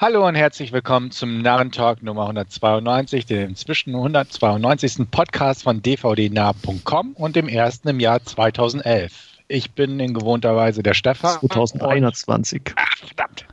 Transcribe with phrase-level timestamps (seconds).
[0.00, 5.10] Hallo und herzlich willkommen zum Narrentalk Nummer 192, dem inzwischen 192.
[5.10, 9.12] Podcast von dvdnah.com und dem ersten im Jahr 2011.
[9.48, 11.38] Ich bin in gewohnter Weise der Stefan.
[11.40, 12.62] 2021.
[12.76, 13.44] Ach, verdammt.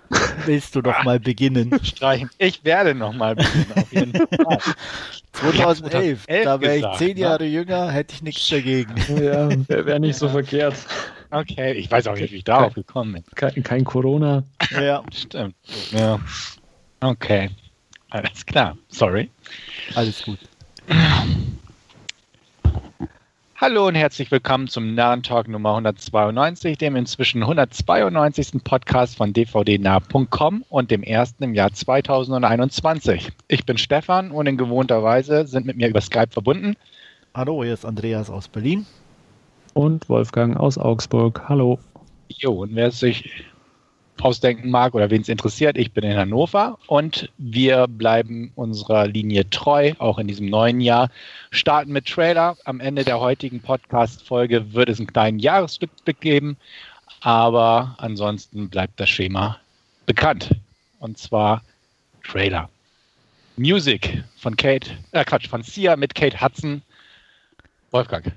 [0.46, 1.78] Willst du doch mal beginnen?
[1.83, 2.29] Streichen.
[2.38, 4.57] Ich werde noch mal beginnen, auf jeden Fall.
[5.34, 7.23] 2011, da wäre ich zehn ne?
[7.23, 8.95] Jahre jünger, hätte ich nichts dagegen.
[9.09, 10.75] Ja, wäre wär nicht so verkehrt.
[11.30, 13.23] Okay, ich weiß auch nicht, wie ich darauf gekommen bin.
[13.36, 14.44] Kein, kein Corona.
[14.71, 15.55] Ja, Stimmt.
[15.91, 16.20] Ja.
[17.02, 17.50] Okay.
[18.09, 18.77] Alles klar.
[18.88, 19.30] Sorry.
[19.95, 20.40] alles gut.
[23.58, 28.63] Hallo und herzlich willkommen zum Narrentalk Nummer 192, dem inzwischen 192.
[28.63, 33.32] Podcast von dvdnah.com und dem ersten im Jahr 2021.
[33.49, 36.77] Ich bin Stefan und in gewohnter Weise sind mit mir über Skype verbunden.
[37.34, 38.85] Hallo, hier ist Andreas aus Berlin.
[39.77, 41.44] Und Wolfgang aus Augsburg.
[41.48, 41.77] Hallo.
[42.30, 43.45] Jo, und wer es sich
[44.20, 49.48] ausdenken mag oder wen es interessiert, ich bin in Hannover und wir bleiben unserer Linie
[49.52, 51.12] treu, auch in diesem neuen Jahr.
[51.51, 52.57] Starten mit Trailer.
[52.66, 56.57] Am Ende der heutigen Podcast-Folge wird es einen kleinen Jahresrückblick geben,
[57.21, 59.60] aber ansonsten bleibt das Schema
[60.07, 60.55] bekannt.
[60.98, 61.62] Und zwar
[62.23, 62.68] Trailer.
[63.57, 66.81] Music von Kate, äh Quatsch, von Sia mit Kate Hudson.
[67.91, 68.34] Wolfgang.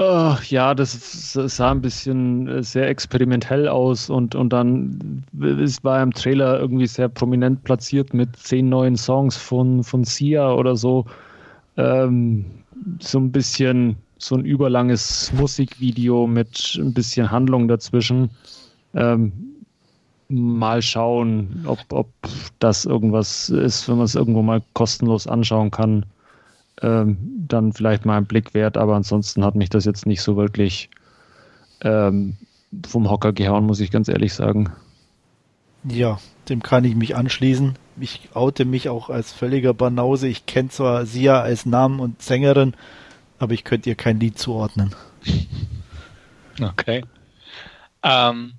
[0.00, 6.00] Ach, ja, das, sah ein bisschen äh, sehr experimentell aus und, und dann es war
[6.00, 11.04] im Trailer irgendwie sehr prominent platziert mit zehn neuen Songs von, von Sia oder so.
[11.76, 12.44] Ähm,
[13.00, 18.30] so ein bisschen so ein überlanges Musikvideo mit ein bisschen Handlung dazwischen.
[18.94, 19.32] Ähm,
[20.28, 22.08] mal schauen, ob, ob
[22.60, 26.06] das irgendwas ist, wenn man es irgendwo mal kostenlos anschauen kann
[26.82, 30.36] ähm, dann vielleicht mal einen Blick wert, aber ansonsten hat mich das jetzt nicht so
[30.36, 30.90] wirklich
[31.80, 32.36] ähm,
[32.86, 34.72] vom Hocker gehauen, muss ich ganz ehrlich sagen.
[35.84, 36.18] Ja,
[36.48, 37.74] dem kann ich mich anschließen.
[38.00, 40.28] Ich oute mich auch als völliger Banause.
[40.28, 42.74] Ich kenne zwar Sia als Namen und Sängerin,
[43.38, 44.94] aber ich könnte ihr kein Lied zuordnen.
[46.60, 47.04] Okay.
[48.02, 48.54] Ähm,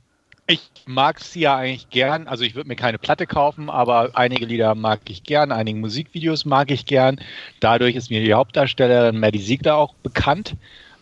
[0.50, 2.28] ich mag Sia eigentlich gern.
[2.28, 6.44] Also ich würde mir keine Platte kaufen, aber einige Lieder mag ich gern, einige Musikvideos
[6.44, 7.22] mag ich gern.
[7.60, 10.56] Dadurch ist mir die Hauptdarstellerin Maddie Siegler auch bekannt.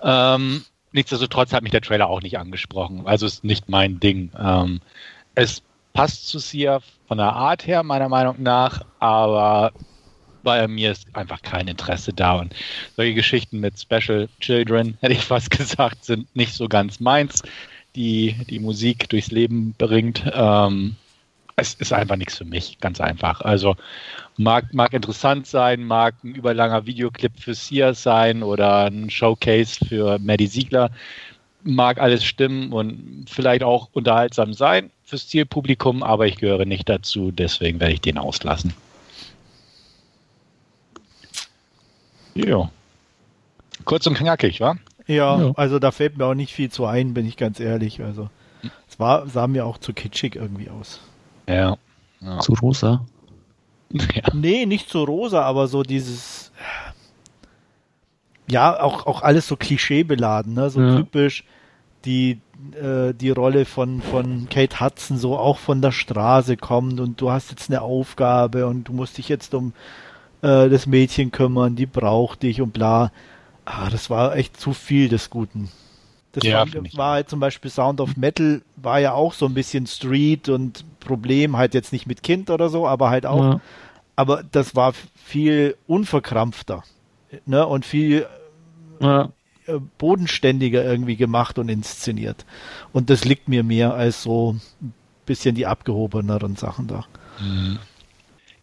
[0.03, 3.07] Ähm, nichtsdestotrotz hat mich der Trailer auch nicht angesprochen.
[3.07, 4.31] Also ist nicht mein Ding.
[4.37, 4.81] Ähm,
[5.33, 9.71] es passt zu Sia von der Art her, meiner Meinung nach, aber
[10.43, 12.33] bei mir ist einfach kein Interesse da.
[12.33, 12.53] Und
[12.97, 17.43] solche Geschichten mit Special Children, hätte ich fast gesagt, sind nicht so ganz meins
[17.97, 20.23] die die Musik durchs Leben bringt.
[20.31, 20.95] Ähm,
[21.57, 23.41] es ist einfach nichts für mich, ganz einfach.
[23.41, 23.75] Also
[24.37, 30.19] mag, mag interessant sein, mag ein überlanger Videoclip für Sia sein oder ein Showcase für
[30.19, 30.91] Maddie Siegler.
[31.63, 37.31] Mag alles stimmen und vielleicht auch unterhaltsam sein fürs Zielpublikum, aber ich gehöre nicht dazu,
[37.31, 38.73] deswegen werde ich den auslassen.
[42.35, 42.69] Jo.
[43.83, 44.75] Kurz und knackig, wa?
[45.07, 45.51] Ja, Ja.
[45.55, 48.01] also da fällt mir auch nicht viel zu ein, bin ich ganz ehrlich.
[48.03, 48.29] Also
[48.89, 50.99] es war, sah mir auch zu kitschig irgendwie aus.
[51.47, 51.77] Ja.
[52.21, 52.39] ja.
[52.39, 53.05] Zu rosa.
[53.91, 54.33] ja.
[54.33, 56.51] Nee, nicht so rosa, aber so dieses
[58.49, 60.69] ja, auch, auch alles so klischeebeladen, ne?
[60.69, 60.95] So Ja.
[60.97, 61.43] typisch
[62.05, 62.39] die,
[62.81, 67.29] äh, die Rolle von, von Kate Hudson so auch von der Straße kommt und du
[67.31, 69.73] hast jetzt eine Aufgabe und du musst dich jetzt um
[70.41, 73.11] äh, das Mädchen kümmern, die braucht dich und bla.
[73.69, 75.69] Ah, das war echt zu viel des Guten.
[76.31, 79.87] Das Ja, war, halt zum Beispiel Sound of Metal, war ja auch so ein bisschen
[79.87, 83.61] Street und Problem, halt jetzt nicht mit Kind oder so, aber halt auch Ja.
[84.15, 86.83] aber das war viel unverkrampfter
[87.45, 87.65] ne?
[87.67, 88.25] und viel
[89.01, 89.29] Ja.
[89.65, 92.45] äh, bodenständiger irgendwie gemacht und inszeniert.
[92.93, 94.93] Und das liegt mir mehr als so ein
[95.25, 97.05] bisschen die abgehobeneren Sachen da.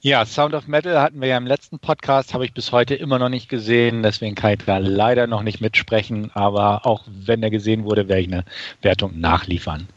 [0.05, 3.19] Ja, Sound of Metal hatten wir ja im letzten Podcast, habe ich bis heute immer
[3.19, 7.49] noch nicht gesehen, deswegen kann ich da leider noch nicht mitsprechen, aber auch wenn er
[7.49, 8.45] gesehen wurde, werde ich eine
[8.83, 9.89] Wertung nachliefern.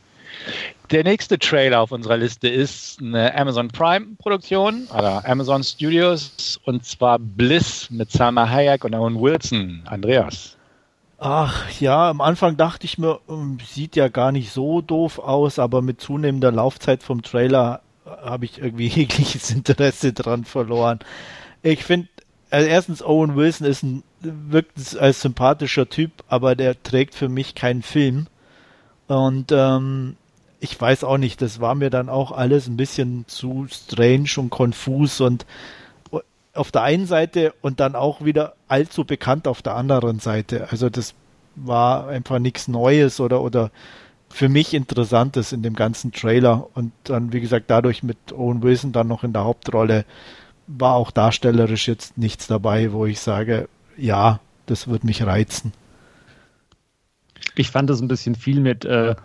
[0.92, 6.86] Der nächste Trailer auf unserer Liste ist eine Amazon Prime Produktion oder Amazon Studios und
[6.86, 9.82] zwar Bliss mit Salma Hayek und Owen Wilson.
[9.88, 10.56] Andreas.
[11.18, 15.60] Ach ja, am Anfang dachte ich mir, ähm, sieht ja gar nicht so doof aus,
[15.60, 17.82] aber mit zunehmender Laufzeit vom Trailer
[18.22, 21.00] habe ich irgendwie jegliches Interesse dran verloren.
[21.64, 22.08] Ich finde,
[22.50, 27.56] also erstens Owen Wilson ist ein wirkt als sympathischer Typ, aber der trägt für mich
[27.56, 28.28] keinen Film.
[29.08, 30.16] Und ähm,
[30.60, 34.50] ich weiß auch nicht, das war mir dann auch alles ein bisschen zu strange und
[34.50, 35.46] konfus und
[36.54, 40.68] auf der einen Seite und dann auch wieder allzu bekannt auf der anderen Seite.
[40.72, 41.14] Also das
[41.56, 43.72] war einfach nichts Neues oder oder
[44.30, 46.68] für mich Interessantes in dem ganzen Trailer.
[46.74, 50.06] Und dann, wie gesagt, dadurch mit Owen Wilson dann noch in der Hauptrolle
[50.68, 55.72] war auch darstellerisch jetzt nichts dabei, wo ich sage, ja, das wird mich reizen.
[57.56, 59.16] Ich fand das ein bisschen viel mit, äh,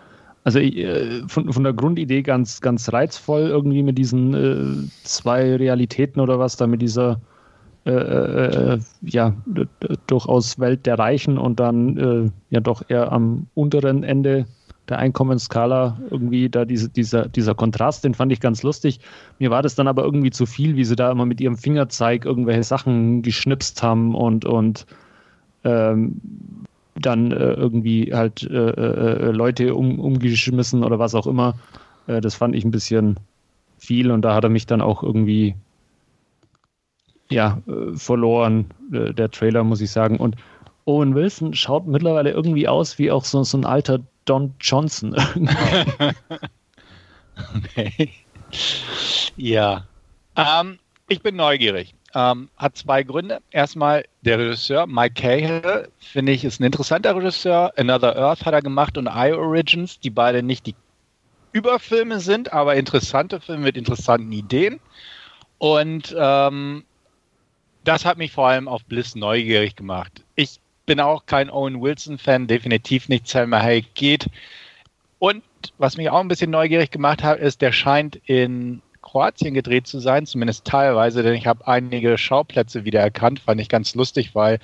[0.45, 6.21] also äh, von, von der Grundidee ganz, ganz reizvoll, irgendwie mit diesen äh, zwei Realitäten
[6.21, 7.21] oder was, da mit dieser
[7.85, 9.35] äh, äh, ja,
[10.07, 14.47] durchaus Welt der Reichen und dann äh, ja doch eher am unteren Ende
[14.89, 19.01] der Einkommensskala irgendwie da diese, dieser, dieser Kontrast, den fand ich ganz lustig.
[19.39, 22.25] Mir war das dann aber irgendwie zu viel, wie sie da immer mit ihrem Fingerzeig
[22.25, 24.87] irgendwelche Sachen geschnipst haben und, und
[25.65, 26.21] ähm,
[26.95, 31.55] dann äh, irgendwie halt äh, äh, Leute um, umgeschmissen oder was auch immer.
[32.07, 33.19] Äh, das fand ich ein bisschen
[33.79, 35.55] viel und da hat er mich dann auch irgendwie
[37.31, 40.19] ja, äh, verloren, äh, der Trailer, muss ich sagen.
[40.19, 40.37] Und
[40.85, 45.15] Owen Wilson schaut mittlerweile irgendwie aus wie auch so, so ein alter Don Johnson.
[47.57, 48.11] okay.
[49.37, 49.87] Ja.
[50.37, 51.95] Ähm, ich bin neugierig.
[52.15, 53.41] Ähm, hat zwei Gründe.
[53.51, 57.73] Erstmal der Regisseur Mike Cahill, finde ich, ist ein interessanter Regisseur.
[57.77, 60.75] Another Earth hat er gemacht und I Origins, die beide nicht die
[61.53, 64.81] Überfilme sind, aber interessante Filme mit interessanten Ideen.
[65.59, 66.85] Und ähm,
[67.85, 70.23] das hat mich vor allem auf Bliss neugierig gemacht.
[70.35, 74.27] Ich bin auch kein Owen Wilson-Fan, definitiv nicht Selma Hayek geht.
[75.19, 75.43] Und
[75.79, 80.01] was mich auch ein bisschen neugierig gemacht hat, ist, der scheint in Kroatien gedreht zu
[80.01, 84.59] sein, zumindest teilweise, denn ich habe einige Schauplätze wiedererkannt, fand ich ganz lustig, weil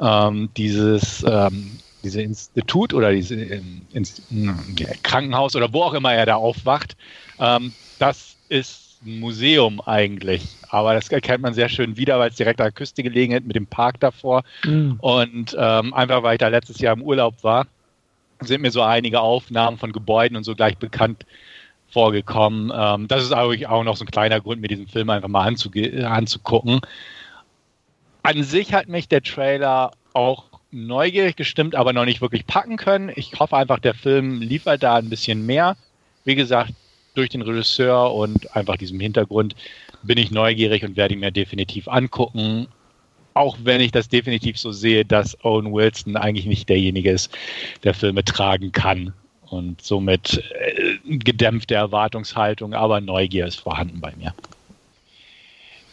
[0.00, 3.82] ähm, dieses ähm, diese Institut oder dieses ähm,
[5.02, 6.96] Krankenhaus oder wo auch immer er da aufwacht,
[7.38, 10.42] ähm, das ist ein Museum eigentlich.
[10.68, 13.46] Aber das erkennt man sehr schön wieder, weil es direkt an der Küste gelegen ist
[13.46, 14.42] mit dem Park davor.
[14.64, 14.96] Mhm.
[15.00, 17.66] Und ähm, einfach weil ich da letztes Jahr im Urlaub war,
[18.40, 21.24] sind mir so einige Aufnahmen von Gebäuden und so gleich bekannt
[21.88, 22.72] vorgekommen.
[22.74, 25.46] Ähm, das ist eigentlich auch noch so ein kleiner Grund, mir diesen Film einfach mal
[25.46, 26.80] anzugucken.
[28.22, 33.12] An sich hat mich der Trailer auch neugierig gestimmt, aber noch nicht wirklich packen können.
[33.14, 35.76] Ich hoffe einfach, der Film liefert da ein bisschen mehr.
[36.24, 36.72] Wie gesagt,
[37.16, 39.56] durch den Regisseur und einfach diesem Hintergrund
[40.02, 42.68] bin ich neugierig und werde ihn mir definitiv angucken.
[43.34, 47.36] Auch wenn ich das definitiv so sehe, dass Owen Wilson eigentlich nicht derjenige ist,
[47.84, 49.12] der Filme tragen kann.
[49.48, 54.34] Und somit äh, gedämpfte Erwartungshaltung, aber Neugier ist vorhanden bei mir.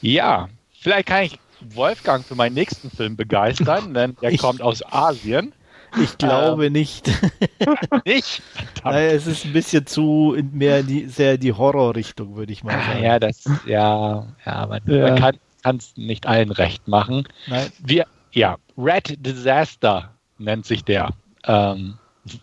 [0.02, 0.50] Ja,
[0.80, 5.54] vielleicht kann ich Wolfgang für meinen nächsten Film begeistern, denn er kommt aus Asien.
[6.02, 7.12] Ich glaube ähm, nicht.
[8.06, 8.42] nicht?
[8.84, 12.76] Naja, es ist ein bisschen zu mehr in die, sehr die Horrorrichtung, würde ich mal
[12.76, 13.04] ah, sagen.
[13.04, 15.10] Ja, das, ja, ja, man, ja.
[15.10, 17.28] man kann es nicht allen recht machen.
[17.48, 17.72] Nein.
[17.80, 21.10] Wir, ja, Red Disaster nennt sich der.
[21.46, 21.96] Ähm,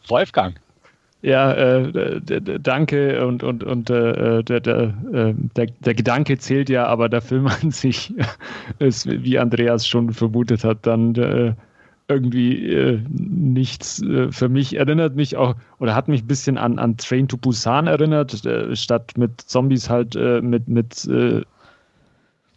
[0.09, 0.59] Wolfgang.
[1.23, 2.21] Ja, äh,
[2.61, 7.21] danke und, und, und äh, der, der, äh, der, der, Gedanke zählt ja, aber der
[7.21, 8.15] Film an sich
[8.79, 11.53] ist, wie Andreas schon vermutet hat, dann äh,
[12.11, 14.77] irgendwie äh, nichts äh, für mich.
[14.77, 18.75] Erinnert mich auch oder hat mich ein bisschen an, an Train to Busan erinnert, äh,
[18.77, 21.43] statt mit Zombies halt äh, mit, mit äh,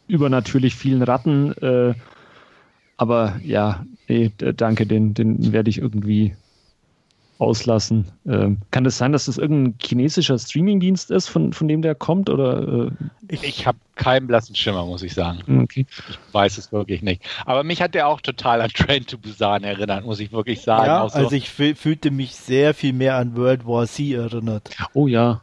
[0.08, 1.54] übernatürlich vielen Ratten.
[1.62, 1.94] Äh,
[2.98, 6.36] aber ja, nee, danke, den, den werde ich irgendwie
[7.44, 8.06] auslassen.
[8.26, 12.30] Ähm, kann das sein, dass das irgendein chinesischer Streamingdienst ist, von, von dem der kommt?
[12.30, 12.92] Oder, äh?
[13.28, 15.40] Ich, ich habe keinen blassen Schimmer, muss ich sagen.
[15.64, 15.86] Okay.
[16.10, 17.22] Ich weiß es wirklich nicht.
[17.46, 20.86] Aber mich hat der auch total an Train to Busan erinnert, muss ich wirklich sagen.
[20.88, 21.20] Ja, so.
[21.20, 24.70] also ich fühlte mich sehr viel mehr an World War Z erinnert.
[24.94, 25.42] Oh ja.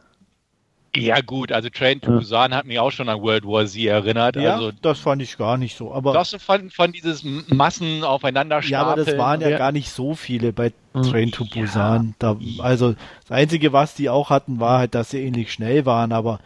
[0.97, 4.35] Ja, gut, also Train to Busan hat mich auch schon an World War Z erinnert.
[4.35, 5.95] Ja, also, das fand ich gar nicht so.
[5.95, 9.91] Aber das von, von dieses Massen aufeinander Ja, aber das waren ja, ja, gar nicht
[9.91, 12.15] so viele bei Train to Busan.
[12.19, 16.13] Da, also das Einzige, was die auch hatten, war halt, dass sie ähnlich schnell waren,
[16.13, 16.41] aber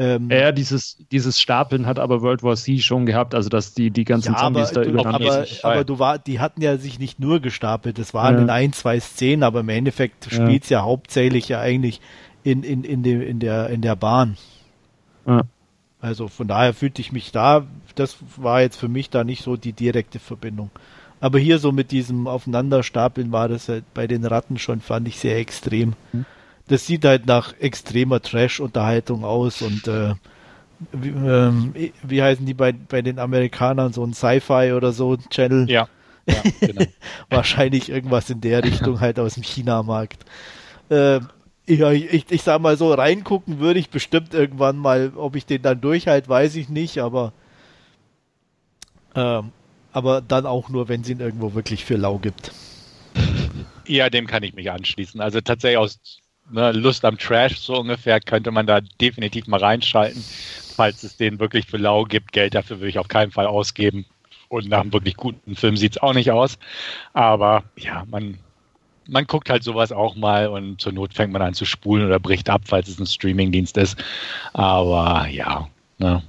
[0.00, 3.90] ähm, ja, dieses, dieses Stapeln hat aber World War Z schon gehabt, also dass die,
[3.90, 6.98] die ganzen ja, Zombies aber, da übereinander aber, aber du war, die hatten ja sich
[6.98, 8.40] nicht nur gestapelt, das waren ja.
[8.40, 10.78] in ein, zwei Szenen, aber im Endeffekt spielt es ja.
[10.78, 12.00] ja hauptsächlich ja eigentlich
[12.42, 14.36] in, in, in, de, in, der, in der Bahn.
[15.26, 15.42] Ja.
[16.00, 19.56] Also von daher fühlte ich mich da, das war jetzt für mich da nicht so
[19.56, 20.70] die direkte Verbindung.
[21.20, 25.18] Aber hier so mit diesem Aufeinanderstapeln war das halt bei den Ratten schon, fand ich
[25.18, 25.92] sehr extrem.
[26.12, 26.24] Mhm.
[26.68, 30.14] Das sieht halt nach extremer Trash-Unterhaltung aus und äh,
[30.92, 35.68] wie, ähm, wie, heißen die bei, bei den Amerikanern, so ein Sci-Fi oder so Channel?
[35.68, 35.88] Ja.
[36.26, 36.84] ja genau.
[37.28, 40.24] Wahrscheinlich irgendwas in der Richtung halt aus dem China-Markt.
[40.88, 41.20] Äh,
[41.78, 45.62] ja, ich, ich sag mal so, reingucken würde ich bestimmt irgendwann mal, ob ich den
[45.62, 47.32] dann durchhalte, weiß ich nicht, aber
[49.14, 49.52] ähm,
[49.92, 52.52] aber dann auch nur, wenn es ihn irgendwo wirklich für lau gibt.
[53.86, 55.20] Ja, dem kann ich mich anschließen.
[55.20, 55.98] Also tatsächlich aus
[56.48, 60.22] ne, Lust am Trash so ungefähr, könnte man da definitiv mal reinschalten,
[60.76, 62.30] falls es den wirklich für lau gibt.
[62.30, 64.06] Geld dafür würde ich auf keinen Fall ausgeben.
[64.48, 66.56] Und nach einem wirklich guten Film sieht es auch nicht aus.
[67.14, 68.38] Aber ja, man,
[69.10, 72.18] man guckt halt sowas auch mal und zur Not fängt man an zu spulen oder
[72.18, 74.02] bricht ab, falls es ein Streamingdienst ist.
[74.52, 76.22] Aber ja, ne,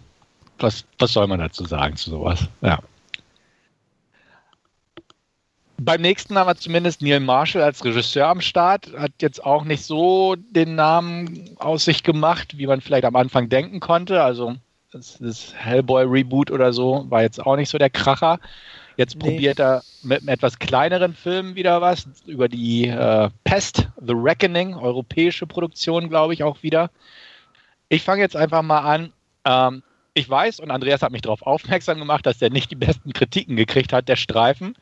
[0.59, 2.47] was, was soll man dazu sagen zu sowas?
[2.61, 2.79] Ja.
[5.77, 8.91] Beim nächsten haben wir zumindest Neil Marshall als Regisseur am Start.
[8.95, 13.49] Hat jetzt auch nicht so den Namen aus sich gemacht, wie man vielleicht am Anfang
[13.49, 14.21] denken konnte.
[14.21, 14.55] Also
[14.91, 18.39] das, das Hellboy-Reboot oder so war jetzt auch nicht so der Kracher.
[18.97, 19.29] Jetzt nee.
[19.29, 24.75] probiert er mit einem etwas kleineren Film wieder was über die äh, Pest, The Reckoning,
[24.75, 26.91] europäische Produktion, glaube ich, auch wieder.
[27.89, 29.13] Ich fange jetzt einfach mal an.
[29.45, 29.83] Ähm,
[30.13, 33.55] ich weiß, und Andreas hat mich darauf aufmerksam gemacht, dass der nicht die besten Kritiken
[33.55, 34.75] gekriegt hat, der Streifen.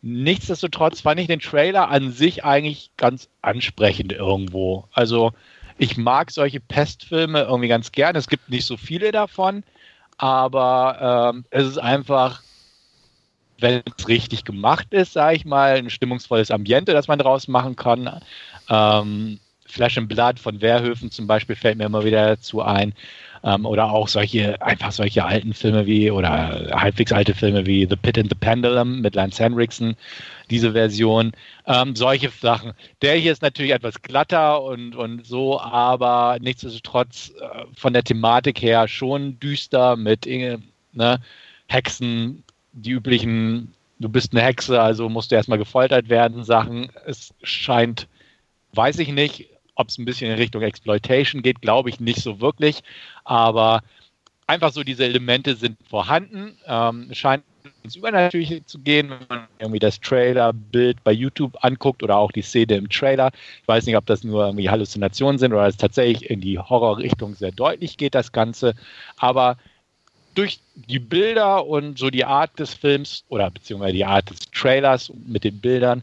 [0.00, 4.88] Nichtsdestotrotz fand ich den Trailer an sich eigentlich ganz ansprechend irgendwo.
[4.92, 5.32] Also
[5.78, 8.16] ich mag solche Pestfilme irgendwie ganz gern.
[8.16, 9.62] Es gibt nicht so viele davon,
[10.16, 12.42] aber ähm, es ist einfach,
[13.58, 17.76] wenn es richtig gemacht ist, sage ich mal, ein stimmungsvolles Ambiente, das man daraus machen
[17.76, 18.20] kann.
[18.68, 22.92] Ähm, Flash and Blood von Wehrhöfen zum Beispiel fällt mir immer wieder dazu ein.
[23.44, 27.96] Ähm, oder auch solche, einfach solche alten Filme wie, oder halbwegs alte Filme wie The
[27.96, 29.96] Pit and the Pendulum mit Lance Henriksen,
[30.50, 31.32] diese Version.
[31.66, 32.72] Ähm, solche Sachen.
[33.00, 38.62] Der hier ist natürlich etwas glatter und, und so, aber nichtsdestotrotz äh, von der Thematik
[38.62, 40.26] her schon düster mit
[40.92, 41.18] ne,
[41.66, 46.90] Hexen, die üblichen, du bist eine Hexe, also musst du erstmal gefoltert werden, Sachen.
[47.06, 48.08] Es scheint,
[48.72, 52.40] weiß ich nicht, ob es ein bisschen in Richtung Exploitation geht, glaube ich nicht so
[52.40, 52.82] wirklich.
[53.24, 53.82] Aber
[54.46, 56.58] einfach so diese Elemente sind vorhanden.
[56.66, 57.44] Ähm, scheint
[57.82, 62.42] ins Übernatürliche zu gehen, wenn man irgendwie das Trailer-Bild bei YouTube anguckt oder auch die
[62.42, 63.30] Szene im Trailer.
[63.60, 67.34] Ich weiß nicht, ob das nur irgendwie Halluzinationen sind oder es tatsächlich in die Horrorrichtung
[67.34, 68.74] sehr deutlich geht, das Ganze.
[69.16, 69.56] Aber
[70.34, 75.12] durch die Bilder und so die Art des Films oder beziehungsweise die Art des Trailers
[75.26, 76.02] mit den Bildern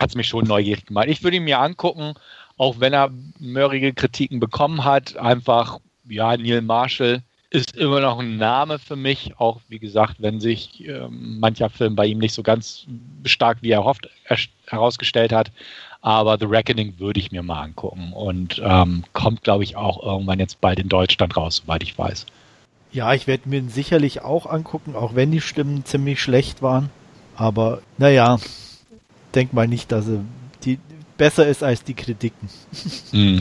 [0.00, 1.08] hat es mich schon neugierig gemacht.
[1.08, 2.14] Ich würde ihn mir angucken,
[2.56, 5.16] auch wenn er mörrige Kritiken bekommen hat.
[5.16, 10.38] Einfach, ja, Neil Marshall ist immer noch ein Name für mich, auch wie gesagt, wenn
[10.38, 12.86] sich äh, mancher Film bei ihm nicht so ganz
[13.24, 13.94] stark wie er
[14.66, 15.50] herausgestellt hat.
[16.00, 20.38] Aber The Reckoning würde ich mir mal angucken und ähm, kommt, glaube ich, auch irgendwann
[20.38, 22.26] jetzt bald in Deutschland raus, soweit ich weiß.
[22.90, 26.90] Ja, ich werde mir ihn sicherlich auch angucken, auch wenn die Stimmen ziemlich schlecht waren.
[27.36, 28.38] Aber naja,
[29.34, 30.20] denk mal nicht, dass er
[30.64, 30.78] die
[31.16, 32.48] besser ist als die Kritiken.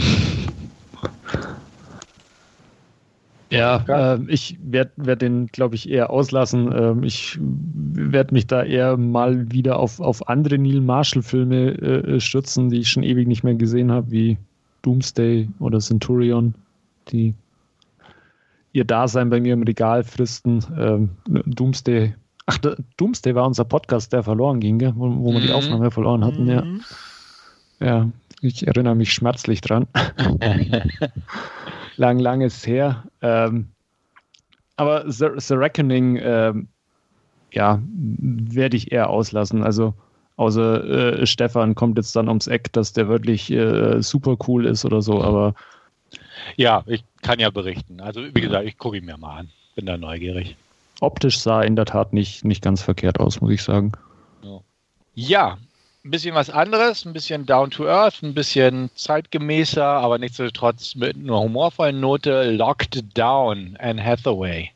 [3.49, 3.85] Ja,
[4.15, 6.69] äh, ich werde werd den, glaube ich, eher auslassen.
[6.77, 12.69] Ähm, ich werde mich da eher mal wieder auf, auf andere Neil Marshall-Filme äh, stützen,
[12.69, 14.37] die ich schon ewig nicht mehr gesehen habe, wie
[14.81, 16.55] Doomsday oder Centurion,
[17.09, 17.35] die
[18.73, 20.63] ihr Dasein bei mir im Regal fristen.
[20.77, 21.09] Ähm,
[21.45, 22.59] Doomsday, ach,
[22.97, 24.93] Doomsday war unser Podcast, der verloren ging, gell?
[24.95, 25.35] wo, wo mhm.
[25.35, 25.53] wir die mhm.
[25.53, 26.49] Aufnahme verloren hatten, mhm.
[26.49, 26.63] ja.
[27.79, 28.09] Ja,
[28.41, 29.87] ich erinnere mich schmerzlich dran.
[31.95, 33.03] lang, lang ist her.
[33.21, 33.67] Ähm,
[34.77, 36.67] aber The, The Reckoning, ähm,
[37.51, 39.63] ja, werde ich eher auslassen.
[39.63, 39.93] Also
[40.37, 44.85] außer äh, Stefan kommt jetzt dann ums Eck, dass der wirklich äh, super cool ist
[44.85, 45.53] oder so, aber
[46.55, 47.99] ja, ich kann ja berichten.
[48.01, 49.49] Also wie gesagt, ich gucke ihn mir mal an.
[49.75, 50.55] Bin da neugierig.
[50.99, 53.91] Optisch sah in der Tat nicht, nicht ganz verkehrt aus, muss ich sagen.
[55.13, 55.57] Ja,
[56.03, 61.15] ein bisschen was anderes, ein bisschen down to earth, ein bisschen zeitgemäßer, aber nichtsdestotrotz mit
[61.15, 62.51] einer humorvollen Note.
[62.51, 64.71] Locked Down, Anne Hathaway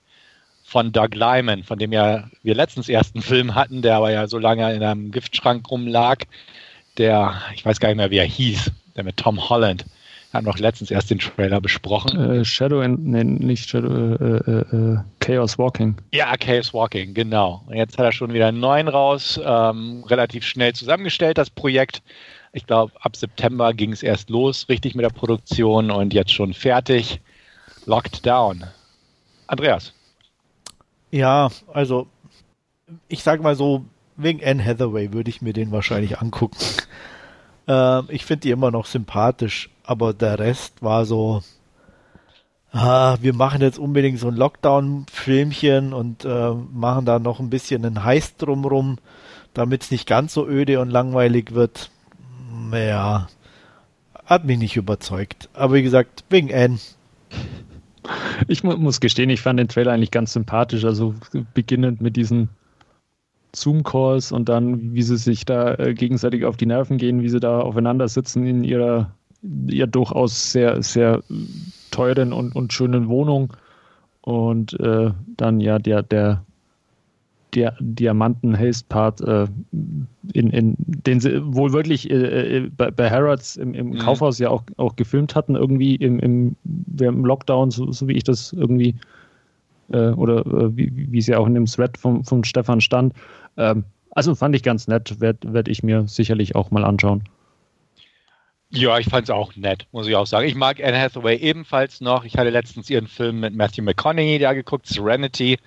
[0.63, 4.37] von Doug Lyman, von dem ja wir letztens ersten Film hatten, der aber ja so
[4.37, 6.25] lange in einem Giftschrank rumlag.
[6.97, 9.85] Der, ich weiß gar nicht mehr, wie er hieß, der mit Tom Holland.
[10.33, 12.17] Haben noch letztens erst den Trailer besprochen.
[12.17, 15.97] Äh, Shadow and, nee, nicht Shadow, äh, äh, äh, Chaos Walking.
[16.13, 17.63] Ja, Chaos Walking, genau.
[17.67, 22.01] Und jetzt hat er schon wieder einen neuen raus, ähm, relativ schnell zusammengestellt, das Projekt.
[22.53, 26.53] Ich glaube, ab September ging es erst los, richtig mit der Produktion und jetzt schon
[26.53, 27.19] fertig.
[27.85, 28.65] Locked Down.
[29.47, 29.93] Andreas.
[31.11, 32.07] Ja, also
[33.09, 33.85] ich sage mal so,
[34.15, 36.57] wegen Anne Hathaway würde ich mir den wahrscheinlich angucken.
[37.71, 41.41] Äh, ich finde die immer noch sympathisch aber der Rest war so,
[42.71, 47.85] ah, wir machen jetzt unbedingt so ein Lockdown-Filmchen und äh, machen da noch ein bisschen
[47.85, 48.99] einen Heiß drumrum,
[49.53, 51.91] damit es nicht ganz so öde und langweilig wird.
[52.69, 53.27] Naja,
[54.25, 55.49] hat mich nicht überzeugt.
[55.53, 56.79] Aber wie gesagt, wegen Anne.
[58.47, 60.85] Ich mu muss gestehen, ich fand den Trailer eigentlich ganz sympathisch.
[60.85, 61.13] Also
[61.53, 62.47] beginnend mit diesen
[63.55, 67.39] Zoom-Calls und dann, wie sie sich da äh, gegenseitig auf die Nerven gehen, wie sie
[67.39, 69.11] da aufeinander sitzen in ihrer
[69.67, 71.21] ja durchaus sehr, sehr
[71.91, 73.53] teuren und, und schönen Wohnung.
[74.21, 76.43] Und äh, dann ja der, der,
[77.55, 79.47] der Diamanten-Haste-Part, äh,
[80.33, 83.97] in, in, den sie wohl wirklich äh, äh bei, bei Harrods im, im mhm.
[83.97, 86.55] Kaufhaus ja auch, auch gefilmt hatten, irgendwie im, im,
[86.99, 88.95] im Lockdown, so, so wie ich das irgendwie,
[89.91, 90.43] äh, oder
[90.77, 93.13] wie, wie es ja auch in dem Thread von, von Stefan stand.
[93.57, 97.23] Ähm, also fand ich ganz nett, werde werd ich mir sicherlich auch mal anschauen.
[98.73, 100.47] Ja, ich fand es auch nett, muss ich auch sagen.
[100.47, 102.23] Ich mag Anne Hathaway ebenfalls noch.
[102.23, 105.59] Ich hatte letztens ihren Film mit Matthew McConaughey da geguckt, Serenity,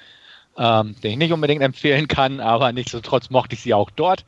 [0.56, 4.24] ähm, den ich nicht unbedingt empfehlen kann, aber nichtsdestotrotz mochte ich sie auch dort.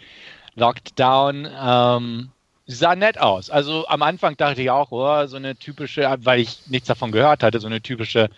[0.57, 2.29] Locked Down ähm,
[2.67, 3.49] sah nett aus.
[3.49, 7.43] Also am Anfang dachte ich auch, oh, so eine typische, weil ich nichts davon gehört
[7.43, 8.29] hatte, so eine typische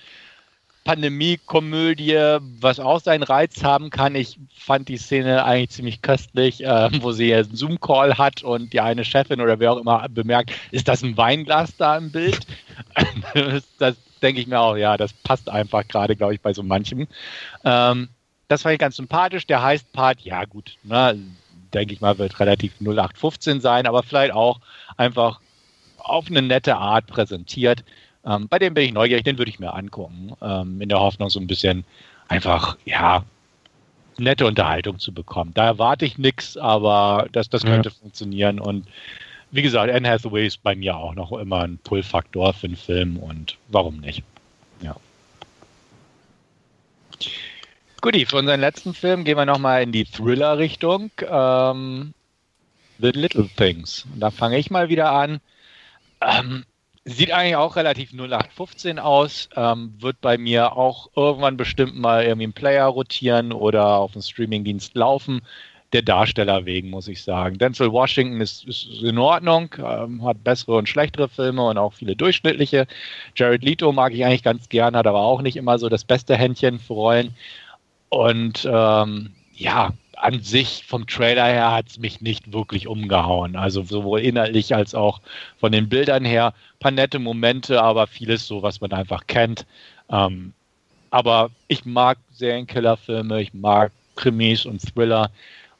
[0.88, 4.14] Pandemie-Komödie, was auch seinen Reiz haben kann.
[4.14, 8.80] Ich fand die Szene eigentlich ziemlich köstlich, äh, wo sie einen Zoom-Call hat und die
[8.80, 12.38] eine Chefin oder wer auch immer bemerkt, ist das ein Weinglas da im Bild?
[13.78, 17.06] das denke ich mir auch, ja, das passt einfach gerade, glaube ich, bei so manchem.
[17.66, 18.08] Ähm,
[18.48, 19.46] das fand ich ganz sympathisch.
[19.46, 21.18] Der heißt Part, ja gut, ne,
[21.74, 24.60] denke ich mal, wird relativ 0815 sein, aber vielleicht auch
[24.96, 25.40] einfach
[25.98, 27.84] auf eine nette Art präsentiert.
[28.28, 31.30] Ähm, bei dem bin ich neugierig, den würde ich mir angucken, ähm, in der Hoffnung,
[31.30, 31.84] so ein bisschen
[32.28, 33.24] einfach, ja,
[34.18, 35.52] nette Unterhaltung zu bekommen.
[35.54, 37.94] Da erwarte ich nichts, aber das, das könnte ja.
[37.94, 38.60] funktionieren.
[38.60, 38.86] Und
[39.50, 43.16] wie gesagt, Anne Hathaway ist bei mir auch noch immer ein Pull-Faktor für einen Film
[43.16, 44.22] und warum nicht?
[44.82, 44.96] Ja.
[48.00, 51.10] Guti, für unseren letzten Film gehen wir nochmal in die Thriller-Richtung.
[51.26, 52.12] Ähm,
[52.98, 54.06] The Little Things.
[54.12, 55.40] Und da fange ich mal wieder an.
[56.20, 56.64] Ähm,
[57.08, 62.44] Sieht eigentlich auch relativ 0815 aus, ähm, wird bei mir auch irgendwann bestimmt mal irgendwie
[62.44, 65.40] im Player rotieren oder auf dem Streamingdienst laufen.
[65.94, 67.56] Der Darsteller wegen, muss ich sagen.
[67.56, 72.14] Denzel Washington ist, ist in Ordnung, ähm, hat bessere und schlechtere Filme und auch viele
[72.14, 72.86] durchschnittliche.
[73.34, 76.36] Jared Leto mag ich eigentlich ganz gern, hat aber auch nicht immer so das beste
[76.36, 77.34] Händchen für Rollen.
[78.10, 83.56] Und ähm, ja, an sich vom Trailer her hat es mich nicht wirklich umgehauen.
[83.56, 85.20] Also sowohl inhaltlich als auch
[85.58, 86.48] von den Bildern her.
[86.48, 89.66] Ein paar nette Momente, aber vieles so, was man einfach kennt.
[90.10, 90.52] Ähm,
[91.10, 95.30] aber ich mag Serienkillerfilme, ich mag Krimis und Thriller.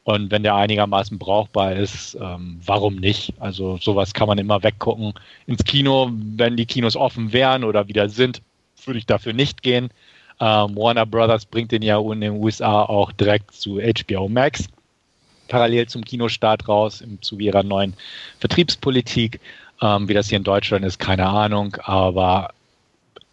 [0.04, 3.34] Und wenn der einigermaßen brauchbar ist, ähm, warum nicht?
[3.40, 5.12] Also sowas kann man immer weggucken.
[5.46, 8.40] Ins Kino, wenn die Kinos offen wären oder wieder sind,
[8.86, 9.90] würde ich dafür nicht gehen.
[10.40, 14.66] Ähm, Warner Brothers bringt den ja in den USA auch direkt zu HBO Max,
[15.48, 17.94] parallel zum Kinostart raus, im Zuge ihrer neuen
[18.40, 19.40] Vertriebspolitik.
[19.80, 22.50] Ähm, wie das hier in Deutschland ist, keine Ahnung, aber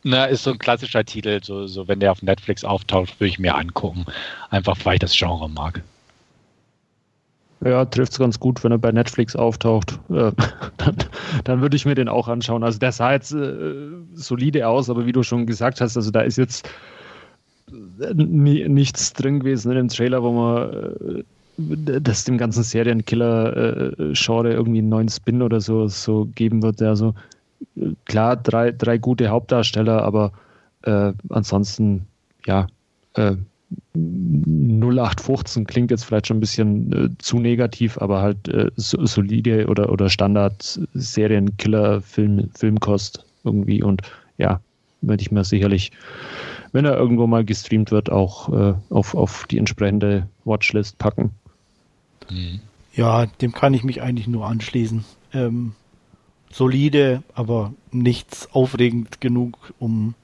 [0.03, 3.39] ne, ist so ein klassischer Titel, so, so wenn der auf Netflix auftaucht, würde ich
[3.39, 4.05] mir angucken.
[4.51, 5.81] Einfach weil ich das Genre mag.
[7.63, 9.99] Ja, trifft es ganz gut, wenn er bei Netflix auftaucht.
[10.09, 10.31] Äh,
[10.77, 10.97] dann,
[11.43, 12.63] dann würde ich mir den auch anschauen.
[12.63, 16.21] Also der sah jetzt äh, solide aus, aber wie du schon gesagt hast, also da
[16.21, 16.69] ist jetzt
[18.13, 21.23] nichts drin gewesen in dem Trailer, wo man äh,
[22.01, 26.81] das dem ganzen Serienkiller-Genre irgendwie einen neuen Spin oder so, so geben wird.
[26.81, 27.15] Also
[28.05, 30.33] klar, drei, drei gute Hauptdarsteller, aber
[30.81, 32.05] äh, ansonsten,
[32.45, 32.67] ja,
[33.13, 33.35] äh,
[33.95, 39.65] 0815 klingt jetzt vielleicht schon ein bisschen äh, zu negativ, aber halt äh, so, solide
[39.67, 44.03] oder, oder Standard-Serienkiller-Film, Filmkost irgendwie und
[44.37, 44.59] ja,
[45.07, 45.91] würde ich mir sicherlich
[46.75, 51.31] wenn er irgendwo mal gestreamt wird, auch äh, auf, auf die entsprechende Watchlist packen.
[52.29, 52.59] Mhm.
[52.93, 55.05] Ja, dem kann ich mich eigentlich nur anschließen.
[55.33, 55.71] Ähm,
[56.51, 60.15] solide, aber nichts aufregend genug, um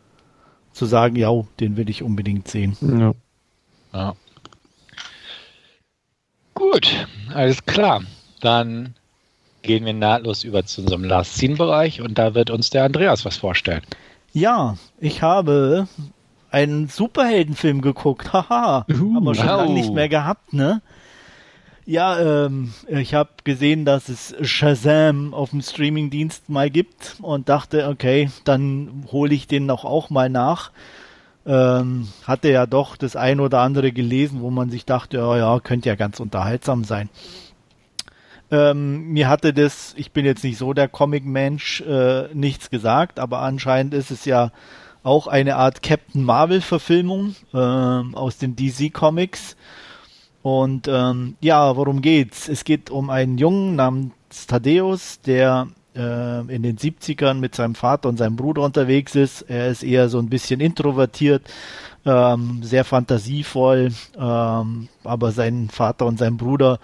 [0.73, 2.75] zu sagen, ja, den will ich unbedingt sehen.
[2.81, 3.13] Ja.
[3.93, 4.15] ja.
[6.53, 8.03] Gut, alles klar.
[8.41, 8.95] Dann
[9.61, 13.23] gehen wir nahtlos über zu unserem Last Scene Bereich und da wird uns der Andreas
[13.23, 13.83] was vorstellen.
[14.33, 15.87] Ja, ich habe
[16.51, 18.33] einen Superheldenfilm geguckt.
[18.33, 19.57] Haha, uh, haben wir schon wow.
[19.57, 20.81] lange nicht mehr gehabt, ne?
[21.85, 27.87] Ja, ähm, ich habe gesehen, dass es Shazam auf dem Streamingdienst mal gibt und dachte,
[27.87, 30.71] okay, dann hole ich den noch auch mal nach.
[31.45, 35.59] Ähm, hatte ja doch das ein oder andere gelesen, wo man sich dachte, ja, ja,
[35.59, 37.09] könnte ja ganz unterhaltsam sein.
[38.51, 43.39] Ähm, mir hatte das, ich bin jetzt nicht so der Comic-Mensch, äh, nichts gesagt, aber
[43.39, 44.51] anscheinend ist es ja
[45.03, 49.55] auch eine Art Captain Marvel-Verfilmung äh, aus den DC Comics.
[50.43, 52.49] Und ähm, ja, worum geht's?
[52.49, 58.09] Es geht um einen Jungen namens Thaddeus, der äh, in den 70ern mit seinem Vater
[58.09, 59.43] und seinem Bruder unterwegs ist.
[59.43, 61.43] Er ist eher so ein bisschen introvertiert,
[62.05, 66.79] ähm, sehr fantasievoll, ähm, aber sein Vater und sein Bruder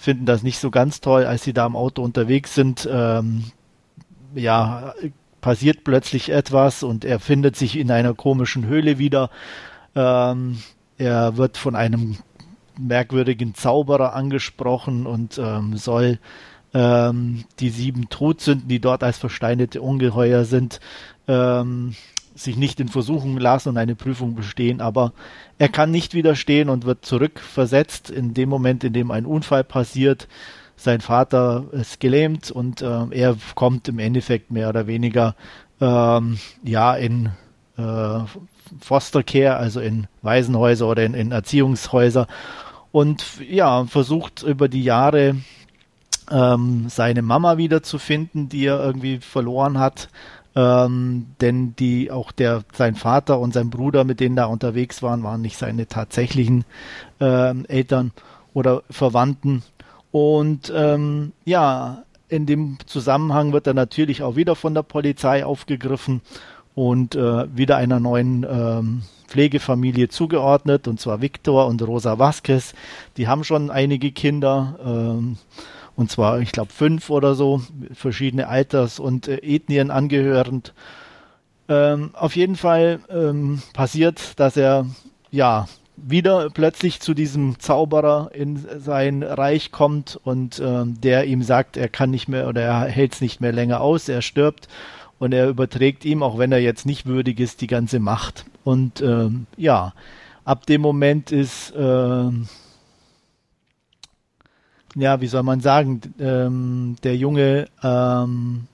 [0.00, 2.88] finden das nicht so ganz toll, als sie da im Auto unterwegs sind.
[2.90, 3.44] Ähm,
[4.34, 4.94] ja,
[5.42, 9.28] passiert plötzlich etwas und er findet sich in einer komischen Höhle wieder.
[9.94, 10.58] Ähm,
[10.96, 12.16] er wird von einem
[12.78, 16.18] merkwürdigen Zauberer angesprochen und ähm, soll
[16.72, 20.80] ähm, die sieben Todsünden, die dort als versteinerte Ungeheuer sind,
[21.28, 21.94] ähm,
[22.42, 25.12] sich nicht in Versuchung lassen und eine Prüfung bestehen, aber
[25.58, 30.28] er kann nicht widerstehen und wird zurückversetzt in dem Moment, in dem ein Unfall passiert.
[30.76, 35.36] Sein Vater ist gelähmt und äh, er kommt im Endeffekt mehr oder weniger
[35.80, 37.30] ähm, ja in
[37.76, 38.20] äh,
[38.80, 42.26] Fostercare, also in Waisenhäuser oder in, in Erziehungshäuser
[42.92, 45.36] und ja versucht über die Jahre
[46.30, 50.08] ähm, seine Mama wiederzufinden, die er irgendwie verloren hat
[50.56, 55.22] ähm, denn die auch der sein Vater und sein Bruder, mit denen da unterwegs waren,
[55.22, 56.64] waren nicht seine tatsächlichen
[57.20, 58.12] ähm, Eltern
[58.52, 59.62] oder Verwandten.
[60.10, 66.20] Und ähm, ja, in dem Zusammenhang wird er natürlich auch wieder von der Polizei aufgegriffen
[66.74, 72.74] und äh, wieder einer neuen ähm, Pflegefamilie zugeordnet, und zwar Victor und Rosa Vasquez.
[73.16, 74.78] Die haben schon einige Kinder.
[74.84, 75.36] Ähm,
[76.00, 77.60] und zwar, ich glaube, fünf oder so,
[77.92, 80.72] verschiedene Alters- und äh, Ethnien angehörend.
[81.68, 84.86] Ähm, auf jeden Fall ähm, passiert, dass er
[85.30, 91.76] ja wieder plötzlich zu diesem Zauberer in sein Reich kommt und ähm, der ihm sagt,
[91.76, 94.68] er kann nicht mehr oder er hält es nicht mehr länger aus, er stirbt
[95.18, 98.46] und er überträgt ihm, auch wenn er jetzt nicht würdig ist, die ganze Macht.
[98.64, 99.92] Und ähm, ja,
[100.46, 102.48] ab dem Moment ist ähm,
[104.94, 108.66] ja, wie soll man sagen, ähm, der Junge ähm,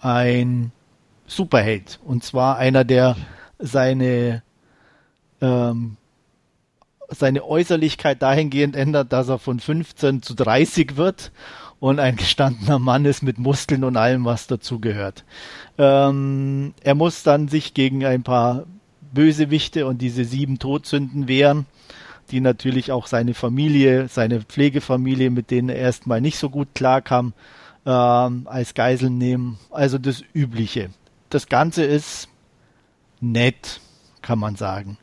[0.00, 0.72] ein
[1.26, 2.00] Superheld.
[2.04, 3.16] Und zwar einer, der
[3.58, 4.42] seine,
[5.40, 5.96] ähm,
[7.08, 11.32] seine Äußerlichkeit dahingehend ändert, dass er von 15 zu 30 wird
[11.80, 15.24] und ein gestandener Mann ist mit Muskeln und allem, was dazugehört.
[15.78, 18.64] Ähm, er muss dann sich gegen ein paar
[19.12, 21.66] Bösewichte und diese sieben Todsünden wehren
[22.26, 27.32] die natürlich auch seine Familie, seine Pflegefamilie, mit denen er erstmal nicht so gut klarkam,
[27.84, 29.58] ähm, als Geiseln nehmen.
[29.70, 30.90] Also das Übliche.
[31.30, 32.28] Das Ganze ist
[33.20, 33.80] nett,
[34.22, 34.98] kann man sagen.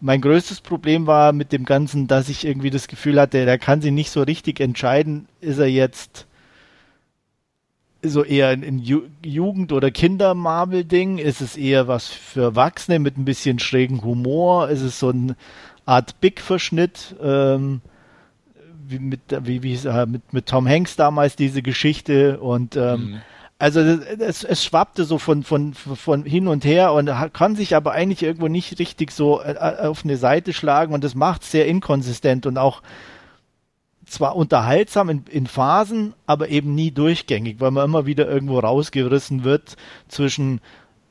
[0.00, 3.80] Mein größtes Problem war mit dem Ganzen, dass ich irgendwie das Gefühl hatte, der kann
[3.80, 6.26] sich nicht so richtig entscheiden, ist er jetzt
[8.02, 8.78] so eher ein
[9.24, 11.18] Jugend- oder Kinder-Marvel-Ding?
[11.18, 14.68] Ist es eher was für Erwachsene mit ein bisschen schrägen Humor?
[14.68, 15.34] Ist es so ein
[15.86, 17.80] Art Big-Verschnitt, ähm,
[18.86, 23.20] wie mit, wie, wie äh, mit, mit Tom Hanks damals diese Geschichte und ähm, mhm.
[23.58, 27.92] Also es, es schwappte so von, von, von hin und her und kann sich aber
[27.92, 31.66] eigentlich irgendwo nicht richtig so äh, äh, auf eine Seite schlagen und das macht sehr
[31.66, 32.82] inkonsistent und auch
[34.04, 39.42] zwar unterhaltsam in, in Phasen, aber eben nie durchgängig, weil man immer wieder irgendwo rausgerissen
[39.42, 40.60] wird zwischen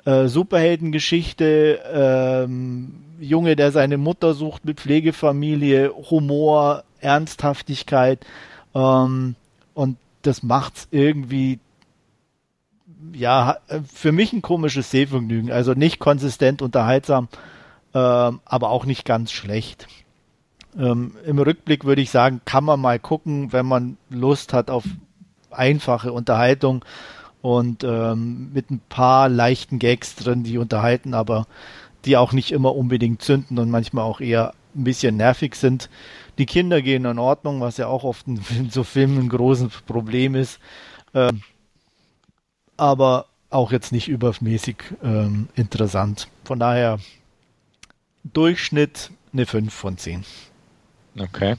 [0.05, 8.25] äh, Superheldengeschichte, ähm, Junge, der seine Mutter sucht mit Pflegefamilie, Humor, Ernsthaftigkeit
[8.73, 9.35] ähm,
[9.73, 11.59] und das macht's irgendwie
[13.13, 13.57] ja
[13.93, 15.51] für mich ein komisches Sehvergnügen.
[15.51, 17.27] Also nicht konsistent unterhaltsam,
[17.93, 19.87] ähm, aber auch nicht ganz schlecht.
[20.77, 24.83] Ähm, Im Rückblick würde ich sagen, kann man mal gucken, wenn man Lust hat auf
[25.51, 26.83] einfache Unterhaltung
[27.45, 31.45] und ähm, mit ein paar leichten Gags drin, die unterhalten, aber
[32.03, 35.91] die auch nicht immer unbedingt zünden und manchmal auch eher ein bisschen nervig sind.
[36.39, 40.33] Die Kinder gehen in Ordnung, was ja auch oft in so Filmen ein großes Problem
[40.33, 40.59] ist.
[41.13, 41.43] Ähm,
[42.77, 46.27] aber auch jetzt nicht übermäßig ähm, interessant.
[46.45, 46.97] Von daher
[48.23, 50.25] Durchschnitt eine 5 von 10.
[51.19, 51.57] Okay.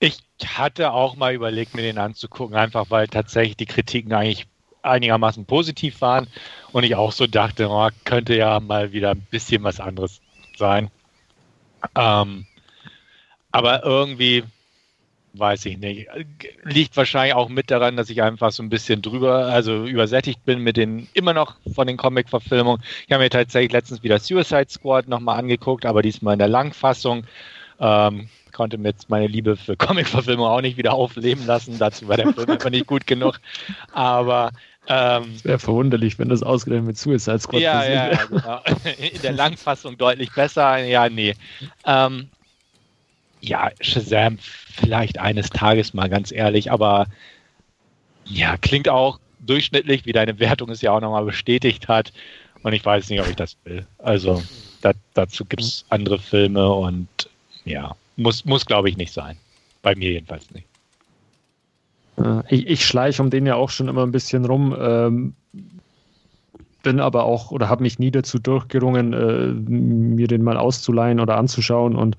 [0.00, 4.46] Ich hatte auch mal überlegt, mir den anzugucken, einfach weil tatsächlich die Kritiken eigentlich
[4.82, 6.26] einigermaßen positiv waren
[6.72, 10.20] und ich auch so dachte, oh, könnte ja mal wieder ein bisschen was anderes
[10.56, 10.90] sein.
[11.96, 12.46] Ähm,
[13.50, 14.44] aber irgendwie
[15.34, 16.08] weiß ich nicht.
[16.62, 20.60] Liegt wahrscheinlich auch mit daran, dass ich einfach so ein bisschen drüber, also übersättigt bin
[20.60, 22.82] mit den, immer noch von den Comic-Verfilmungen.
[23.06, 27.24] Ich habe mir tatsächlich letztens wieder Suicide Squad nochmal angeguckt, aber diesmal in der Langfassung.
[27.80, 31.78] Ähm, konnte mir jetzt meine Liebe für Comic-Verfilmung auch nicht wieder aufleben lassen.
[31.78, 33.40] Dazu war der Film einfach nicht gut genug.
[33.92, 34.52] Aber
[34.86, 38.12] ähm, es wäre verwunderlich, wenn das ausgerechnet mit Suicide Squad ja, passiert.
[38.12, 38.62] Ja, genau.
[39.14, 40.78] In der Langfassung deutlich besser.
[40.78, 41.34] Ja, nee.
[41.84, 42.28] Ähm,
[43.40, 46.70] ja, Shazam vielleicht eines Tages mal, ganz ehrlich.
[46.72, 47.06] Aber
[48.24, 52.12] ja, klingt auch durchschnittlich, wie deine Wertung es ja auch nochmal bestätigt hat.
[52.62, 53.86] Und ich weiß nicht, ob ich das will.
[53.98, 54.42] Also
[54.80, 57.08] da, dazu gibt es andere Filme und
[57.64, 57.94] ja.
[58.16, 59.36] Muss, muss glaube ich, nicht sein.
[59.82, 60.66] Bei mir jedenfalls nicht.
[62.48, 64.74] Ich, ich schleiche um den ja auch schon immer ein bisschen rum.
[64.78, 65.34] Ähm,
[66.84, 71.36] bin aber auch oder habe mich nie dazu durchgerungen, äh, mir den mal auszuleihen oder
[71.36, 71.96] anzuschauen.
[71.96, 72.16] Und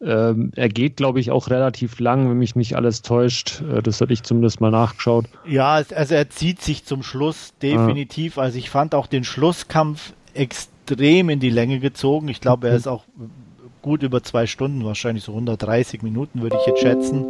[0.00, 3.62] ähm, er geht, glaube ich, auch relativ lang, wenn mich nicht alles täuscht.
[3.62, 5.26] Äh, das hatte ich zumindest mal nachgeschaut.
[5.44, 8.38] Ja, also er zieht sich zum Schluss definitiv.
[8.38, 8.42] Ah.
[8.42, 12.28] Also ich fand auch den Schlusskampf extrem in die Länge gezogen.
[12.28, 12.78] Ich glaube, er mhm.
[12.78, 13.04] ist auch
[13.86, 17.24] gut über zwei Stunden, wahrscheinlich so 130 Minuten, würde ich jetzt schätzen.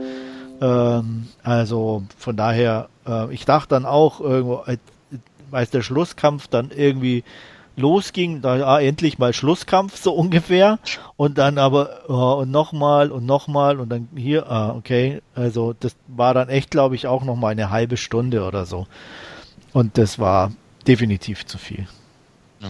[0.63, 4.79] Ähm, also von daher, äh, ich dachte dann auch irgendwo, äh,
[5.51, 7.25] als der Schlusskampf dann irgendwie
[7.77, 10.79] losging, da ah, endlich mal Schlusskampf so ungefähr
[11.19, 15.95] und dann aber oh, und nochmal und nochmal und dann hier, ah, okay, also das
[16.09, 18.87] war dann echt, glaube ich, auch nochmal eine halbe Stunde oder so
[19.75, 20.53] und das war
[20.89, 21.87] definitiv zu viel.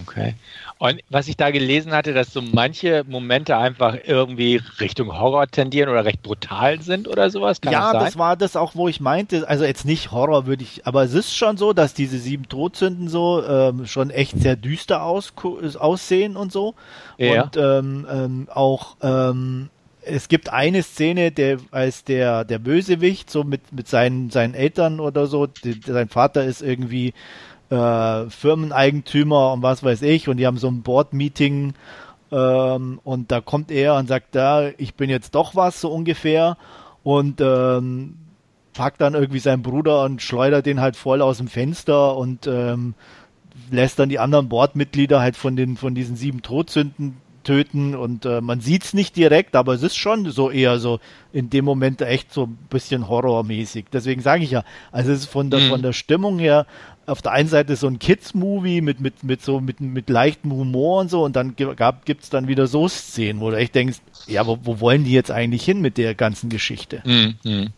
[0.03, 0.35] Okay.
[0.79, 5.89] Und was ich da gelesen hatte, dass so manche Momente einfach irgendwie Richtung Horror tendieren
[5.89, 7.61] oder recht brutal sind oder sowas.
[7.61, 10.65] Kann ja, das, das, war das auch, wo ich meinte, also jetzt nicht Horror würde
[10.65, 14.57] ich, aber es ist schon so, dass diese sieben Todsünden so ähm, schon echt sehr
[14.57, 15.33] düster aus,
[15.79, 16.75] aussehen und so.
[17.17, 17.45] Ja.
[17.45, 19.71] Und ähm, ähm, auch ähm,
[20.03, 25.01] es gibt eine Szene, der als der der Bösewicht so mit mit seinen seinen Eltern
[25.01, 27.13] oder so, die, sein Vater ist irgendwie
[27.71, 31.75] äh, Firmeneigentümer und was weiß ich und die haben so ein Board-Meeting
[32.33, 36.57] ähm, und da kommt er und sagt, da, ich bin jetzt doch was, so ungefähr
[37.03, 38.17] und ähm,
[38.75, 42.95] packt dann irgendwie seinen Bruder und schleudert den halt voll aus dem Fenster und ähm,
[43.71, 48.41] lässt dann die anderen Bordmitglieder halt von den von diesen sieben Todsünden töten und äh,
[48.41, 50.99] man sieht's nicht direkt, aber es ist schon so eher so
[51.33, 53.87] in dem Moment echt so ein bisschen horrormäßig.
[53.93, 55.69] Deswegen sage ich ja, also es ist von der mhm.
[55.69, 56.67] von der Stimmung her
[57.07, 61.01] auf der einen Seite so ein Kids-Movie mit, mit, mit so, mit, mit leichtem Humor
[61.01, 64.47] und so und dann gab, gibt's dann wieder so Szenen, wo du echt denkst, ja,
[64.47, 67.03] wo, wo wollen die jetzt eigentlich hin mit der ganzen Geschichte?
[67.05, 67.73] Mhm.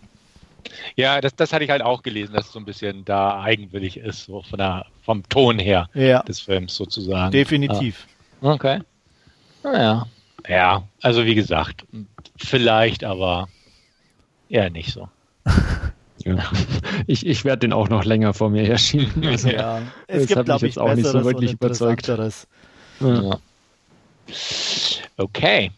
[0.96, 3.98] Ja, das, das hatte ich halt auch gelesen, dass es so ein bisschen da eigenwillig
[3.98, 6.22] ist, so von der, vom Ton her ja.
[6.22, 7.32] des Films sozusagen.
[7.32, 8.06] Definitiv.
[8.40, 8.52] Ah.
[8.52, 8.80] Okay.
[9.62, 10.06] Naja.
[10.48, 11.84] Ja, also wie gesagt,
[12.36, 13.48] vielleicht, aber
[14.48, 15.08] eher nicht so.
[16.24, 16.50] Ja.
[17.06, 19.22] Ich, ich werde den auch noch länger vor mir herschieben.
[19.26, 22.08] Also, ja, es das gibt, hat mich jetzt auch nicht so wirklich überzeugt.
[22.08, 23.38] Ja.
[25.16, 25.70] Okay.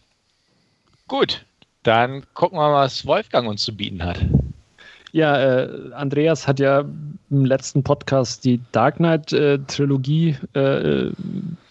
[1.07, 1.45] Gut.
[1.83, 4.19] Dann gucken wir mal, was Wolfgang uns zu bieten hat.
[5.13, 6.85] Ja, äh, Andreas hat ja
[7.29, 11.11] im letzten Podcast die Dark Knight-Trilogie äh, äh,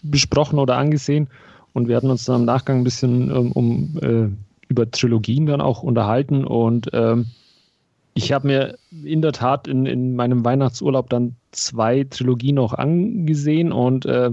[0.03, 1.27] besprochen oder angesehen.
[1.73, 4.29] Und wir hatten uns dann im Nachgang ein bisschen um, um äh,
[4.69, 6.45] über Trilogien dann auch unterhalten.
[6.45, 7.27] Und ähm,
[8.13, 13.71] ich habe mir in der Tat in, in meinem Weihnachtsurlaub dann zwei Trilogien noch angesehen
[13.71, 14.31] und äh,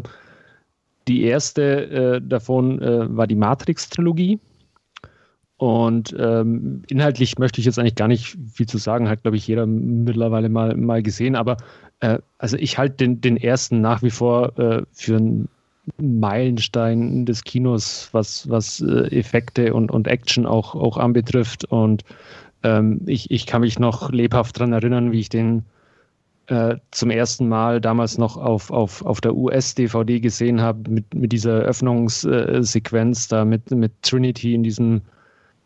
[1.07, 4.39] die erste äh, davon äh, war die Matrix-Trilogie.
[5.57, 9.47] Und ähm, inhaltlich möchte ich jetzt eigentlich gar nicht viel zu sagen, hat, glaube ich,
[9.49, 11.35] jeder mittlerweile mal, mal gesehen.
[11.35, 11.57] Aber
[11.99, 15.49] äh, also ich halte den, den ersten nach wie vor äh, für einen
[15.97, 21.65] Meilenstein des Kinos, was, was äh, Effekte und, und Action auch, auch anbetrifft.
[21.65, 22.05] Und
[22.63, 25.65] ähm, ich, ich kann mich noch lebhaft daran erinnern, wie ich den
[26.49, 31.33] äh, zum ersten Mal damals noch auf, auf, auf der US-DVD gesehen habe, mit, mit
[31.33, 35.03] dieser Öffnungssequenz da mit, mit Trinity in diesem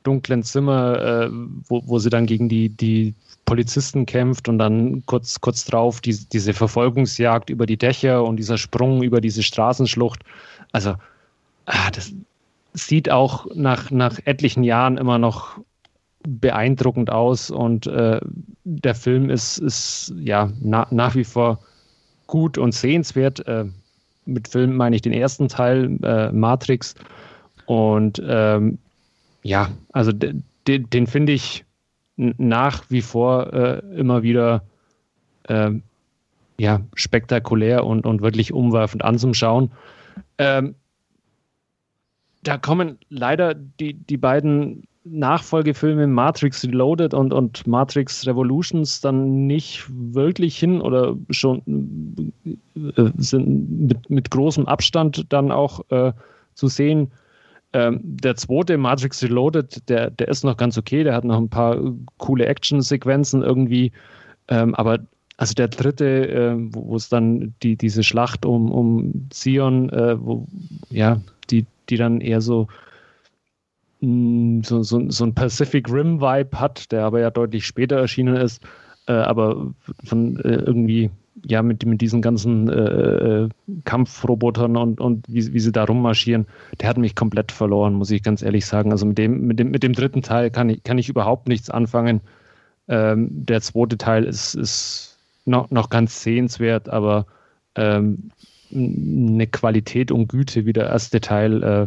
[0.03, 1.31] dunklen Zimmer, äh,
[1.69, 6.19] wo, wo sie dann gegen die, die Polizisten kämpft und dann kurz, kurz drauf die,
[6.33, 10.25] diese Verfolgungsjagd über die Dächer und dieser Sprung über diese Straßenschlucht.
[10.73, 10.95] Also,
[11.67, 12.13] ah, das
[12.75, 15.59] sieht auch nach, nach etlichen Jahren immer noch
[16.27, 18.21] beeindruckend aus und äh,
[18.65, 21.59] der Film ist, ist ja na, nach wie vor
[22.27, 23.47] gut und sehenswert.
[23.47, 23.67] Äh,
[24.25, 26.95] mit Film meine ich den ersten Teil, äh, Matrix.
[27.67, 28.79] Und ähm,
[29.43, 31.65] ja, also den, den finde ich
[32.17, 34.63] nach wie vor äh, immer wieder
[35.49, 35.83] ähm,
[36.59, 39.73] ja, spektakulär und, und wirklich umwerfend anzuschauen.
[40.39, 40.75] Ähm,
[42.43, 49.85] da kommen leider die, die beiden Nachfolgefilme Matrix Reloaded und, und Matrix Revolutions dann nicht
[49.88, 52.33] wirklich hin oder schon
[52.77, 56.12] äh, sind mit, mit großem Abstand dann auch äh,
[56.55, 57.11] zu sehen.
[57.73, 61.49] Ähm, der zweite Matrix Reloaded, der, der ist noch ganz okay, der hat noch ein
[61.49, 61.79] paar
[62.19, 63.93] coole Action-Sequenzen irgendwie,
[64.49, 65.01] ähm, aber
[65.37, 70.47] also der dritte, äh, wo es dann die, diese Schlacht um, um Zion, äh, wo,
[70.91, 72.69] ja, die, die dann eher so
[74.03, 78.62] so, so, so ein Pacific Rim Vibe hat, der aber ja deutlich später erschienen ist,
[79.07, 79.73] äh, aber
[80.05, 81.11] von äh, irgendwie
[81.47, 83.49] ja mit, mit diesen ganzen äh, äh,
[83.85, 86.47] Kampfrobotern und, und wie, wie sie da rummarschieren,
[86.81, 88.91] der hat mich komplett verloren, muss ich ganz ehrlich sagen.
[88.93, 91.71] Also mit dem, mit dem, mit dem dritten Teil kann ich, kann ich überhaupt nichts
[91.71, 92.21] anfangen.
[92.88, 97.27] Ähm, der zweite Teil ist, ist noch, noch ganz sehenswert, aber
[97.77, 98.31] ähm,
[98.73, 101.87] eine Qualität und Güte wie der erste Teil äh,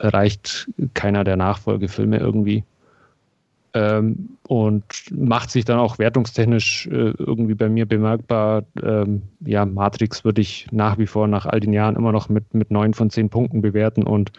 [0.00, 2.64] erreicht keiner der Nachfolgefilme irgendwie.
[3.72, 8.64] Ähm, und macht sich dann auch wertungstechnisch äh, irgendwie bei mir bemerkbar.
[8.82, 12.52] Ähm, ja, Matrix würde ich nach wie vor nach all den Jahren immer noch mit,
[12.52, 14.32] mit 9 von 10 Punkten bewerten und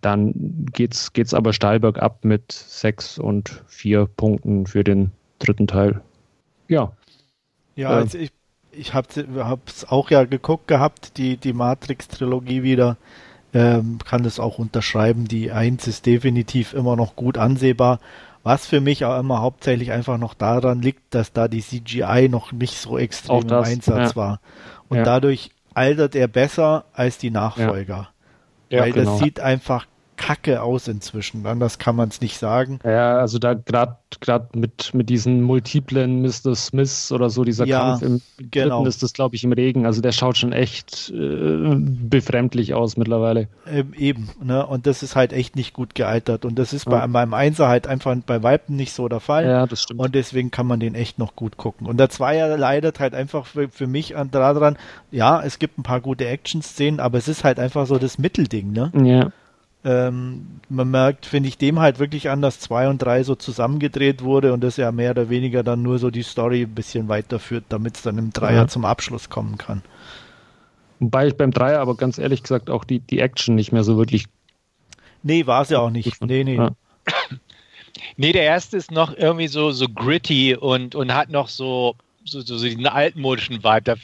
[0.00, 6.00] dann geht's, geht's aber steil bergab mit 6 und 4 Punkten für den dritten Teil.
[6.68, 6.92] Ja.
[7.74, 8.32] Ja, äh, also ich,
[8.70, 9.08] ich habe
[9.66, 12.96] es auch ja geguckt gehabt, die, die Matrix-Trilogie wieder.
[13.54, 15.26] Ähm, kann das auch unterschreiben.
[15.26, 18.00] Die 1 ist definitiv immer noch gut ansehbar.
[18.42, 22.50] Was für mich auch immer hauptsächlich einfach noch daran liegt, dass da die CGI noch
[22.50, 24.16] nicht so extrem das, im Einsatz ja.
[24.16, 24.40] war.
[24.88, 25.04] Und ja.
[25.04, 28.08] dadurch altert er besser als die Nachfolger.
[28.68, 28.80] Ja.
[28.80, 29.12] Weil genau.
[29.12, 29.86] das sieht einfach
[30.22, 31.44] kacke aus inzwischen.
[31.46, 32.78] Anders kann man es nicht sagen.
[32.84, 36.54] Ja, also da gerade gerade mit, mit diesen multiplen Mr.
[36.54, 38.76] Smiths oder so, dieser ja, Kampf im genau.
[38.76, 39.84] Dritten ist das, glaube ich, im Regen.
[39.84, 43.48] Also der schaut schon echt äh, befremdlich aus mittlerweile.
[43.66, 44.64] Ähm, eben, ne?
[44.64, 46.44] Und das ist halt echt nicht gut gealtert.
[46.44, 46.92] Und das ist ja.
[46.92, 49.44] bei meinem Einser halt einfach bei Weitem nicht so der Fall.
[49.44, 49.98] Ja, das stimmt.
[49.98, 51.88] Und deswegen kann man den echt noch gut gucken.
[51.88, 54.76] Und der Zweier leidet halt einfach für, für mich daran,
[55.10, 58.72] ja, es gibt ein paar gute Action-Szenen, aber es ist halt einfach so das Mittelding,
[58.72, 58.92] ne?
[59.02, 59.32] Ja.
[59.84, 64.22] Ähm, man merkt, finde ich, dem halt wirklich an, dass 2 und 3 so zusammengedreht
[64.22, 67.64] wurde und das ja mehr oder weniger dann nur so die Story ein bisschen weiterführt,
[67.68, 68.68] damit es dann im Dreier ja.
[68.68, 69.82] zum Abschluss kommen kann.
[71.00, 73.96] Wobei ich beim Dreier aber ganz ehrlich gesagt auch die, die Action nicht mehr so
[73.96, 74.26] wirklich.
[75.24, 76.24] Nee, war es ja auch nicht.
[76.24, 76.56] Nee, nee.
[76.56, 76.70] Ja.
[78.16, 82.40] Nee, der erste ist noch irgendwie so, so gritty und, und hat noch so, so,
[82.40, 83.96] so, diesen altmodischen Vibe.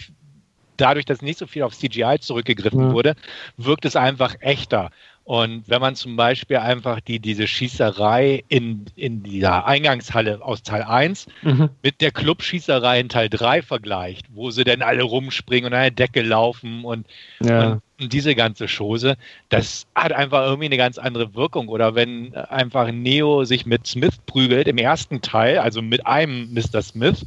[0.76, 2.92] dadurch, dass nicht so viel auf CGI zurückgegriffen ja.
[2.92, 3.16] wurde,
[3.56, 4.90] wirkt es einfach echter.
[5.28, 10.84] Und wenn man zum Beispiel einfach die, diese Schießerei in, in dieser Eingangshalle aus Teil
[10.84, 11.68] 1 mhm.
[11.82, 15.90] mit der Clubschießerei in Teil 3 vergleicht, wo sie denn alle rumspringen und an der
[15.90, 17.06] Decke laufen und,
[17.40, 17.72] ja.
[17.72, 19.18] und, und diese ganze Chose,
[19.50, 21.68] das hat einfach irgendwie eine ganz andere Wirkung.
[21.68, 26.80] Oder wenn einfach Neo sich mit Smith prügelt im ersten Teil, also mit einem Mr.
[26.80, 27.26] Smith,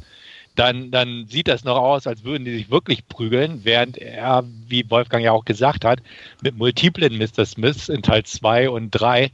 [0.54, 4.88] dann, dann sieht das noch aus, als würden die sich wirklich prügeln, während er, wie
[4.90, 6.00] Wolfgang ja auch gesagt hat,
[6.42, 7.44] mit multiplen Mr.
[7.46, 9.30] Smiths in Teil 2 und 3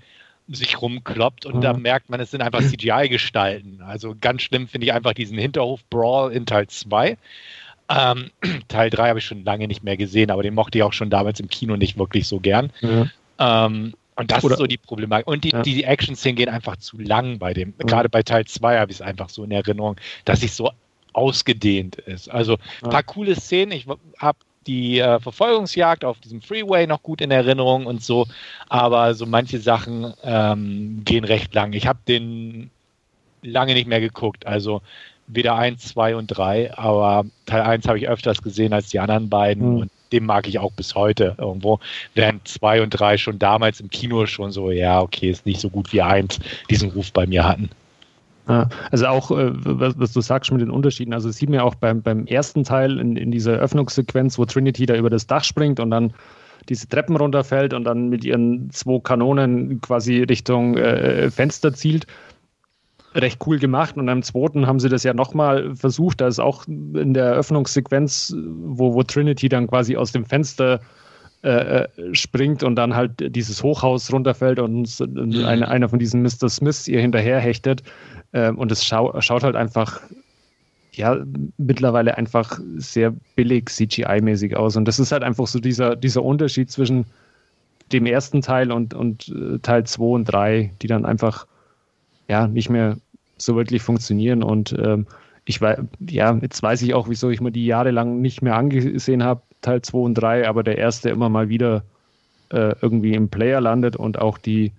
[0.50, 1.60] sich rumkloppt und mhm.
[1.60, 3.82] da merkt man, es sind einfach CGI-Gestalten.
[3.82, 7.18] Also ganz schlimm finde ich einfach diesen Hinterhof-Brawl in Teil 2.
[7.90, 8.30] Ähm,
[8.68, 11.10] Teil 3 habe ich schon lange nicht mehr gesehen, aber den mochte ich auch schon
[11.10, 12.72] damals im Kino nicht wirklich so gern.
[12.80, 13.10] Mhm.
[13.38, 15.28] Ähm, und das Oder, ist so die Problematik.
[15.28, 15.62] Und die, ja.
[15.62, 17.74] die Action-Szenen gehen einfach zu lang bei dem.
[17.78, 17.86] Mhm.
[17.86, 20.72] Gerade bei Teil 2 habe ich es einfach so in Erinnerung, dass ich so
[21.18, 22.30] ausgedehnt ist.
[22.30, 23.72] Also ein paar coole Szenen.
[23.72, 23.86] Ich
[24.18, 28.26] habe die äh, Verfolgungsjagd auf diesem Freeway noch gut in Erinnerung und so,
[28.68, 31.72] aber so manche Sachen ähm, gehen recht lang.
[31.72, 32.70] Ich habe den
[33.42, 34.82] lange nicht mehr geguckt, also
[35.26, 39.28] weder 1, 2 und 3, aber Teil 1 habe ich öfters gesehen als die anderen
[39.28, 39.78] beiden mhm.
[39.80, 41.80] und den mag ich auch bis heute irgendwo,
[42.14, 45.68] während 2 und 3 schon damals im Kino schon so, ja, okay, ist nicht so
[45.68, 47.70] gut wie 1 diesen Ruf bei mir hatten.
[48.48, 52.00] Ja, also auch, äh, was, du sagst mit den Unterschieden, also sieht man auch beim,
[52.00, 55.90] beim ersten Teil in, in dieser Öffnungssequenz, wo Trinity da über das Dach springt und
[55.90, 56.14] dann
[56.68, 62.06] diese Treppen runterfällt und dann mit ihren zwei Kanonen quasi Richtung äh, Fenster zielt.
[63.14, 63.96] Recht cool gemacht.
[63.96, 66.20] Und am zweiten haben sie das ja nochmal versucht.
[66.20, 70.80] Da ist auch in der Eröffnungssequenz, wo, wo Trinity dann quasi aus dem Fenster
[71.42, 75.44] äh, äh springt und dann halt dieses Hochhaus runterfällt und mhm.
[75.44, 76.48] eine, einer von diesen Mr.
[76.48, 77.82] Smiths ihr hinterher hechtet.
[78.32, 80.00] Ähm, und es schau, schaut halt einfach,
[80.92, 81.16] ja,
[81.56, 84.76] mittlerweile einfach sehr billig CGI-mäßig aus.
[84.76, 87.06] Und das ist halt einfach so dieser, dieser Unterschied zwischen
[87.92, 91.46] dem ersten Teil und, und äh, Teil 2 und 3, die dann einfach
[92.28, 92.98] ja nicht mehr
[93.38, 94.42] so wirklich funktionieren.
[94.42, 95.06] Und ähm,
[95.44, 99.22] ich weiß, ja, jetzt weiß ich auch, wieso ich mir die jahrelang nicht mehr angesehen
[99.22, 101.82] habe, Teil 2 und 3, aber der erste immer mal wieder
[102.50, 104.72] äh, irgendwie im Player landet und auch die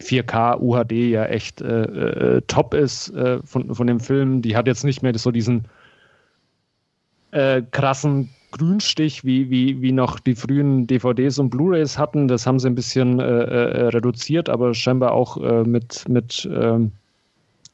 [0.00, 4.42] 4K UHD ja echt äh, äh, top ist äh, von, von dem Film.
[4.42, 5.64] Die hat jetzt nicht mehr so diesen
[7.30, 12.28] äh, krassen Grünstich, wie, wie, wie noch die frühen DVDs und Blu-rays hatten.
[12.28, 16.92] Das haben sie ein bisschen äh, reduziert, aber scheinbar auch mit, mit ähm,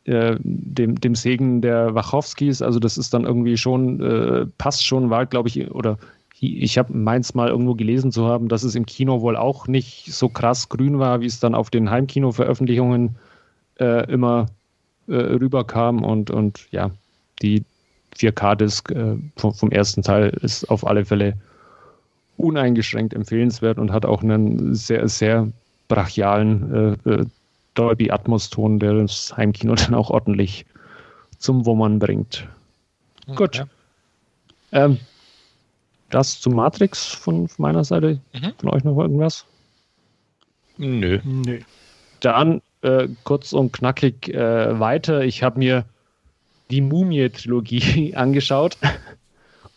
[0.05, 2.61] dem, dem Segen der Wachowskis.
[2.61, 5.99] Also das ist dann irgendwie schon, passt schon, war glaube ich, oder
[6.43, 10.13] ich habe meins mal irgendwo gelesen zu haben, dass es im Kino wohl auch nicht
[10.13, 13.17] so krass grün war, wie es dann auf den Heimkino-Veröffentlichungen
[13.79, 14.47] äh, immer
[15.07, 16.03] äh, rüberkam.
[16.03, 16.91] Und, und ja,
[17.43, 17.65] die
[18.17, 21.35] 4K-Disc äh, vom, vom, ersten Teil ist auf alle Fälle
[22.37, 25.49] uneingeschränkt empfehlenswert und hat auch einen sehr, sehr
[25.87, 27.25] brachialen äh,
[27.75, 30.67] Dolby Atmos-Ton, der das Heimkino dann auch ordentlich
[31.39, 32.47] zum Wummern bringt.
[33.27, 33.37] Okay.
[33.37, 33.67] Gut.
[34.73, 34.99] Ähm,
[36.11, 38.21] das zu Matrix von, von meiner Seite.
[38.33, 38.53] Mhm.
[38.59, 39.47] Von euch noch irgendwas?
[40.77, 41.21] Nö.
[41.25, 41.61] Nö.
[42.21, 45.23] Dann äh, kurz und knackig äh, weiter.
[45.23, 45.85] Ich habe mir
[46.71, 48.77] die Mumie-Trilogie angeschaut.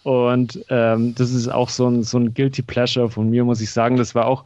[0.04, 3.72] Und ähm, das ist auch so ein, so ein Guilty Pleasure von mir, muss ich
[3.72, 3.98] sagen.
[3.98, 4.46] Das war auch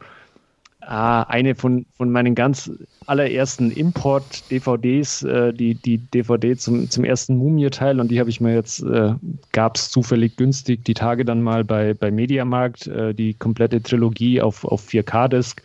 [0.80, 2.70] Ah, eine von, von meinen ganz
[3.06, 8.00] allerersten Import-DVDs, äh, die, die DVD zum, zum ersten Mumie-Teil.
[8.00, 9.14] Und die habe ich mir jetzt, äh,
[9.52, 14.40] gab es zufällig günstig die Tage dann mal bei, bei Mediamarkt, äh, die komplette Trilogie
[14.40, 15.62] auf, auf 4K-Disc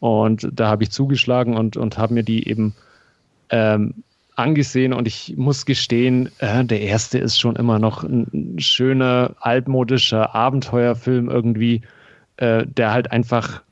[0.00, 2.74] und da habe ich zugeschlagen und, und habe mir die eben
[3.50, 3.94] ähm,
[4.34, 4.92] angesehen.
[4.92, 11.28] Und ich muss gestehen, äh, der erste ist schon immer noch ein schöner, altmodischer Abenteuerfilm
[11.28, 11.82] irgendwie,
[12.36, 13.62] äh, der halt einfach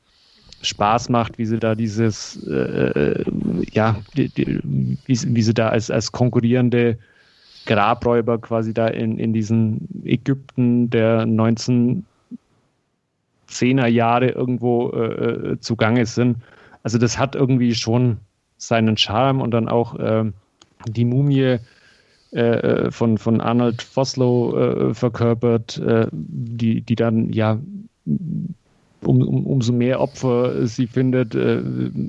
[0.65, 3.23] Spaß macht, wie sie da dieses, äh, äh,
[3.71, 6.97] ja, die, die, wie, wie, sie da als, als konkurrierende
[7.65, 12.03] Grabräuber quasi da in, in diesen Ägypten der 1910er
[13.87, 16.37] Jahre irgendwo äh, äh, zugange sind.
[16.83, 18.17] Also das hat irgendwie schon
[18.57, 20.25] seinen Charme und dann auch äh,
[20.87, 21.57] die Mumie
[22.31, 27.59] äh, von, von Arnold Foslow verkörpert, die, die dann ja
[29.07, 31.61] um, um, umso mehr Opfer sie findet, äh,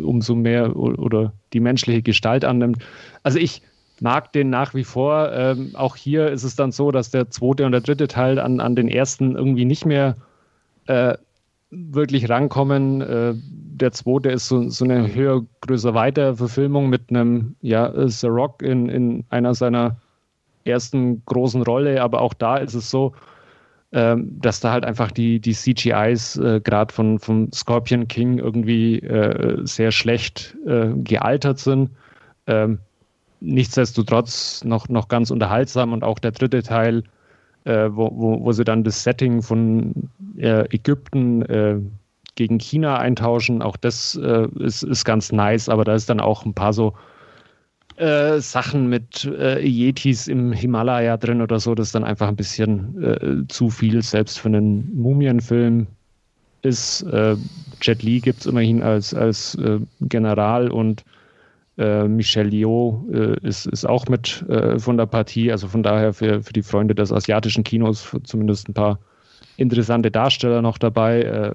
[0.03, 2.79] umso mehr oder die menschliche Gestalt annimmt.
[3.23, 3.63] Also ich
[4.01, 5.33] mag den nach wie vor.
[5.33, 8.61] Ähm, auch hier ist es dann so, dass der zweite und der dritte Teil an,
[8.61, 10.17] an den ersten irgendwie nicht mehr
[10.87, 11.17] äh,
[11.71, 13.01] wirklich rankommen.
[13.01, 18.29] Äh, der zweite ist so, so eine höher, größer, weiter Verfilmung mit einem, ja, The
[18.29, 19.97] Rock in, in einer seiner
[20.65, 23.13] ersten großen Rolle, aber auch da ist es so,
[23.97, 28.99] ähm, dass da halt einfach die, die CGIs äh, gerade von vom Scorpion King irgendwie
[28.99, 31.89] äh, sehr schlecht äh, gealtert sind.
[32.47, 32.79] Ähm,
[33.41, 37.05] nichtsdestotrotz noch, noch ganz unterhaltsam und auch der dritte Teil,
[37.65, 41.79] äh, wo, wo, wo sie dann das Setting von äh, Ägypten äh,
[42.35, 46.53] gegen China eintauschen, auch das ist, ist ganz nice, aber da ist dann auch ein
[46.53, 46.93] paar so
[47.97, 53.03] äh, Sachen mit äh, Yetis im Himalaya drin oder so, das dann einfach ein bisschen
[53.03, 55.87] äh, zu viel, selbst für einen Mumienfilm
[56.61, 57.03] ist.
[57.05, 57.37] Äh,
[57.81, 61.05] Jet Li gibt es immerhin als, als äh, General und
[61.79, 63.05] Michelle Yeoh
[63.43, 64.43] ist, ist auch mit
[64.79, 68.73] von der Partie, also von daher für, für die Freunde des asiatischen Kinos zumindest ein
[68.73, 68.99] paar
[69.59, 71.53] interessante Darsteller noch dabei.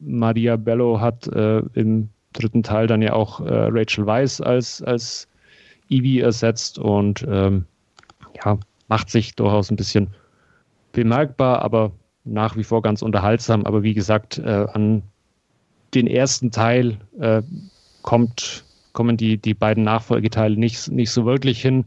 [0.00, 5.28] Maria Bello hat im dritten Teil dann ja auch Rachel Weisz als, als
[5.88, 7.66] Eevee ersetzt und ähm,
[8.44, 8.58] ja,
[8.88, 10.08] macht sich durchaus ein bisschen
[10.92, 11.92] bemerkbar, aber
[12.24, 13.64] nach wie vor ganz unterhaltsam.
[13.66, 15.02] Aber wie gesagt, äh, an
[15.94, 17.42] den ersten Teil äh,
[18.02, 21.84] kommt, kommen die, die beiden Nachfolgeteile nicht, nicht so wirklich hin.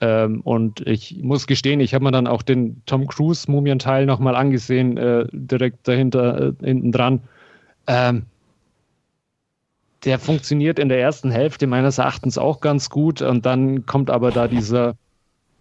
[0.00, 4.36] Ähm, und ich muss gestehen, ich habe mir dann auch den Tom Cruise Mumienteil nochmal
[4.36, 7.20] angesehen, äh, direkt dahinter, äh, hinten dran.
[7.86, 8.26] Ähm,
[10.04, 14.30] der funktioniert in der ersten Hälfte meines Erachtens auch ganz gut und dann kommt aber
[14.30, 14.94] da dieser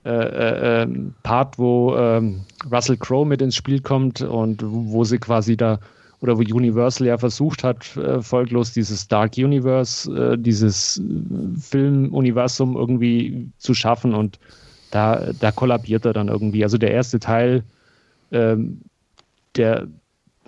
[0.05, 5.17] äh, äh, ähm, Part, wo ähm, Russell Crowe mit ins Spiel kommt und wo sie
[5.17, 5.79] quasi da
[6.21, 11.01] oder wo Universal ja versucht hat, äh, folglos dieses Dark Universe, äh, dieses
[11.59, 14.39] Filmuniversum irgendwie zu schaffen und
[14.91, 16.63] da, da kollabiert er dann irgendwie.
[16.63, 17.63] Also der erste Teil,
[18.31, 18.81] ähm,
[19.55, 19.87] der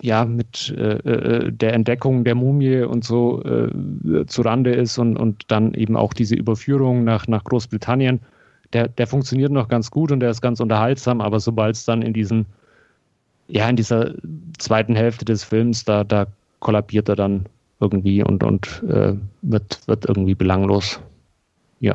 [0.02, 5.16] ja mit äh, äh, der Entdeckung der Mumie und so äh, zu Rande ist und,
[5.16, 8.20] und dann eben auch diese Überführung nach, nach Großbritannien,
[8.72, 12.02] der, der funktioniert noch ganz gut und der ist ganz unterhaltsam, aber sobald es dann
[12.02, 12.46] in diesen,
[13.48, 14.14] ja, in dieser
[14.58, 16.26] zweiten Hälfte des Films, da, da
[16.60, 17.46] kollabiert er dann
[17.80, 21.00] irgendwie und, und äh, wird, wird irgendwie belanglos.
[21.80, 21.94] Ja.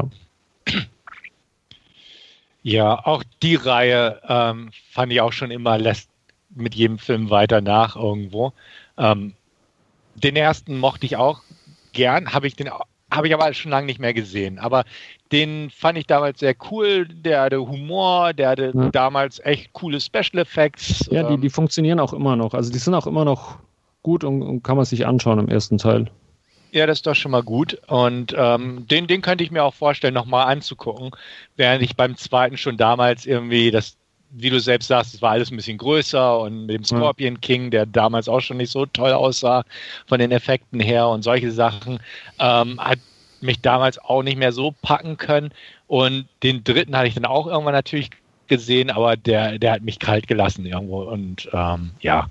[2.63, 6.09] Ja, auch die Reihe ähm, fand ich auch schon immer lässt
[6.55, 8.53] mit jedem Film weiter nach irgendwo.
[8.97, 9.33] Ähm,
[10.15, 11.41] den ersten mochte ich auch
[11.93, 12.69] gern, habe ich den
[13.11, 14.59] habe ich aber schon lange nicht mehr gesehen.
[14.59, 14.83] Aber
[15.31, 17.07] den fand ich damals sehr cool.
[17.07, 18.89] Der hatte Humor, der hatte ja.
[18.89, 21.07] damals echt coole Special Effects.
[21.11, 22.53] Ja, die, die funktionieren auch immer noch.
[22.53, 23.59] Also die sind auch immer noch
[24.03, 26.09] gut und, und kann man sich anschauen im ersten Teil.
[26.71, 27.79] Ja, das ist doch schon mal gut.
[27.87, 31.11] Und ähm, den, den könnte ich mir auch vorstellen, nochmal anzugucken,
[31.55, 33.97] während ich beim zweiten schon damals irgendwie das
[34.37, 37.71] wie du selbst sagst, es war alles ein bisschen größer und mit dem Scorpion King,
[37.71, 39.63] der damals auch schon nicht so toll aussah
[40.07, 41.99] von den Effekten her und solche Sachen,
[42.39, 42.99] ähm, hat
[43.41, 45.51] mich damals auch nicht mehr so packen können.
[45.87, 48.09] Und den dritten hatte ich dann auch irgendwann natürlich
[48.47, 51.03] gesehen, aber der, der hat mich kalt gelassen irgendwo.
[51.03, 52.27] Und ähm, ja,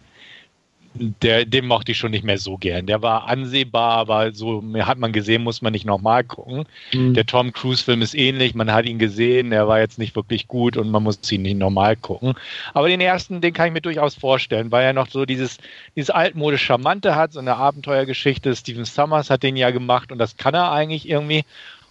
[0.94, 2.86] der, den mochte ich schon nicht mehr so gern.
[2.86, 6.64] Der war ansehbar, aber so hat man gesehen, muss man nicht nochmal gucken.
[6.92, 7.14] Mhm.
[7.14, 10.76] Der Tom Cruise-Film ist ähnlich, man hat ihn gesehen, er war jetzt nicht wirklich gut
[10.76, 12.34] und man muss ihn nicht normal gucken.
[12.74, 15.58] Aber den ersten, den kann ich mir durchaus vorstellen, weil er noch so dieses,
[15.96, 18.54] dieses altmodisch Charmante hat, so eine Abenteuergeschichte.
[18.54, 21.44] Steven Summers hat den ja gemacht und das kann er eigentlich irgendwie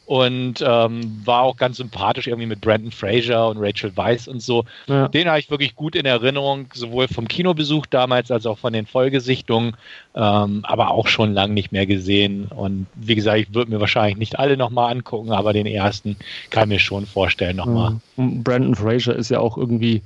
[0.05, 4.65] und ähm, war auch ganz sympathisch irgendwie mit Brandon Fraser und Rachel Weisz und so.
[4.87, 5.07] Ja.
[5.07, 8.85] Den habe ich wirklich gut in Erinnerung, sowohl vom Kinobesuch damals als auch von den
[8.85, 9.77] Folgesichtungen,
[10.15, 12.47] ähm, aber auch schon lange nicht mehr gesehen.
[12.47, 16.17] Und wie gesagt, ich würde mir wahrscheinlich nicht alle nochmal angucken, aber den ersten
[16.49, 17.95] kann ich mir schon vorstellen nochmal.
[18.17, 18.25] Ja.
[18.43, 20.01] Brandon Fraser ist ja auch irgendwie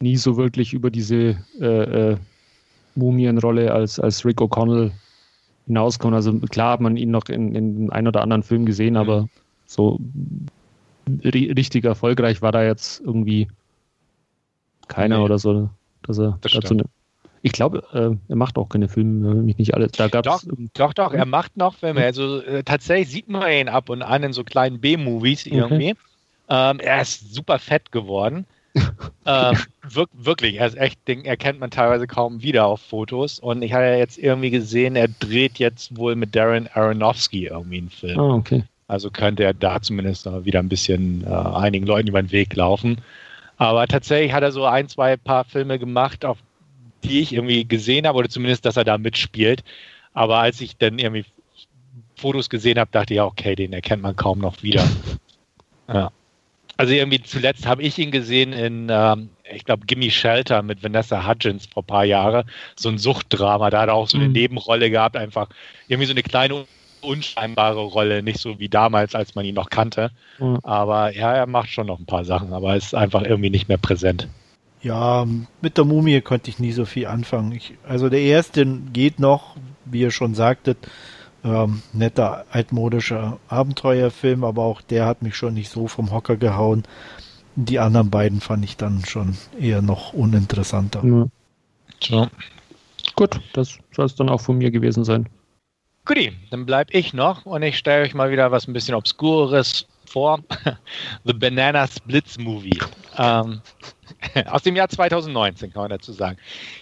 [0.00, 2.16] nie so wirklich über diese äh, äh,
[2.96, 4.90] Mumienrolle als, als Rick O'Connell
[5.70, 6.14] hinauskommen.
[6.14, 9.28] Also klar hat man ihn noch in, in einem oder anderen Film gesehen, aber
[9.66, 10.00] so
[11.24, 13.48] richtig erfolgreich war da jetzt irgendwie
[14.88, 15.24] keiner nee.
[15.24, 15.70] oder so,
[16.02, 16.84] dass er das dazu ne
[17.42, 19.86] ich glaube, äh, er macht auch keine Filme, mich nicht alle.
[19.86, 20.42] Da gab's doch,
[20.74, 22.04] doch, doch, er macht noch Filme.
[22.04, 25.92] Also äh, tatsächlich sieht man ihn ab und an in so kleinen B-Movies irgendwie.
[25.92, 25.96] Okay.
[26.50, 28.44] Ähm, er ist super fett geworden
[29.26, 29.58] ähm,
[29.88, 33.38] wir, wirklich, er ist echt, den erkennt man teilweise kaum wieder auf Fotos.
[33.38, 37.78] Und ich habe ja jetzt irgendwie gesehen, er dreht jetzt wohl mit Darren Aronofsky irgendwie
[37.78, 38.18] einen Film.
[38.18, 38.64] Oh, okay.
[38.86, 42.98] Also könnte er da zumindest wieder ein bisschen äh, einigen Leuten über den Weg laufen.
[43.56, 46.38] Aber tatsächlich hat er so ein, zwei paar Filme gemacht, auf
[47.04, 49.62] die ich irgendwie gesehen habe, oder zumindest, dass er da mitspielt.
[50.12, 51.24] Aber als ich dann irgendwie
[52.16, 54.84] Fotos gesehen habe, dachte ich, ja, okay, den erkennt man kaum noch wieder.
[55.88, 56.10] ja.
[56.80, 61.28] Also irgendwie zuletzt habe ich ihn gesehen in, ähm, ich glaube, Gimme Shelter mit Vanessa
[61.28, 62.44] Hudgens vor ein paar Jahren.
[62.74, 63.68] So ein Suchtdrama.
[63.68, 64.32] Da hat er auch so eine mhm.
[64.32, 65.50] Nebenrolle gehabt, einfach
[65.88, 66.64] irgendwie so eine kleine
[67.02, 70.10] unscheinbare Rolle, nicht so wie damals, als man ihn noch kannte.
[70.38, 70.60] Mhm.
[70.62, 73.76] Aber ja, er macht schon noch ein paar Sachen, aber ist einfach irgendwie nicht mehr
[73.76, 74.28] präsent.
[74.80, 75.26] Ja,
[75.60, 77.52] mit der Mumie konnte ich nie so viel anfangen.
[77.52, 79.54] Ich, also der erste geht noch,
[79.84, 80.78] wie ihr schon sagtet,
[81.44, 86.84] ähm, netter altmodischer Abenteuerfilm, aber auch der hat mich schon nicht so vom Hocker gehauen.
[87.56, 91.04] Die anderen beiden fand ich dann schon eher noch uninteressanter.
[91.04, 91.26] Ja.
[92.02, 92.28] So.
[93.16, 95.28] Gut, das soll es dann auch von mir gewesen sein.
[96.04, 99.86] Guti, dann bleib ich noch und ich stelle euch mal wieder was ein bisschen Obskures
[100.10, 100.40] vor.
[101.24, 102.78] The Banana Splits Movie.
[103.16, 103.60] Ähm,
[104.46, 106.36] aus dem Jahr 2019 kann man dazu sagen.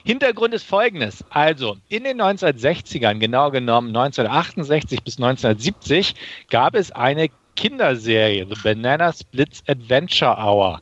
[0.05, 1.25] Hintergrund ist folgendes.
[1.31, 6.15] Also, in den 1960ern, genau genommen 1968 bis 1970,
[6.51, 10.81] gab es eine Kinderserie, The Banana Splits Adventure Hour.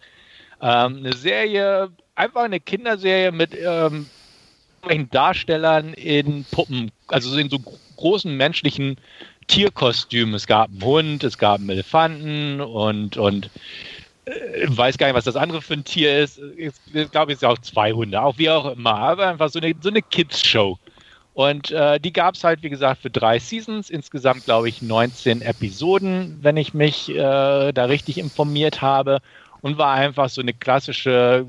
[0.60, 4.06] Ähm, eine Serie, einfach eine Kinderserie mit ähm,
[5.10, 7.58] Darstellern in Puppen, also in so
[7.96, 8.96] großen menschlichen
[9.46, 10.34] Tierkostümen.
[10.34, 13.50] Es gab einen Hund, es gab einen Elefanten und, und
[14.26, 16.40] äh, weiß gar nicht, was das andere für ein Tier ist.
[16.56, 16.72] Ich,
[17.10, 18.94] glaube, es ist auch zwei Hunde, auch wie auch immer.
[18.94, 20.78] Aber einfach so eine, so eine Kids-Show.
[21.34, 23.90] Und äh, die gab es halt, wie gesagt, für drei Seasons.
[23.90, 29.20] Insgesamt, glaube ich, 19 Episoden, wenn ich mich äh, da richtig informiert habe.
[29.60, 31.46] Und war einfach so eine klassische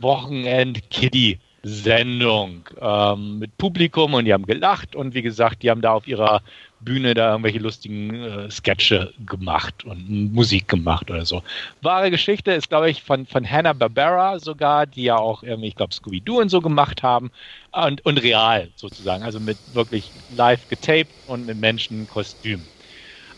[0.00, 6.08] Wochenend-Kiddie-Sendung ähm, mit Publikum und die haben gelacht und wie gesagt, die haben da auf
[6.08, 6.42] ihrer
[6.80, 11.42] Bühne da irgendwelche lustigen äh, Sketche gemacht und Musik gemacht oder so.
[11.82, 15.94] Wahre Geschichte ist, glaube ich, von, von Hanna-Barbera sogar, die ja auch irgendwie, ich glaube,
[15.94, 17.30] Scooby-Doo und so gemacht haben
[17.72, 22.68] und, und real sozusagen, also mit wirklich live getaped und mit Menschenkostüm.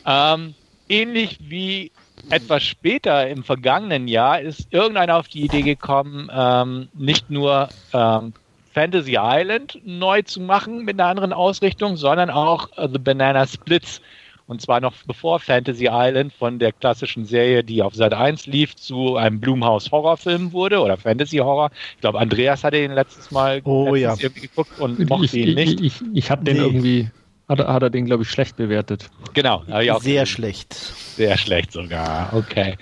[0.04, 0.54] Ähm,
[0.88, 1.92] ähnlich wie
[2.30, 8.34] etwas später im vergangenen Jahr ist irgendeiner auf die Idee gekommen, ähm, nicht nur ähm,
[8.72, 14.00] Fantasy Island neu zu machen mit einer anderen Ausrichtung, sondern auch uh, The Banana Splits.
[14.46, 18.74] Und zwar noch bevor Fantasy Island von der klassischen Serie, die auf Sat 1 lief,
[18.74, 21.70] zu einem Blumhaus Horrorfilm wurde oder Fantasy Horror.
[21.94, 24.28] Ich glaube, Andreas hatte ihn letztes Mal oh, letztes ja.
[24.28, 25.80] geguckt und mochte ihn nicht.
[25.80, 26.62] Ich, ich, ich habe den nee.
[26.62, 27.10] irgendwie,
[27.48, 29.10] hat, hat, er den, glaube ich, schlecht bewertet.
[29.32, 29.62] Genau.
[29.66, 30.26] Sehr gesehen.
[30.26, 30.74] schlecht.
[30.74, 32.32] Sehr schlecht sogar.
[32.34, 32.76] Okay.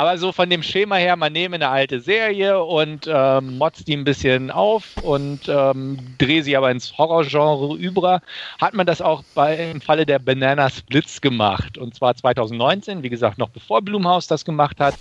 [0.00, 3.94] Aber so von dem Schema her, man nehme eine alte Serie und ähm, motzt die
[3.94, 8.22] ein bisschen auf und ähm, drehe sie aber ins Horrorgenre über,
[8.58, 11.76] hat man das auch bei, im Falle der Banana Splits gemacht.
[11.76, 14.96] Und zwar 2019, wie gesagt, noch bevor Blumhaus das gemacht hat,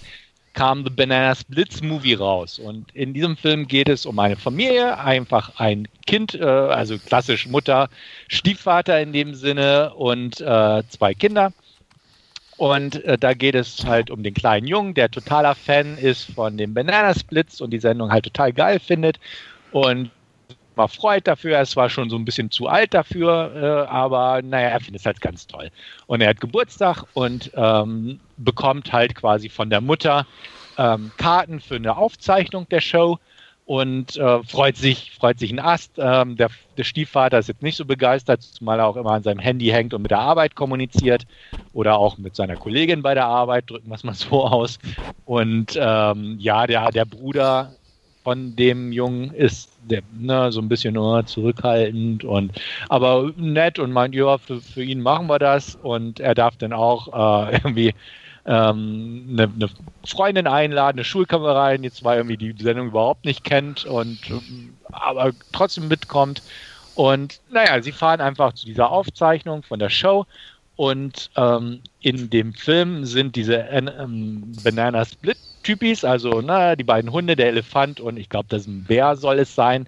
[0.51, 2.59] kam The Banana Splits Movie raus.
[2.59, 7.47] Und in diesem Film geht es um eine Familie, einfach ein Kind, äh, also klassisch
[7.47, 7.87] Mutter,
[8.27, 11.53] Stiefvater in dem Sinne und äh, zwei Kinder.
[12.59, 16.57] Und äh, da geht es halt um den kleinen Jungen, der totaler Fan ist von
[16.57, 19.17] dem Banana Splits und die Sendung halt total geil findet.
[19.71, 20.11] Und
[20.75, 21.55] war freut dafür.
[21.55, 24.99] Er ist zwar schon so ein bisschen zu alt dafür, äh, aber naja, er findet
[24.99, 25.71] es halt ganz toll.
[26.07, 30.27] Und er hat Geburtstag und ähm, bekommt halt quasi von der Mutter
[30.77, 33.19] ähm, Karten für eine Aufzeichnung der Show
[33.69, 35.91] und äh, freut sich, freut sich ein Ast.
[35.99, 39.37] Ähm, der, der, Stiefvater ist jetzt nicht so begeistert, zumal er auch immer an seinem
[39.37, 41.27] Handy hängt und mit der Arbeit kommuniziert
[41.71, 44.79] oder auch mit seiner Kollegin bei der Arbeit, drücken wir es mal so aus.
[45.25, 47.75] Und ähm, ja, der, der Bruder
[48.23, 52.59] von dem Jungen ist der, ne, so ein bisschen nur zurückhaltend und
[52.89, 56.73] aber nett und meint, ja, für, für ihn machen wir das und er darf dann
[56.73, 57.93] auch äh, irgendwie
[58.49, 59.69] ähm, eine, eine,
[60.05, 64.17] Freundin einladen, eine Schulkameradin, die zwar irgendwie die Sendung überhaupt nicht kennt und
[64.91, 66.41] aber trotzdem mitkommt.
[66.95, 70.25] Und naja, sie fahren einfach zu dieser Aufzeichnung von der Show
[70.75, 77.11] und ähm, in dem Film sind diese ähm, Banana Split Typis, also na, die beiden
[77.11, 79.87] Hunde, der Elefant und ich glaube, das ist ein Bär soll es sein,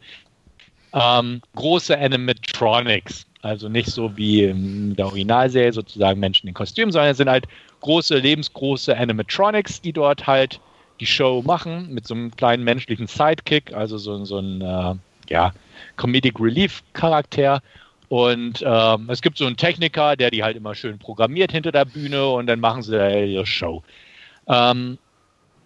[0.94, 3.26] ähm, große Animatronics.
[3.42, 7.48] Also nicht so wie in der Originalserie sozusagen Menschen in Kostümen, sondern es sind halt
[7.82, 10.60] große, lebensgroße Animatronics, die dort halt
[11.00, 14.96] die Show machen mit so einem kleinen menschlichen Sidekick, also so, so ein äh,
[15.30, 15.52] ja,
[15.98, 17.62] Comedic Relief Charakter.
[18.08, 21.86] Und ähm, es gibt so einen Techniker, der die halt immer schön programmiert hinter der
[21.86, 23.84] Bühne und dann machen sie da ihre Show.
[24.48, 24.98] Ähm,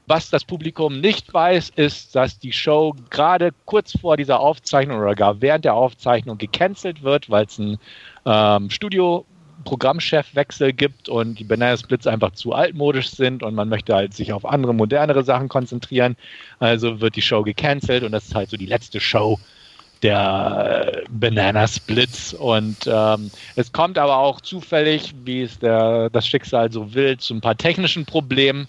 [0.08, 5.16] was das Publikum nicht weiß, ist, dass die Show gerade kurz vor dieser Aufzeichnung oder
[5.16, 7.80] gar während der Aufzeichnung gecancelt wird, weil es ein
[8.26, 9.26] ähm, Studio
[9.64, 14.34] Programmchefwechsel gibt und die Banana Splits einfach zu altmodisch sind und man möchte halt sich
[14.34, 16.16] auf andere, modernere Sachen konzentrieren.
[16.60, 19.40] Also wird die Show gecancelt und das ist halt so die letzte Show
[20.04, 22.34] der Banana Splits.
[22.34, 27.34] Und ähm, es kommt aber auch zufällig, wie es der, das Schicksal so will, zu
[27.34, 28.68] ein paar technischen Problemen,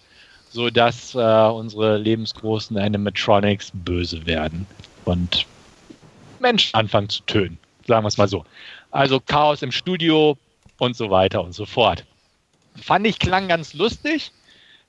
[0.50, 4.66] sodass äh, unsere lebensgroßen Animatronics böse werden
[5.04, 5.46] und
[6.40, 7.58] Menschen anfangen zu tönen.
[7.86, 8.44] Sagen wir es mal so.
[8.90, 10.38] Also Chaos im Studio,
[10.78, 12.04] und so weiter und so fort.
[12.74, 14.32] Fand ich klang ganz lustig.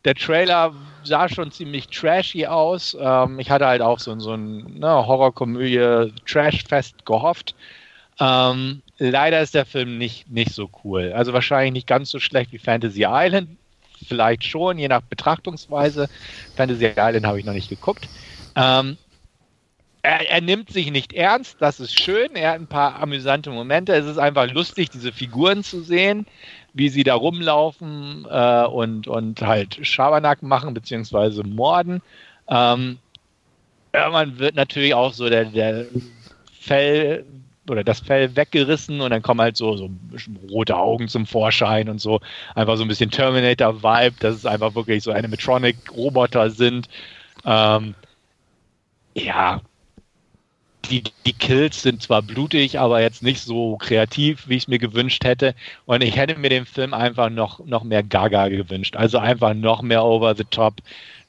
[0.06, 0.74] Der Trailer
[1.04, 2.96] sah schon ziemlich trashy aus.
[3.00, 7.56] Ähm, ich hatte halt auch so, so ein ne, Horrorkomödie Trashfest gehofft.
[8.20, 11.14] Ähm, leider ist der Film nicht, nicht so cool.
[11.14, 13.58] Also wahrscheinlich nicht ganz so schlecht wie Fantasy Island.
[14.08, 16.08] Vielleicht schon, je nach Betrachtungsweise.
[16.56, 18.08] Fantasy Island habe ich noch nicht geguckt.
[18.56, 18.98] Ähm,
[20.08, 22.34] er, er, nimmt sich nicht ernst, das ist schön.
[22.36, 23.94] Er hat ein paar amüsante Momente.
[23.94, 26.26] Es ist einfach lustig, diese Figuren zu sehen,
[26.74, 32.02] wie sie da rumlaufen äh, und, und halt Schabernack machen, beziehungsweise morden.
[32.48, 33.00] Ähm,
[33.92, 35.88] man wird natürlich auch so der, der
[36.58, 37.26] Fell
[37.70, 39.90] oder das Fell weggerissen und dann kommen halt so, so
[40.50, 42.22] rote Augen zum Vorschein und so.
[42.56, 46.88] Einfach so ein bisschen Terminator-Vibe, dass es einfach wirklich so Animatronic-Roboter sind.
[47.44, 47.94] Ähm,
[49.16, 49.60] ja,
[50.90, 54.80] die, die Kills sind zwar blutig, aber jetzt nicht so kreativ, wie ich es mir
[54.80, 55.56] gewünscht hätte.
[55.86, 58.96] Und ich hätte mir den Film einfach noch, noch mehr Gaga gewünscht.
[58.96, 60.76] Also einfach noch mehr over the top,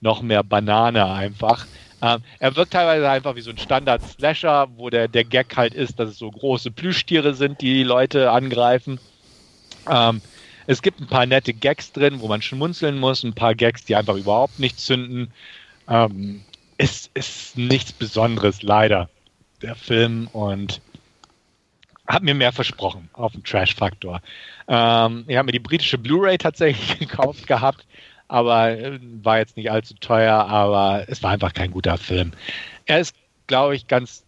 [0.00, 1.66] noch mehr Banane einfach.
[2.00, 5.98] Ähm, er wirkt teilweise einfach wie so ein Standard-Slasher, wo der, der Gag halt ist,
[5.98, 9.00] dass es so große Plüschtiere sind, die die Leute angreifen.
[9.90, 10.20] Ähm,
[10.66, 13.96] es gibt ein paar nette Gags drin, wo man schmunzeln muss, ein paar Gags, die
[13.96, 15.32] einfach überhaupt nicht zünden.
[15.88, 16.42] Ähm,
[16.76, 19.08] es ist nichts Besonderes, leider
[19.62, 20.80] der Film und
[22.08, 24.20] habe mir mehr versprochen auf dem Trash-Faktor.
[24.66, 27.86] Ähm, ich habe mir die britische Blu-ray tatsächlich gekauft gehabt,
[28.28, 32.32] aber äh, war jetzt nicht allzu teuer, aber es war einfach kein guter Film.
[32.86, 33.14] Er ist,
[33.46, 34.24] glaube ich, ganz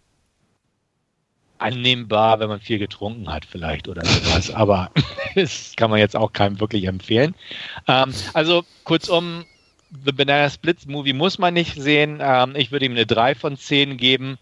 [1.61, 4.91] annehmbar, wenn man viel getrunken hat vielleicht oder sowas, aber
[5.35, 7.35] das kann man jetzt auch keinem wirklich empfehlen.
[7.89, 9.45] Ähm, also kurzum,
[10.05, 12.19] The Banana Splits Movie muss man nicht sehen.
[12.23, 14.39] Ähm, ich würde ihm eine 3 von 10 geben.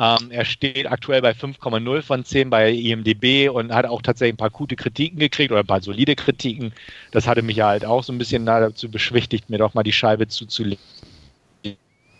[0.00, 4.38] Ähm, er steht aktuell bei 5,0 von 10 bei IMDB und hat auch tatsächlich ein
[4.38, 6.72] paar gute Kritiken gekriegt oder ein paar solide Kritiken.
[7.12, 9.92] Das hatte mich ja halt auch so ein bisschen dazu beschwichtigt, mir doch mal die
[9.92, 10.82] Scheibe zuzulegen.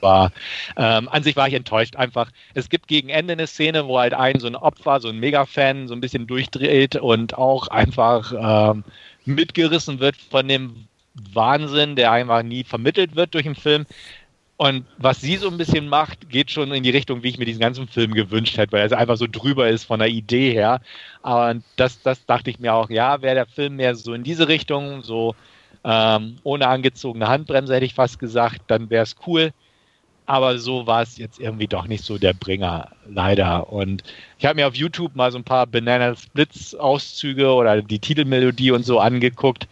[0.02, 0.32] War.
[0.78, 2.30] Ähm, an sich war ich enttäuscht einfach.
[2.54, 5.88] Es gibt gegen Ende eine Szene, wo halt ein so ein Opfer, so ein Mega-Fan
[5.88, 8.84] so ein bisschen durchdreht und auch einfach ähm,
[9.26, 10.88] mitgerissen wird von dem
[11.34, 13.84] Wahnsinn, der einfach nie vermittelt wird durch den Film.
[14.60, 17.46] Und was sie so ein bisschen macht, geht schon in die Richtung, wie ich mir
[17.46, 20.82] diesen ganzen Film gewünscht hätte, weil er einfach so drüber ist von der Idee her.
[21.22, 24.48] Aber das, das dachte ich mir auch, ja, wäre der Film mehr so in diese
[24.48, 25.34] Richtung, so
[25.82, 29.54] ähm, ohne angezogene Handbremse hätte ich fast gesagt, dann wäre es cool
[30.26, 33.72] aber so war es jetzt irgendwie doch nicht so der Bringer, leider.
[33.72, 34.04] Und
[34.38, 38.70] ich habe mir auf YouTube mal so ein paar Banana Splits Auszüge oder die Titelmelodie
[38.70, 39.66] und so angeguckt.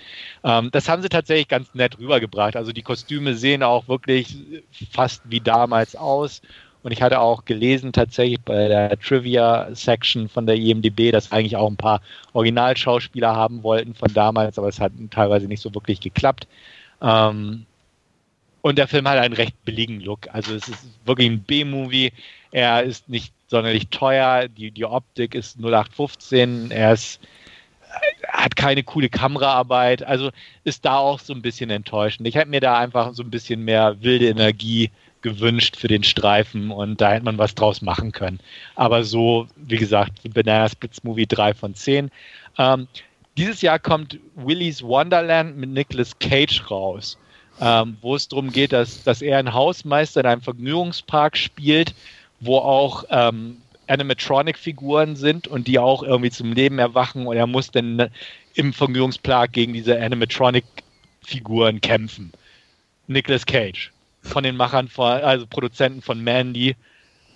[0.44, 2.56] Ähm, das haben sie tatsächlich ganz nett rübergebracht.
[2.56, 4.36] Also die Kostüme sehen auch wirklich
[4.90, 6.42] fast wie damals aus.
[6.82, 11.68] Und ich hatte auch gelesen tatsächlich bei der Trivia-Section von der IMDB, dass eigentlich auch
[11.68, 12.00] ein paar
[12.32, 16.46] Originalschauspieler haben wollten von damals, aber es hat teilweise nicht so wirklich geklappt.
[17.02, 17.66] Ähm,
[18.60, 20.28] und der Film hat einen recht billigen Look.
[20.32, 22.12] Also es ist wirklich ein B-Movie.
[22.50, 24.48] Er ist nicht sonderlich teuer.
[24.48, 26.70] Die, die Optik ist 0815.
[26.70, 27.20] Er ist,
[28.28, 30.02] hat keine coole Kameraarbeit.
[30.02, 30.30] Also
[30.64, 32.26] ist da auch so ein bisschen enttäuschend.
[32.26, 34.90] Ich hätte mir da einfach so ein bisschen mehr wilde Energie
[35.22, 38.38] gewünscht für den Streifen und da hätte man was draus machen können.
[38.76, 42.10] Aber so, wie gesagt, Banana Splits Movie 3 von 10.
[42.56, 42.86] Ähm,
[43.36, 47.18] dieses Jahr kommt Willy's Wonderland mit Nicolas Cage raus
[47.60, 51.94] ähm, wo es darum geht, dass, dass er ein Hausmeister in einem Vergnügungspark spielt,
[52.40, 57.70] wo auch ähm, Animatronic-Figuren sind und die auch irgendwie zum Leben erwachen und er muss
[57.70, 58.10] dann
[58.54, 62.32] im Vergnügungspark gegen diese Animatronic-Figuren kämpfen.
[63.06, 63.90] Nicolas Cage
[64.22, 66.76] von den Machern, von, also Produzenten von Mandy.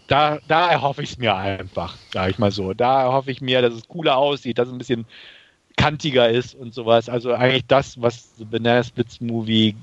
[0.09, 2.75] Da, da erhoffe ich es mir einfach, sage ich mal so.
[2.75, 5.07] Da erhoffe ich mir, dass es cooler aussieht, dass es ein bisschen
[5.77, 7.09] kantiger ist und sowas.
[7.09, 9.75] Also eigentlich das, was The Banana Splits Movie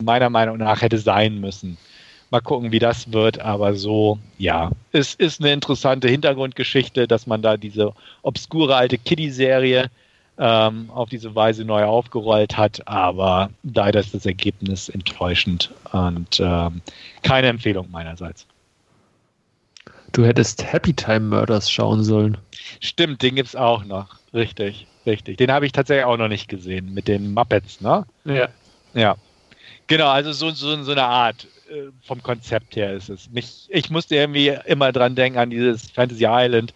[0.00, 1.76] meiner Meinung nach hätte sein müssen.
[2.30, 7.40] Mal gucken, wie das wird, aber so, ja, es ist eine interessante Hintergrundgeschichte, dass man
[7.40, 7.92] da diese
[8.22, 9.88] obskure alte Kiddie-Serie
[10.38, 16.82] ähm, auf diese Weise neu aufgerollt hat, aber leider ist das Ergebnis enttäuschend und ähm,
[17.22, 18.46] keine Empfehlung meinerseits.
[20.12, 22.38] Du hättest Happy Time Murders schauen sollen.
[22.80, 24.16] Stimmt, den gibt es auch noch.
[24.34, 25.38] Richtig, richtig.
[25.38, 28.04] Den habe ich tatsächlich auch noch nicht gesehen mit den Muppets, ne?
[28.24, 28.48] Ja.
[28.94, 29.16] Ja.
[29.86, 33.30] Genau, also so, so, so eine Art äh, vom Konzept her ist es.
[33.30, 36.74] Mich, ich musste irgendwie immer dran denken an dieses Fantasy Island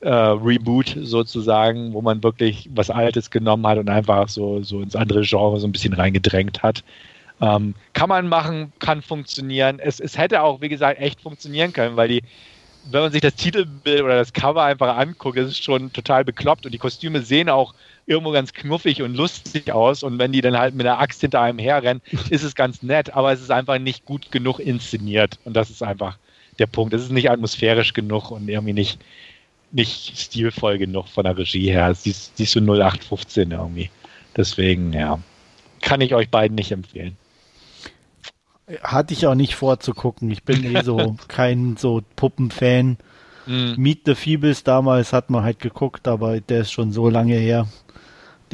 [0.00, 4.94] äh, Reboot sozusagen, wo man wirklich was Altes genommen hat und einfach so, so ins
[4.94, 6.84] andere Genre so ein bisschen reingedrängt hat.
[7.40, 9.80] Ähm, kann man machen, kann funktionieren.
[9.80, 12.22] Es, es hätte auch, wie gesagt, echt funktionieren können, weil die,
[12.90, 16.66] wenn man sich das Titelbild oder das Cover einfach anguckt, ist es schon total bekloppt
[16.66, 17.74] und die Kostüme sehen auch
[18.06, 21.40] irgendwo ganz knuffig und lustig aus und wenn die dann halt mit der Axt hinter
[21.40, 25.54] einem herrennen, ist es ganz nett, aber es ist einfach nicht gut genug inszeniert und
[25.54, 26.18] das ist einfach
[26.58, 26.94] der Punkt.
[26.94, 29.00] Es ist nicht atmosphärisch genug und irgendwie nicht,
[29.72, 31.94] nicht stilvoll genug von der Regie her.
[31.94, 33.90] Sie ist, sie ist so 0815 irgendwie.
[34.36, 35.18] Deswegen, ja,
[35.80, 37.16] kann ich euch beiden nicht empfehlen.
[38.82, 40.30] Hatte ich auch nicht vorzugucken.
[40.30, 42.98] Ich bin eh so kein so Puppenfan.
[43.46, 43.74] Mm.
[43.76, 47.66] Meet the Feebles damals hat man halt geguckt, aber der ist schon so lange her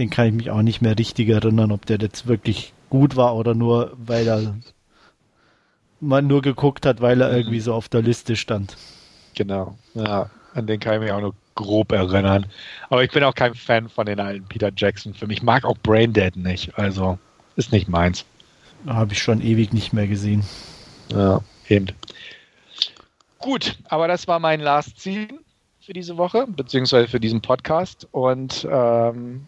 [0.01, 3.37] den kann ich mich auch nicht mehr richtig erinnern, ob der jetzt wirklich gut war
[3.37, 4.57] oder nur, weil er
[6.01, 7.37] man nur geguckt hat, weil er mhm.
[7.37, 8.77] irgendwie so auf der Liste stand.
[9.35, 12.47] Genau, ja, an den kann ich mich auch nur grob erinnern.
[12.89, 15.37] Aber ich bin auch kein Fan von den alten Peter Jackson-Filmen.
[15.37, 17.19] Ich mag auch Braindead nicht, also
[17.57, 18.25] ist nicht meins.
[18.87, 20.43] Habe ich schon ewig nicht mehr gesehen.
[21.13, 21.89] Ja, eben.
[23.39, 25.29] Gut, aber das war mein Last Scene
[25.81, 28.07] für diese Woche, beziehungsweise für diesen Podcast.
[28.13, 29.47] Und ähm,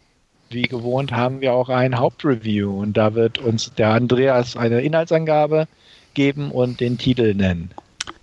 [0.50, 5.66] wie gewohnt haben wir auch ein Hauptreview und da wird uns der Andreas eine Inhaltsangabe
[6.14, 7.70] geben und den Titel nennen.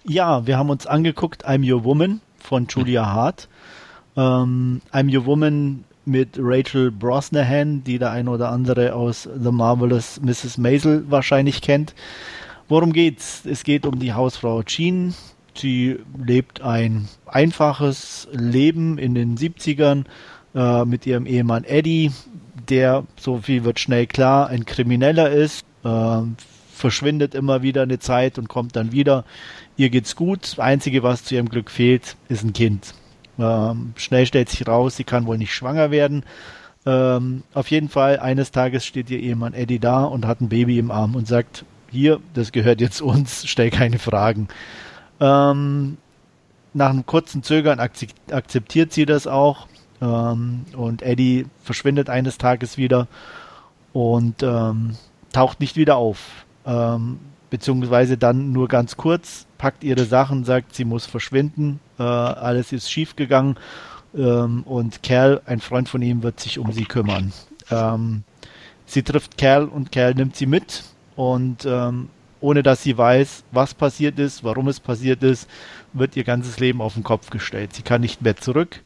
[0.03, 3.47] Ja, wir haben uns angeguckt I'm Your Woman von Julia Hart.
[4.16, 10.20] Ähm, I'm Your Woman mit Rachel Brosnahan, die der ein oder andere aus The Marvelous
[10.22, 10.57] Mrs.
[10.57, 11.93] Maisel wahrscheinlich kennt.
[12.68, 13.43] Worum geht's?
[13.45, 15.14] Es geht um die Hausfrau Jean.
[15.55, 20.05] Sie lebt ein einfaches Leben in den 70ern
[20.55, 22.12] äh, mit ihrem Ehemann Eddie,
[22.70, 26.22] der, so viel wird schnell klar, ein Krimineller ist, äh,
[26.72, 29.26] verschwindet immer wieder eine Zeit und kommt dann wieder.
[29.76, 30.43] Ihr geht's gut.
[30.43, 32.93] Das Einzige, was zu ihrem Glück fehlt, ist ein Kind.
[33.40, 36.24] Ähm, schnell stellt sich raus, sie kann wohl nicht schwanger werden.
[36.86, 40.80] Ähm, auf jeden Fall, eines Tages steht ihr Ehemann Eddie da und hat ein Baby
[40.80, 44.48] im Arm und sagt, hier, das gehört jetzt uns, stell keine Fragen.
[45.20, 45.98] Ähm,
[46.74, 49.68] nach einem kurzen Zögern akzeptiert sie das auch
[50.02, 53.08] ähm, und Eddie verschwindet eines Tages wieder
[53.92, 54.96] und ähm,
[55.34, 56.46] taucht nicht wieder auf.
[56.66, 57.20] Ähm,
[57.50, 62.91] beziehungsweise dann nur ganz kurz, packt ihre Sachen, sagt, sie muss verschwinden, äh, alles ist
[62.91, 63.57] schiefgegangen
[64.16, 67.32] ähm, und Kerl, ein Freund von ihm, wird sich um sie kümmern.
[67.70, 68.24] Ähm,
[68.88, 70.84] sie trifft Kerl und Kerl nimmt sie mit
[71.16, 72.10] und ähm,
[72.41, 75.47] ohne dass sie weiß, was passiert ist, warum es passiert ist,
[75.93, 77.74] wird ihr ganzes Leben auf den Kopf gestellt.
[77.74, 78.82] Sie kann nicht mehr zurück.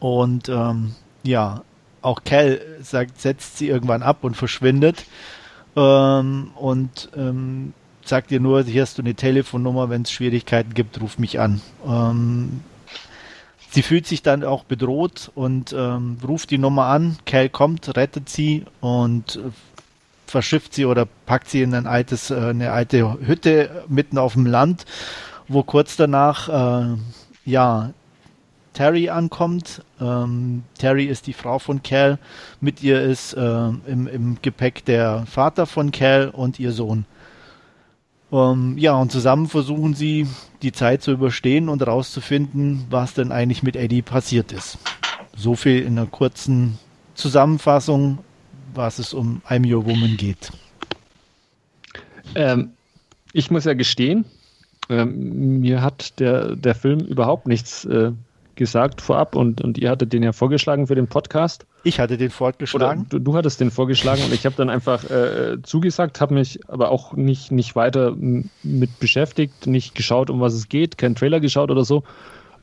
[0.00, 1.62] Und ähm, ja,
[2.00, 5.04] auch Cal sagt, setzt sie irgendwann ab und verschwindet.
[5.76, 7.74] Ähm, und ähm,
[8.08, 11.60] sagt ihr nur, hier hast du eine Telefonnummer, wenn es Schwierigkeiten gibt, ruf mich an.
[11.86, 12.60] Ähm,
[13.70, 17.18] sie fühlt sich dann auch bedroht und ähm, ruft die Nummer an.
[17.26, 19.50] Cal kommt, rettet sie und äh,
[20.26, 24.46] verschifft sie oder packt sie in ein altes, äh, eine alte Hütte mitten auf dem
[24.46, 24.84] Land,
[25.48, 26.96] wo kurz danach äh,
[27.44, 27.90] ja
[28.76, 29.82] Terry ankommt.
[30.00, 32.18] Ähm, Terry ist die Frau von Cal.
[32.60, 37.06] Mit ihr ist äh, im, im, Gepäck der Vater von Cal und ihr Sohn.
[38.30, 40.26] Um, ja, und zusammen versuchen sie,
[40.62, 44.78] die Zeit zu überstehen und herauszufinden, was denn eigentlich mit Eddie passiert ist.
[45.36, 46.78] So viel in einer kurzen
[47.14, 48.18] Zusammenfassung,
[48.74, 50.50] was es um I'm Your Woman geht.
[52.34, 52.72] Ähm,
[53.32, 54.24] ich muss ja gestehen,
[54.88, 58.12] ähm, mir hat der, der Film überhaupt nichts äh,
[58.56, 61.66] gesagt vorab und, und ihr hattet den ja vorgeschlagen für den Podcast.
[61.86, 63.06] Ich hatte den vorgeschlagen.
[63.10, 66.90] Du, du, hattest den vorgeschlagen und ich habe dann einfach äh, zugesagt, habe mich aber
[66.90, 71.70] auch nicht, nicht weiter mit beschäftigt, nicht geschaut, um was es geht, keinen Trailer geschaut
[71.70, 72.02] oder so.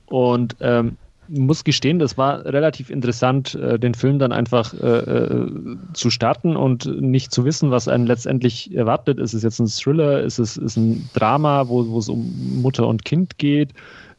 [0.07, 0.97] Und ähm,
[1.29, 5.51] muss gestehen, das war relativ interessant, äh, den Film dann einfach äh, äh,
[5.93, 9.19] zu starten und nicht zu wissen, was einen letztendlich erwartet.
[9.19, 10.21] Ist es jetzt ein Thriller?
[10.21, 13.69] Ist es ist ein Drama, wo, es um Mutter und Kind geht?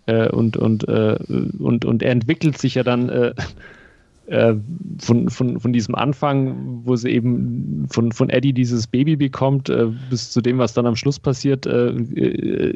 [0.07, 1.18] Äh, und, und, äh,
[1.59, 3.34] und, und er entwickelt sich ja dann
[4.27, 4.55] äh, äh,
[5.01, 9.87] von, von, von diesem Anfang, wo sie eben von, von Eddie dieses Baby bekommt, äh,
[10.09, 11.93] bis zu dem, was dann am Schluss passiert, äh,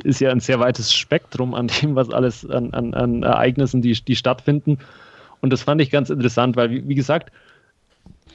[0.05, 3.93] ist ja ein sehr weites Spektrum an dem, was alles an, an, an Ereignissen, die,
[3.93, 4.79] die stattfinden.
[5.41, 7.33] Und das fand ich ganz interessant, weil, wie, wie gesagt,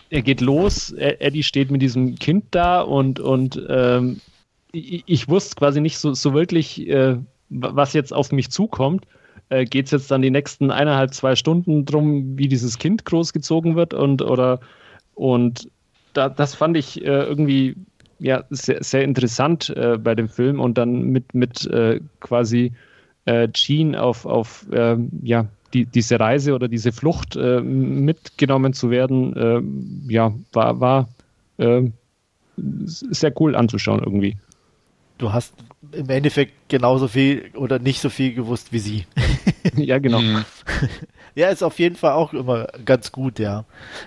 [0.09, 4.21] er geht los, Eddie steht mit diesem Kind da und, und ähm,
[4.71, 7.17] ich, ich, wusste quasi nicht so, so wirklich, äh,
[7.49, 9.05] was jetzt auf mich zukommt
[9.49, 13.75] äh, geht es jetzt dann die nächsten eineinhalb, zwei Stunden drum, wie dieses Kind großgezogen
[13.75, 14.59] wird und oder
[15.15, 15.69] und
[16.13, 17.75] da, das fand ich äh, irgendwie
[18.19, 22.73] ja sehr, sehr interessant äh, bei dem Film und dann mit mit äh, quasi
[23.25, 28.91] äh, Gene auf auf ähm, ja die, diese Reise oder diese Flucht äh, mitgenommen zu
[28.91, 31.09] werden ja war war
[32.85, 34.37] sehr cool anzuschauen irgendwie.
[35.17, 35.53] Du hast
[35.93, 39.05] im Endeffekt genauso viel oder nicht so viel gewusst wie sie.
[39.75, 40.21] ja, genau.
[40.21, 40.45] Mhm.
[41.35, 43.65] Ja, ist auf jeden Fall auch immer ganz gut, ja.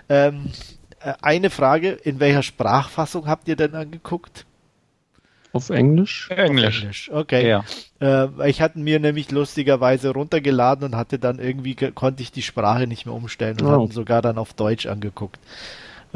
[0.08, 0.52] Ähm,
[1.00, 4.46] äh, eine Frage, in welcher Sprachfassung habt ihr denn angeguckt?
[5.52, 6.28] Auf Englisch?
[6.30, 6.76] Englisch.
[6.76, 7.10] Auf Englisch.
[7.12, 7.48] Okay.
[7.48, 7.64] Ja.
[8.00, 12.86] Äh, ich hatte mir nämlich lustigerweise runtergeladen und hatte dann irgendwie, konnte ich die Sprache
[12.86, 13.70] nicht mehr umstellen und oh.
[13.70, 15.38] habe sogar dann auf Deutsch angeguckt.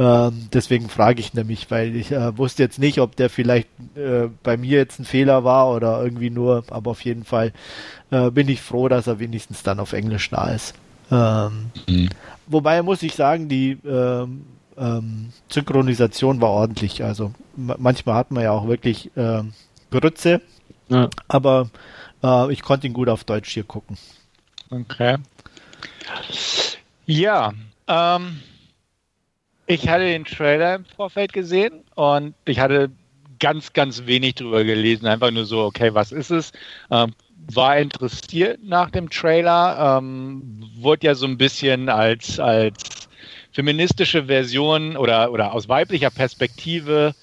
[0.00, 4.28] Ähm, deswegen frage ich nämlich, weil ich äh, wusste jetzt nicht, ob der vielleicht äh,
[4.42, 7.52] bei mir jetzt ein Fehler war oder irgendwie nur, aber auf jeden Fall
[8.10, 10.74] äh, bin ich froh, dass er wenigstens dann auf Englisch da ist.
[11.10, 12.08] Ähm, mhm.
[12.46, 14.46] Wobei muss ich sagen, die ähm,
[14.78, 17.04] ähm Synchronisation war ordentlich.
[17.04, 19.52] Also manchmal hat man ja auch wirklich ähm,
[19.90, 20.40] Grütze,
[20.88, 21.10] ja.
[21.28, 21.68] aber
[22.22, 23.98] äh, ich konnte ihn gut auf Deutsch hier gucken.
[24.70, 25.18] Okay.
[27.04, 27.52] Ja,
[27.86, 28.40] ähm,
[29.70, 32.90] ich hatte den Trailer im Vorfeld gesehen und ich hatte
[33.38, 35.06] ganz, ganz wenig drüber gelesen.
[35.06, 36.50] Einfach nur so, okay, was ist es?
[36.90, 37.14] Ähm,
[37.52, 43.08] war interessiert nach dem Trailer, ähm, wurde ja so ein bisschen als, als
[43.52, 47.14] feministische Version oder, oder aus weiblicher Perspektive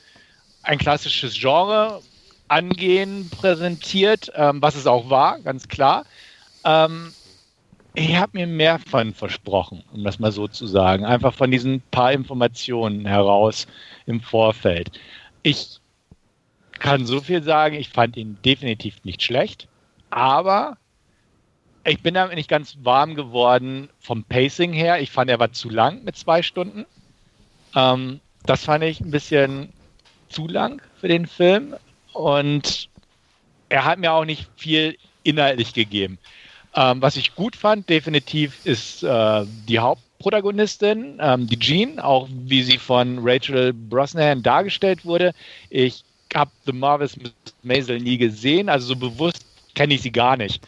[0.64, 2.02] ein klassisches Genre
[2.48, 6.06] angehen präsentiert, ähm, was es auch war, ganz klar.
[6.64, 7.12] Ähm,
[7.98, 11.04] ich habe mir mehr von versprochen, um das mal so zu sagen.
[11.04, 13.66] Einfach von diesen paar Informationen heraus
[14.06, 14.92] im Vorfeld.
[15.42, 15.80] Ich
[16.78, 19.68] kann so viel sagen, ich fand ihn definitiv nicht schlecht,
[20.12, 20.78] aber
[21.86, 25.02] ich bin damit nicht ganz warm geworden vom Pacing her.
[25.02, 26.86] Ich fand, er war zu lang mit zwei Stunden.
[27.76, 29.74] Ähm, das fand ich ein bisschen
[30.30, 31.76] zu lang für den Film
[32.14, 32.90] und
[33.70, 36.20] er hat mir auch nicht viel inhaltlich gegeben.
[36.78, 42.62] Ähm, was ich gut fand, definitiv, ist äh, die Hauptprotagonistin, ähm, die Jean, auch wie
[42.62, 45.34] sie von Rachel Brosnahan dargestellt wurde.
[45.72, 46.04] Ich
[46.36, 50.64] habe The Marvelous Miss Maisel nie gesehen, also so bewusst kenne ich sie gar nicht.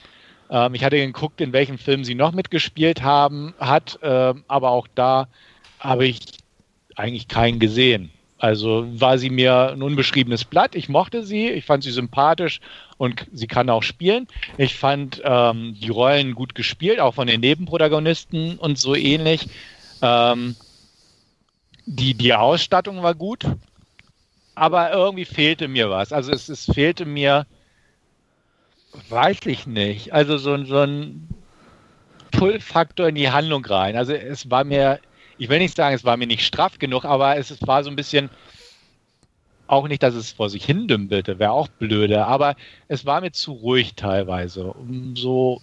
[0.50, 4.88] Ähm, ich hatte geguckt, in welchem Film sie noch mitgespielt haben, hat, äh, aber auch
[4.96, 5.28] da
[5.80, 6.22] habe ich
[6.96, 8.10] eigentlich keinen gesehen.
[8.40, 10.74] Also war sie mir ein unbeschriebenes Blatt.
[10.74, 12.62] Ich mochte sie, ich fand sie sympathisch
[12.98, 14.28] und sie kann auch spielen.
[14.58, 19.50] Ich fand ähm, die Rollen gut gespielt, auch von den Nebenprotagonisten und so ähnlich.
[20.02, 20.56] Ähm,
[21.86, 23.46] die, die Ausstattung war gut,
[24.56, 26.14] aber irgendwie fehlte mir was.
[26.14, 27.46] Also es, es fehlte mir,
[29.10, 31.28] weiß ich nicht, also so, so ein
[32.32, 33.98] Pull-Faktor in die Handlung rein.
[33.98, 35.00] Also es war mir
[35.40, 37.96] ich will nicht sagen, es war mir nicht straff genug, aber es, war so ein
[37.96, 38.30] bisschen,
[39.68, 42.56] auch nicht, dass es vor sich hin dümpelte, wäre auch blöde, aber
[42.88, 44.76] es war mir zu ruhig teilweise.
[45.14, 45.62] So,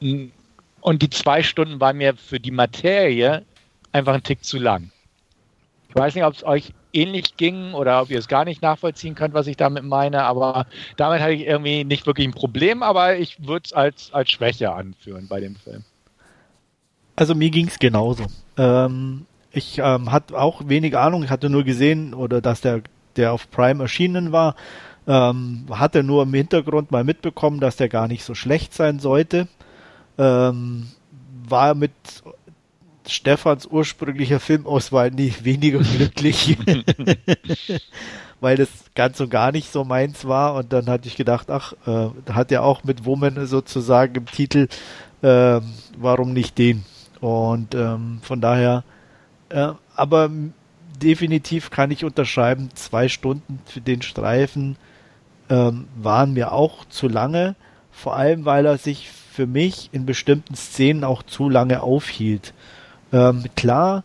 [0.00, 3.44] und die zwei Stunden waren mir für die Materie
[3.92, 4.90] einfach ein Tick zu lang.
[5.88, 9.14] Ich weiß nicht, ob es euch ähnlich ging oder ob ihr es gar nicht nachvollziehen
[9.14, 10.66] könnt, was ich damit meine, aber
[10.98, 14.72] damit hatte ich irgendwie nicht wirklich ein Problem, aber ich würde es als, als Schwäche
[14.72, 15.84] anführen bei dem Film.
[17.16, 18.26] Also mir ging es genauso.
[18.58, 22.82] Ähm, ich ähm, hatte auch wenig Ahnung, ich hatte nur gesehen, oder dass der,
[23.16, 24.54] der auf Prime erschienen war.
[25.08, 29.48] Ähm, hatte nur im Hintergrund mal mitbekommen, dass der gar nicht so schlecht sein sollte.
[30.18, 30.88] Ähm,
[31.48, 31.92] war mit
[33.06, 36.58] Stefans ursprünglicher Filmauswahl nicht weniger glücklich,
[38.40, 40.54] weil das ganz und gar nicht so meins war.
[40.54, 44.68] Und dann hatte ich gedacht, ach, äh, hat er auch mit Woman sozusagen im Titel,
[45.22, 45.60] äh,
[45.96, 46.84] warum nicht den?
[47.26, 48.84] Und ähm, von daher,
[49.48, 50.30] äh, aber
[51.02, 54.76] definitiv kann ich unterschreiben, zwei Stunden für den Streifen
[55.50, 57.56] ähm, waren mir auch zu lange,
[57.90, 62.54] vor allem weil er sich für mich in bestimmten Szenen auch zu lange aufhielt.
[63.12, 64.04] Ähm, klar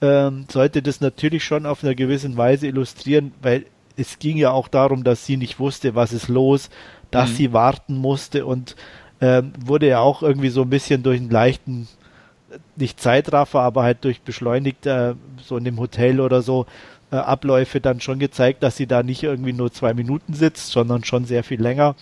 [0.00, 3.66] ähm, sollte das natürlich schon auf einer gewissen Weise illustrieren, weil
[3.98, 6.70] es ging ja auch darum, dass sie nicht wusste, was ist los,
[7.10, 7.34] dass mhm.
[7.34, 8.76] sie warten musste und
[9.20, 11.86] ähm, wurde ja auch irgendwie so ein bisschen durch einen leichten,
[12.76, 16.66] nicht Zeitraffer, aber halt durch beschleunigt, äh, so in dem Hotel oder so,
[17.10, 21.04] äh, Abläufe dann schon gezeigt, dass sie da nicht irgendwie nur zwei Minuten sitzt, sondern
[21.04, 21.94] schon sehr viel länger.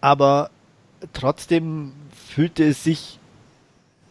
[0.00, 0.50] Aber
[1.12, 3.18] trotzdem fühlte es sich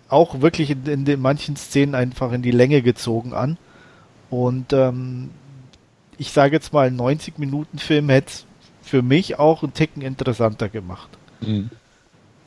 [0.10, 3.58] auch wirklich in, in den manchen Szenen einfach in die Länge gezogen an.
[4.30, 5.30] Und ähm,
[6.18, 8.45] ich sage jetzt mal, 90 Minuten Film hätte es
[8.82, 11.10] für mich auch einen Ticken interessanter gemacht.
[11.41, 11.70] Mhm.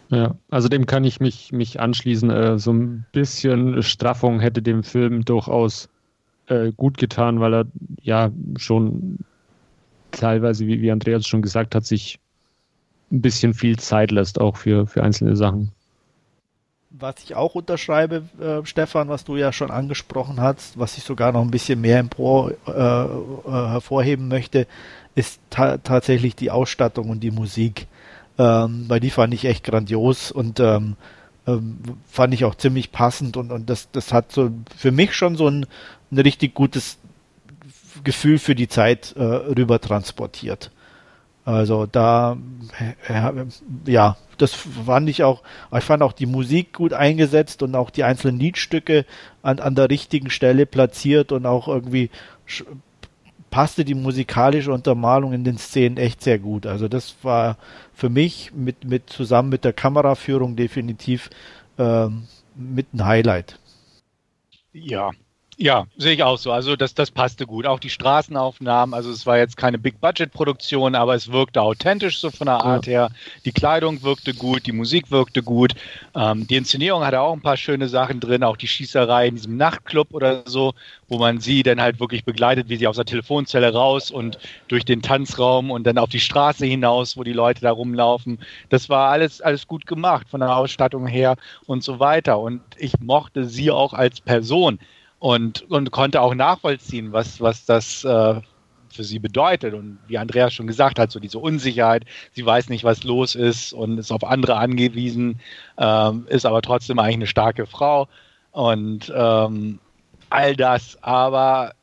[0.09, 2.31] Ja, also dem kann ich mich, mich anschließen.
[2.31, 5.89] Äh, so ein bisschen Straffung hätte dem Film durchaus
[6.47, 7.67] äh, gut getan, weil er
[8.03, 9.19] ja schon
[10.13, 12.21] teilweise, wie, wie Andreas schon gesagt hat, sich
[13.11, 15.73] ein bisschen viel Zeit lässt, auch für, für einzelne Sachen
[16.99, 21.33] was ich auch unterschreibe, äh, Stefan, was du ja schon angesprochen hast, was ich sogar
[21.33, 24.67] noch ein bisschen mehr empor, äh, äh, hervorheben möchte,
[25.15, 27.87] ist ta tatsächlich die Ausstattung und die Musik.
[28.39, 30.97] Ähm, weil die fand ich echt grandios und ähm,
[31.47, 35.37] ähm, fand ich auch ziemlich passend und, und das, das hat so für mich schon
[35.37, 35.67] so ein,
[36.11, 36.99] ein richtig gutes
[38.05, 40.71] Gefühl für die Zeit äh, rüber transportiert.
[41.47, 42.37] Also da,
[43.87, 45.43] ja, das fand ich auch,
[45.77, 49.07] ich fand auch die Musik gut eingesetzt und auch die einzelnen Liedstücke
[49.43, 52.11] an, an der richtigen Stelle platziert und auch irgendwie
[53.57, 56.67] passte die musikalische Untermalung in den Szenen echt sehr gut.
[56.67, 57.57] Also das war
[57.95, 61.31] für mich mit, mit zusammen mit der Kameraführung definitiv
[61.79, 63.59] ähm, mit ein Highlight.
[64.75, 65.11] Ja,
[65.59, 66.53] ja, sehe ich auch so.
[66.53, 67.65] Also das, das passte gut.
[67.67, 72.47] Auch die Straßenaufnahmen, also es war jetzt keine Big-Budget-Produktion, aber es wirkte authentisch so von
[72.47, 73.11] der Art her.
[73.47, 75.73] Die Kleidung wirkte gut, die Musik wirkte gut.
[76.15, 79.57] Ähm, die Inszenierung hatte auch ein paar schöne Sachen drin, auch die Schießerei in diesem
[79.57, 80.75] Nachtclub oder so,
[81.09, 84.39] wo man sie dann halt wirklich begleitet, wie sie aus der Telefonzelle raus und
[84.69, 88.41] durch den Tanzraum und dann auf die Straße hinaus, wo die Leute da rumlaufen.
[88.69, 92.41] Das war alles, alles gut gemacht von der Ausstattung her und so weiter.
[92.41, 94.79] Und ich mochte sie auch als Person
[95.19, 98.41] und, und konnte auch nachvollziehen, was, was das äh,
[98.91, 99.75] für sie bedeutet.
[99.75, 103.73] Und wie Andreas schon gesagt hat, so diese Unsicherheit, sie weiß nicht, was los ist
[103.73, 105.41] und ist auf andere angewiesen,
[105.79, 108.09] ähm, ist aber trotzdem eigentlich eine starke Frau
[108.53, 109.79] und ähm,
[110.31, 110.99] all das.
[111.03, 111.75] Aber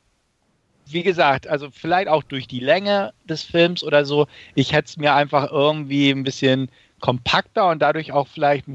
[0.86, 4.96] wie gesagt, also vielleicht auch durch die Länge des Films oder so, ich hätte es
[4.96, 6.68] mir einfach irgendwie ein bisschen
[7.00, 8.68] kompakter und dadurch auch vielleicht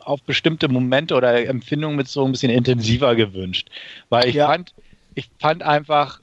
[0.00, 3.68] auf bestimmte Momente oder Empfindungen mit so ein bisschen intensiver gewünscht.
[4.08, 4.46] Weil ich ja.
[4.46, 4.74] fand,
[5.14, 6.20] ich fand einfach,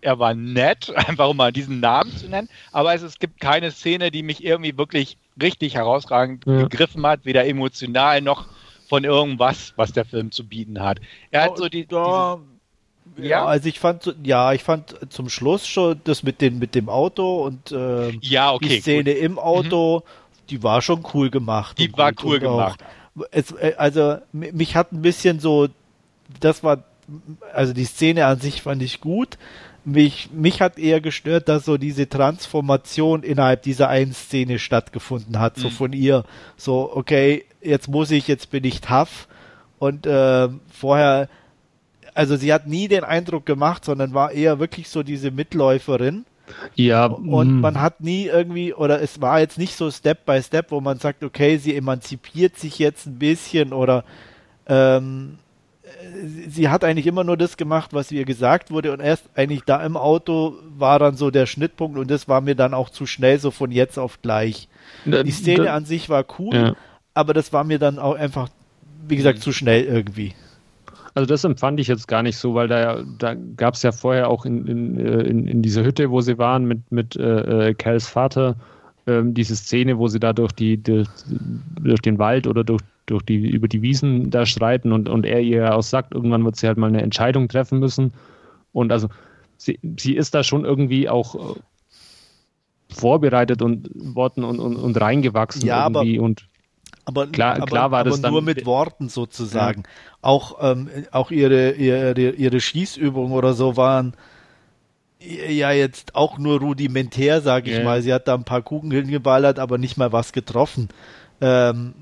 [0.00, 3.70] er war nett, einfach um mal diesen Namen zu nennen, aber es, es gibt keine
[3.70, 6.62] Szene, die mich irgendwie wirklich richtig herausragend ja.
[6.62, 8.46] gegriffen hat, weder emotional noch
[8.88, 11.00] von irgendwas, was der Film zu bieten hat.
[11.30, 11.86] Er hat oh, so die.
[11.90, 12.38] Ja,
[13.16, 16.88] ja, also ich fand, ja, ich fand zum Schluss schon das mit, den, mit dem
[16.88, 19.22] Auto und äh, ja, okay, die Szene gut.
[19.22, 20.46] im Auto, mhm.
[20.50, 21.78] die war schon cool gemacht.
[21.78, 22.82] Die war cool gemacht.
[22.82, 25.68] Auch, es, äh, also mich hat ein bisschen so,
[26.40, 26.84] das war,
[27.52, 29.38] also die Szene an sich fand ich gut.
[29.84, 35.58] Mich, mich hat eher gestört, dass so diese Transformation innerhalb dieser einen Szene stattgefunden hat,
[35.58, 35.72] so mhm.
[35.72, 36.24] von ihr.
[36.56, 39.28] So, okay, jetzt muss ich, jetzt bin ich tough.
[39.78, 41.28] Und äh, vorher,
[42.14, 46.24] also sie hat nie den Eindruck gemacht, sondern war eher wirklich so diese Mitläuferin.
[46.74, 47.06] Ja.
[47.06, 47.60] Und mm.
[47.60, 50.98] man hat nie irgendwie, oder es war jetzt nicht so Step by Step, wo man
[50.98, 54.04] sagt, okay, sie emanzipiert sich jetzt ein bisschen oder
[54.66, 55.38] ähm,
[56.48, 59.84] sie hat eigentlich immer nur das gemacht, was ihr gesagt wurde und erst eigentlich da
[59.84, 63.38] im Auto war dann so der Schnittpunkt und das war mir dann auch zu schnell
[63.38, 64.68] so von jetzt auf gleich.
[65.04, 66.76] Die Szene an sich war cool, ja.
[67.14, 68.48] aber das war mir dann auch einfach,
[69.06, 70.34] wie gesagt, zu schnell irgendwie.
[71.14, 74.28] Also das empfand ich jetzt gar nicht so, weil da, da gab es ja vorher
[74.28, 77.74] auch in, in, äh, in, in dieser Hütte, wo sie waren, mit, mit äh, äh,
[77.74, 78.56] Cals Vater,
[79.06, 81.08] ähm, diese Szene, wo sie da durch, die, durch,
[81.80, 85.40] durch den Wald oder durch, durch die, über die Wiesen da streiten und, und er
[85.40, 88.12] ihr auch sagt, irgendwann wird sie halt mal eine Entscheidung treffen müssen.
[88.72, 89.08] Und also
[89.56, 91.56] sie, sie ist da schon irgendwie auch
[92.90, 96.48] vorbereitet und worden und, und, und reingewachsen ja, irgendwie aber, und
[97.04, 99.82] aber klar, aber, klar war aber das dann nur mit Worten sozusagen.
[99.82, 99.90] Ja.
[100.22, 104.14] Auch ähm, auch ihre, ihre ihre Schießübungen oder so waren
[105.20, 107.84] ja jetzt auch nur rudimentär, sage ich yeah.
[107.84, 108.02] mal.
[108.02, 110.88] Sie hat da ein paar Kuchen hingeballert, aber nicht mal was getroffen.
[111.40, 111.94] Ähm,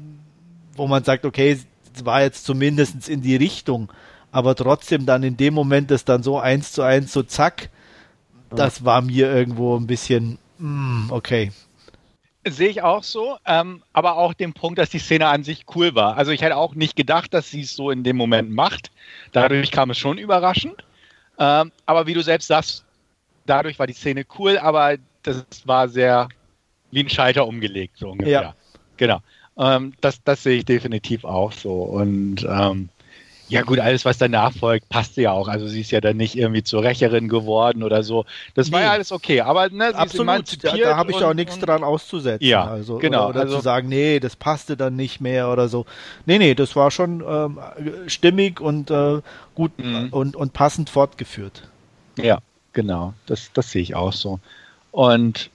[0.74, 1.58] wo man sagt, okay,
[1.94, 3.92] es war jetzt zumindest in die Richtung,
[4.30, 7.68] aber trotzdem dann in dem Moment das dann so eins zu eins so zack,
[8.50, 11.52] das war mir irgendwo ein bisschen, mm, okay.
[12.44, 15.94] Sehe ich auch so, ähm, aber auch den Punkt, dass die Szene an sich cool
[15.94, 16.16] war.
[16.16, 18.90] Also ich hätte auch nicht gedacht, dass sie es so in dem Moment macht.
[19.30, 20.84] Dadurch kam es schon überraschend.
[21.38, 22.84] Ähm, aber wie du selbst sagst,
[23.46, 26.28] dadurch war die Szene cool, aber das war sehr
[26.90, 28.42] wie ein Schalter umgelegt, so ungefähr.
[28.42, 28.54] Ja.
[28.96, 29.20] Genau.
[29.56, 31.74] Ähm, das, das sehe ich definitiv auch so.
[31.82, 32.88] Und ähm,
[33.52, 35.46] ja gut, alles, was danach folgt, passte ja auch.
[35.46, 38.24] Also sie ist ja dann nicht irgendwie zur Rächerin geworden oder so.
[38.54, 38.72] Das nee.
[38.72, 39.42] war ja alles okay.
[39.42, 42.48] Aber ne, sie Absolut, da, da habe ich und, auch nichts dran auszusetzen.
[42.48, 43.24] Ja, also, genau.
[43.24, 45.84] Oder, oder also, zu sagen, nee, das passte dann nicht mehr oder so.
[46.24, 47.58] Nee, nee, das war schon ähm,
[48.06, 49.20] stimmig und äh,
[49.54, 50.08] gut mhm.
[50.12, 51.68] und, und passend fortgeführt.
[52.16, 52.38] Ja,
[52.72, 53.12] genau.
[53.26, 54.40] Das, das sehe ich auch so.
[54.92, 55.50] Und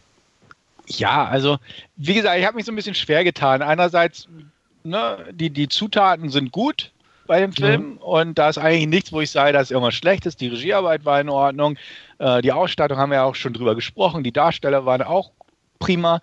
[0.85, 1.57] ja, also
[1.95, 3.63] wie gesagt, ich habe mich so ein bisschen schwer getan.
[3.63, 4.27] Einerseits,
[4.83, 6.91] ne, die, die Zutaten sind gut,
[7.27, 7.91] bei dem Film.
[7.91, 7.97] Mhm.
[7.97, 10.41] Und da ist eigentlich nichts, wo ich sage, dass irgendwas schlecht ist.
[10.41, 11.77] Die Regiearbeit war in Ordnung.
[12.19, 14.23] Äh, die Ausstattung haben wir ja auch schon drüber gesprochen.
[14.23, 15.31] Die Darsteller waren auch
[15.79, 16.21] prima.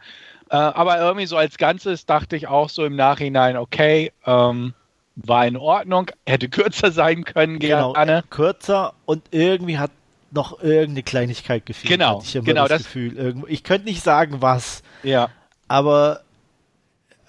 [0.50, 4.74] Äh, aber irgendwie so als Ganzes dachte ich auch so im Nachhinein, okay, ähm,
[5.16, 8.24] war in Ordnung, hätte kürzer sein können, genau, gerne.
[8.30, 9.92] Kürzer und irgendwie hat
[10.32, 11.92] noch irgendeine Kleinigkeit gefehlt.
[11.92, 13.44] Genau, ich genau das, das Gefühl.
[13.46, 14.82] Ich könnte nicht sagen, was.
[15.04, 15.28] Ja.
[15.68, 16.23] Aber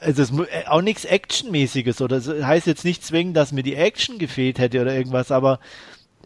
[0.05, 3.63] also es ist äh, auch nichts Actionmäßiges oder das heißt jetzt nicht zwingend, dass mir
[3.63, 5.59] die Action gefehlt hätte oder irgendwas, aber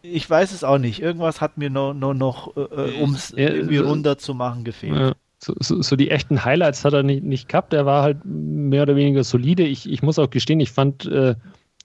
[0.01, 1.01] ich weiß es auch nicht.
[1.01, 4.63] Irgendwas hat mir noch, noch, noch äh, äh um es ja, irgendwie runter zu machen,
[4.63, 4.95] gefehlt.
[4.95, 5.13] Ja.
[5.41, 7.73] So, so, so, die echten Highlights hat er nicht, nicht gehabt.
[7.73, 9.63] Er war halt mehr oder weniger solide.
[9.63, 11.35] Ich, ich muss auch gestehen, ich fand äh,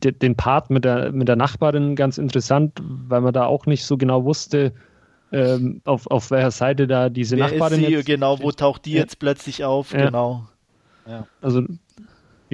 [0.03, 3.85] de, den Part mit der, mit der Nachbarin ganz interessant, weil man da auch nicht
[3.85, 4.73] so genau wusste,
[5.31, 8.87] ähm, auf, auf welcher Seite da diese Wer Nachbarin ist sie, jetzt Genau, wo taucht
[8.87, 9.01] die ja.
[9.01, 9.91] jetzt plötzlich auf?
[9.91, 10.49] Genau.
[11.07, 11.27] Ja.
[11.41, 11.63] Also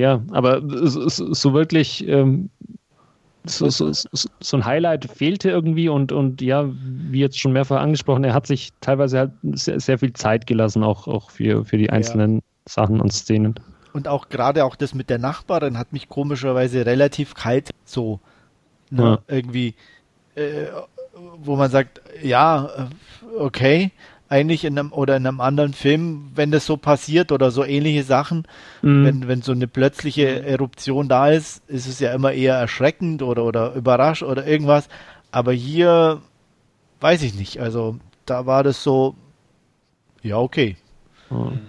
[0.01, 2.51] ja, aber so, wirklich ähm,
[3.45, 8.25] so, so, so, ein Highlight fehlte irgendwie und, und ja, wie jetzt schon mehrfach angesprochen,
[8.25, 11.91] er hat sich teilweise halt sehr, sehr viel Zeit gelassen, auch, auch für, für die
[11.91, 12.41] einzelnen ja.
[12.67, 13.55] Sachen und Szenen.
[13.93, 18.21] Und auch gerade auch das mit der Nachbarin hat mich komischerweise relativ kalt so
[18.91, 19.19] ne, ja.
[19.27, 19.75] irgendwie,
[20.35, 20.67] äh,
[21.39, 23.91] wo man sagt, ja, äh, okay,
[24.31, 28.05] eigentlich in einem oder in einem anderen Film, wenn das so passiert oder so ähnliche
[28.05, 28.47] Sachen,
[28.81, 29.05] mhm.
[29.05, 30.47] wenn, wenn so eine plötzliche mhm.
[30.47, 34.89] Eruption da ist, ist es ja immer eher erschreckend oder, oder überrascht oder irgendwas.
[35.33, 36.23] Aber hier
[37.01, 37.59] weiß ich nicht.
[37.61, 39.17] Also da war das so,
[40.23, 40.77] ja, okay.
[41.29, 41.61] Mhm.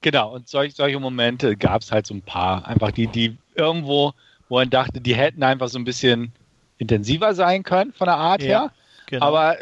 [0.00, 2.66] Genau, und solch, solche Momente gab es halt so ein paar.
[2.66, 4.14] Einfach die, die irgendwo,
[4.48, 6.32] wo man dachte, die hätten einfach so ein bisschen
[6.78, 8.72] intensiver sein können von der Art ja, her.
[9.06, 9.26] Genau.
[9.26, 9.56] Aber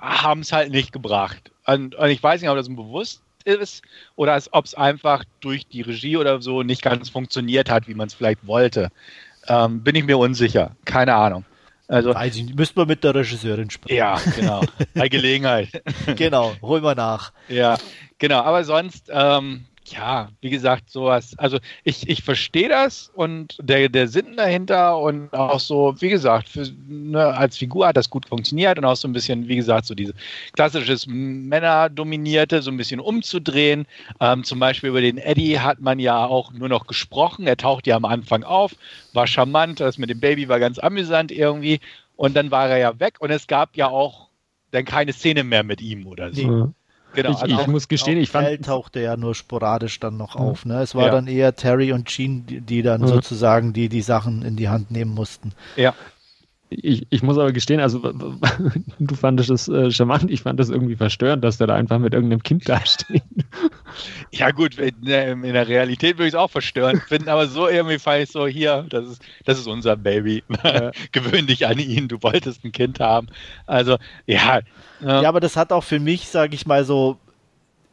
[0.00, 1.50] haben es halt nicht gebracht.
[1.66, 3.82] Und, und, ich weiß nicht, ob das bewusst ist
[4.16, 8.08] oder ob es einfach durch die Regie oder so nicht ganz funktioniert hat, wie man
[8.08, 8.90] es vielleicht wollte.
[9.48, 10.76] Ähm, bin ich mir unsicher.
[10.84, 11.44] Keine Ahnung.
[11.88, 13.96] Also, Weiß ich, müsste man mit der Regisseurin sprechen.
[13.96, 14.62] Ja, genau.
[14.94, 15.82] Bei Gelegenheit.
[16.16, 17.32] genau, hol mal nach.
[17.48, 17.78] Ja,
[18.18, 18.42] genau.
[18.42, 21.34] Aber sonst, ähm, ja, wie gesagt, sowas.
[21.38, 26.48] Also ich, ich verstehe das und der, der Sinn dahinter und auch so, wie gesagt,
[26.48, 29.86] für, ne, als Figur hat das gut funktioniert und auch so ein bisschen, wie gesagt,
[29.86, 30.14] so dieses
[30.52, 33.86] klassisches Männerdominierte, so ein bisschen umzudrehen.
[34.20, 37.46] Ähm, zum Beispiel über den Eddie hat man ja auch nur noch gesprochen.
[37.46, 38.74] Er taucht ja am Anfang auf,
[39.12, 41.80] war charmant, das mit dem Baby war ganz amüsant irgendwie
[42.16, 44.28] und dann war er ja weg und es gab ja auch
[44.70, 46.46] dann keine Szene mehr mit ihm oder so.
[46.46, 46.70] Nee.
[47.14, 48.46] Genau, ich, also ich muss gestehen, ich fand.
[48.46, 50.40] Feld tauchte ja nur sporadisch dann noch ja.
[50.40, 50.64] auf.
[50.64, 50.80] Ne?
[50.80, 51.10] Es war ja.
[51.10, 53.08] dann eher Terry und Gene, die, die dann ja.
[53.08, 55.52] sozusagen die, die Sachen in die Hand nehmen mussten.
[55.76, 55.94] Ja.
[56.72, 57.98] Ich, ich muss aber gestehen, also
[58.98, 62.14] du fandest es äh, charmant, ich fand das irgendwie verstörend, dass der da einfach mit
[62.14, 63.22] irgendeinem Kind dasteht.
[64.30, 67.66] Ja gut, in der, in der Realität würde ich es auch verstörend finden, aber so
[67.66, 70.44] irgendwie fand ich so, hier, das ist, das ist unser Baby.
[70.62, 70.92] Ja.
[71.12, 73.26] Gewöhn dich an ihn, du wolltest ein Kind haben.
[73.66, 74.60] Also, ja.
[75.00, 77.18] Ja, aber das hat auch für mich, sage ich mal so,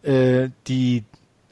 [0.04, 1.04] äh, die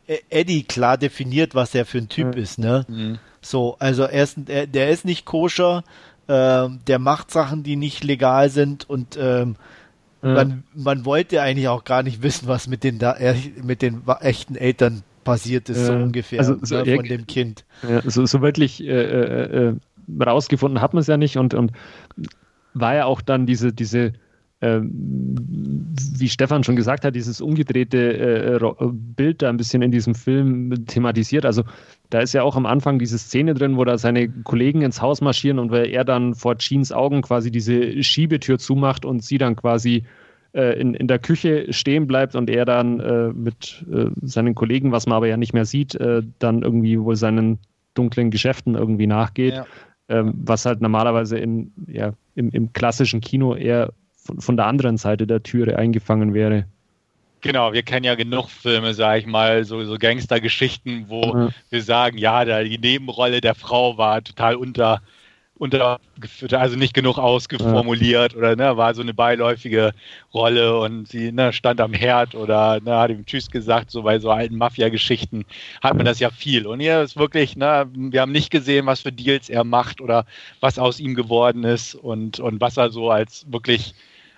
[0.08, 2.42] e-, Eddie klar definiert, was er für ein Typ mhm.
[2.42, 2.86] ist, ne?
[2.88, 3.20] Mhm.
[3.42, 5.84] So, also er ist, er, der ist nicht koscher,
[6.28, 9.56] äh, der macht Sachen, die nicht legal sind und ähm,
[10.22, 10.34] ja.
[10.34, 13.16] man, man wollte eigentlich auch gar nicht wissen, was mit den, da,
[13.62, 15.86] mit den echten Eltern passiert ist, ja.
[15.88, 17.66] so ungefähr, also, so, ne, von dem Kind.
[17.88, 19.76] Ja, so, so wirklich äh, äh, äh
[20.24, 21.72] rausgefunden hat man es ja nicht und, und
[22.76, 24.14] war ja auch dann diese, diese ähm,
[24.68, 30.86] wie Stefan schon gesagt hat, dieses umgedrehte äh, Bild da ein bisschen in diesem Film
[30.86, 31.46] thematisiert.
[31.46, 31.64] Also
[32.10, 35.22] da ist ja auch am Anfang diese Szene drin, wo da seine Kollegen ins Haus
[35.22, 39.56] marschieren und weil er dann vor Jeans Augen quasi diese Schiebetür zumacht und sie dann
[39.56, 40.04] quasi
[40.54, 44.92] äh, in, in der Küche stehen bleibt und er dann äh, mit äh, seinen Kollegen,
[44.92, 47.60] was man aber ja nicht mehr sieht, äh, dann irgendwie wohl seinen
[47.94, 49.56] dunklen Geschäften irgendwie nachgeht.
[49.56, 49.66] Ja.
[50.08, 53.92] Ähm, was halt normalerweise in, ja, im, im klassischen Kino eher
[54.26, 56.66] von, von der anderen Seite der Türe eingefangen wäre.
[57.42, 61.50] Genau, wir kennen ja genug Filme, sag ich mal, so, so Gangstergeschichten, wo ja.
[61.70, 65.00] wir sagen, ja, die Nebenrolle der Frau war total unter,
[65.58, 68.38] untergeführt, also nicht genug ausgeformuliert ja.
[68.40, 69.92] oder ne, war so eine beiläufige
[70.34, 74.18] Rolle und sie ne, stand am Herd oder ne, hat ihm Tschüss gesagt, so bei
[74.18, 75.46] so alten Mafia-Geschichten
[75.84, 76.66] hat man das ja viel.
[76.66, 80.26] Und hier ist wirklich, ne, wir haben nicht gesehen, was für Deals er macht oder
[80.62, 83.94] was aus ihm geworden ist und, und was er so als wirklich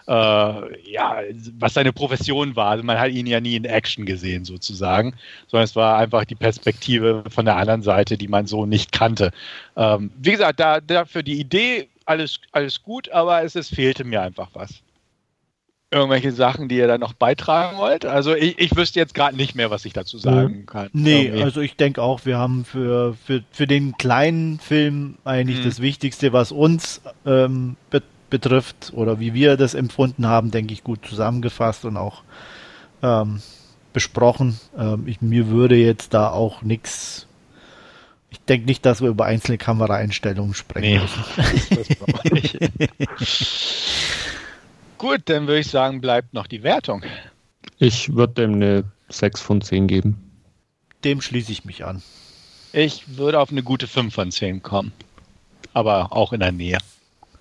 [0.07, 1.21] äh, ja,
[1.59, 2.69] was seine Profession war.
[2.69, 5.13] Also man hat ihn ja nie in Action gesehen sozusagen,
[5.47, 9.31] sondern es war einfach die Perspektive von der anderen Seite, die man so nicht kannte.
[9.75, 14.21] Ähm, wie gesagt, da, dafür die Idee, alles, alles gut, aber es, es fehlte mir
[14.21, 14.81] einfach was
[15.89, 18.05] irgendwelche Sachen, die ihr da noch beitragen wollt?
[18.05, 20.89] Also ich, ich wüsste jetzt gerade nicht mehr, was ich dazu sagen kann.
[20.91, 21.43] Nee, Irgendwie.
[21.43, 25.63] also ich denke auch, wir haben für, für, für den kleinen Film eigentlich hm.
[25.63, 28.16] das Wichtigste, was uns ähm, betrifft
[28.93, 32.23] oder wie wir das empfunden haben, denke ich, gut zusammengefasst und auch
[33.01, 33.41] ähm,
[33.93, 34.59] besprochen.
[34.77, 37.27] Ähm, ich, mir würde jetzt da auch nichts.
[38.29, 41.23] Ich denke nicht, dass wir über einzelne Kameraeinstellungen sprechen nee, müssen.
[44.97, 47.03] gut, dann würde ich sagen, bleibt noch die Wertung.
[47.79, 50.17] Ich würde dem eine 6 von 10 geben.
[51.03, 52.01] Dem schließe ich mich an.
[52.73, 54.91] Ich würde auf eine gute 5 von 10 kommen.
[55.73, 56.79] Aber auch in der Nähe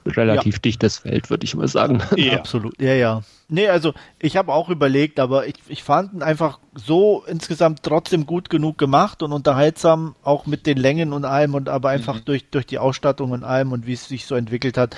[0.07, 0.61] relativ ja.
[0.61, 2.03] dichtes Feld, würde ich mal sagen.
[2.17, 2.35] Ja.
[2.39, 3.23] Absolut, ja, ja.
[3.49, 8.27] Nee, also ich habe auch überlegt, aber ich, ich fand ihn einfach so insgesamt trotzdem
[8.27, 12.25] gut genug gemacht und unterhaltsam, auch mit den Längen und allem und aber einfach mhm.
[12.25, 14.97] durch, durch die Ausstattung und allem und wie es sich so entwickelt hat,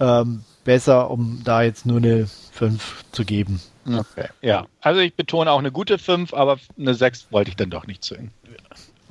[0.00, 3.60] ähm, besser, um da jetzt nur eine 5 zu geben.
[3.86, 4.28] Okay.
[4.40, 7.86] Ja, also ich betone auch eine gute 5, aber eine 6 wollte ich dann doch
[7.86, 8.30] nicht zwingen.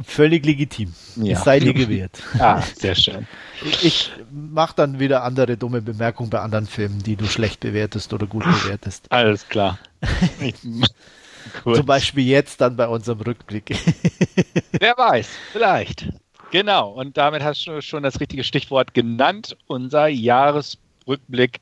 [0.01, 0.93] Völlig legitim.
[1.15, 1.33] Ja.
[1.33, 2.21] Es sei dir gewährt.
[2.39, 3.27] Ah, sehr schön.
[3.63, 8.11] Ich, ich mache dann wieder andere dumme Bemerkungen bei anderen Filmen, die du schlecht bewertest
[8.13, 9.11] oder gut bewertest.
[9.11, 9.77] Alles klar.
[11.63, 13.75] Zum Beispiel jetzt dann bei unserem Rückblick.
[14.71, 16.07] Wer weiß, vielleicht.
[16.51, 19.57] Genau, und damit hast du schon das richtige Stichwort genannt.
[19.67, 21.59] Unser Jahresrückblick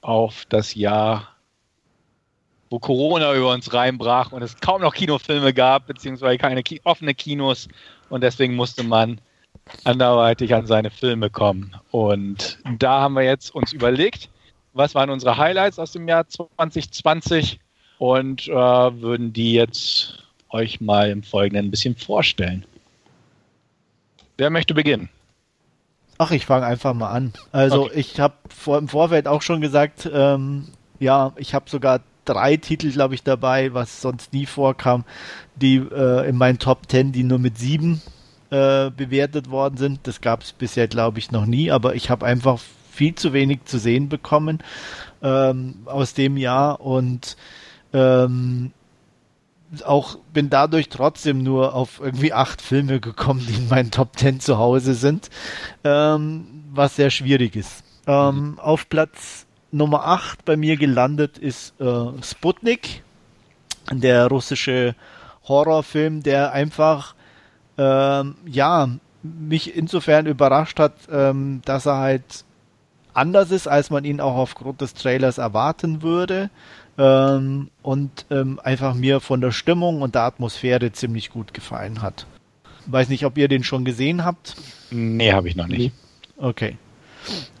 [0.00, 1.33] auf das Jahr
[2.70, 7.14] wo Corona über uns reinbrach und es kaum noch Kinofilme gab, beziehungsweise keine Ki offene
[7.14, 7.68] Kinos
[8.08, 9.20] und deswegen musste man
[9.84, 11.74] anderweitig an seine Filme kommen.
[11.90, 14.28] Und da haben wir jetzt uns überlegt,
[14.72, 17.60] was waren unsere Highlights aus dem Jahr 2020
[17.98, 22.64] und äh, würden die jetzt euch mal im Folgenden ein bisschen vorstellen.
[24.36, 25.08] Wer möchte beginnen?
[26.18, 27.32] Ach, ich fange einfach mal an.
[27.52, 28.00] Also okay.
[28.00, 30.68] ich habe vor, im Vorfeld auch schon gesagt, ähm,
[31.00, 35.04] ja, ich habe sogar drei Titel, glaube ich, dabei, was sonst nie vorkam,
[35.56, 38.02] die äh, in meinen Top Ten, die nur mit sieben
[38.50, 40.00] äh, bewertet worden sind.
[40.04, 42.60] Das gab es bisher, glaube ich, noch nie, aber ich habe einfach
[42.92, 44.62] viel zu wenig zu sehen bekommen
[45.22, 47.36] ähm, aus dem Jahr und
[47.92, 48.72] ähm,
[49.84, 54.38] auch bin dadurch trotzdem nur auf irgendwie acht Filme gekommen, die in meinen Top Ten
[54.38, 55.30] zu Hause sind,
[55.82, 57.82] ähm, was sehr schwierig ist.
[58.06, 58.58] Ähm, mhm.
[58.58, 59.43] Auf Platz
[59.74, 63.02] Nummer 8 bei mir gelandet ist äh, Sputnik,
[63.90, 64.94] der russische
[65.48, 67.14] Horrorfilm, der einfach
[67.76, 68.88] ähm, ja
[69.22, 72.44] mich insofern überrascht hat, ähm, dass er halt
[73.14, 76.50] anders ist, als man ihn auch aufgrund des Trailers erwarten würde.
[76.96, 82.26] Ähm, und ähm, einfach mir von der Stimmung und der Atmosphäre ziemlich gut gefallen hat.
[82.86, 84.54] Weiß nicht, ob ihr den schon gesehen habt.
[84.92, 85.92] Nee, habe ich noch nicht.
[86.36, 86.76] Okay.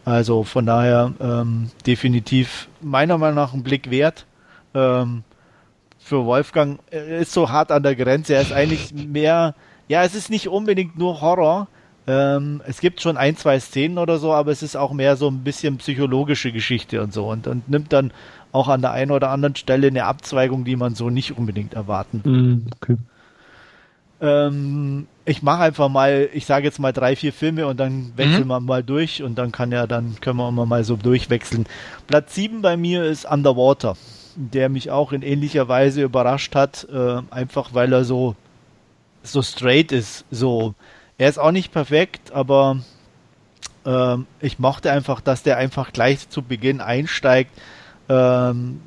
[0.04, 4.26] Also von daher ähm, definitiv meiner Meinung nach ein Blick wert.
[4.74, 5.24] Ähm,
[5.98, 8.34] für Wolfgang er ist so hart an der Grenze.
[8.34, 9.54] Er ist eigentlich mehr,
[9.88, 11.68] ja, es ist nicht unbedingt nur Horror.
[12.06, 15.28] Ähm, es gibt schon ein, zwei Szenen oder so, aber es ist auch mehr so
[15.28, 17.30] ein bisschen psychologische Geschichte und so.
[17.30, 18.12] Und, und nimmt dann
[18.52, 22.20] auch an der einen oder anderen Stelle eine Abzweigung, die man so nicht unbedingt erwarten.
[22.24, 22.96] Mm, okay.
[24.20, 28.44] Ähm, ich mache einfach mal, ich sage jetzt mal drei, vier Filme und dann wechseln
[28.44, 28.48] mhm.
[28.48, 31.66] wir mal durch und dann kann ja, dann können wir immer mal so durchwechseln.
[32.06, 33.96] Platz 7 bei mir ist Underwater,
[34.36, 38.36] der mich auch in ähnlicher Weise überrascht hat, äh, einfach weil er so,
[39.22, 40.26] so straight ist.
[40.30, 40.74] So,
[41.16, 42.80] er ist auch nicht perfekt, aber
[43.86, 47.52] äh, ich mochte einfach, dass der einfach gleich zu Beginn einsteigt
[48.10, 48.80] ähm,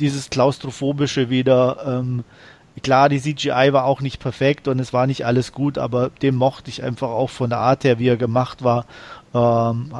[0.00, 2.00] dieses klaustrophobische wieder.
[2.00, 2.24] Ähm,
[2.80, 6.34] klar, die CGI war auch nicht perfekt und es war nicht alles gut, aber dem
[6.34, 8.86] mochte ich einfach auch von der Art her, wie er gemacht war.
[9.34, 9.92] Ähm,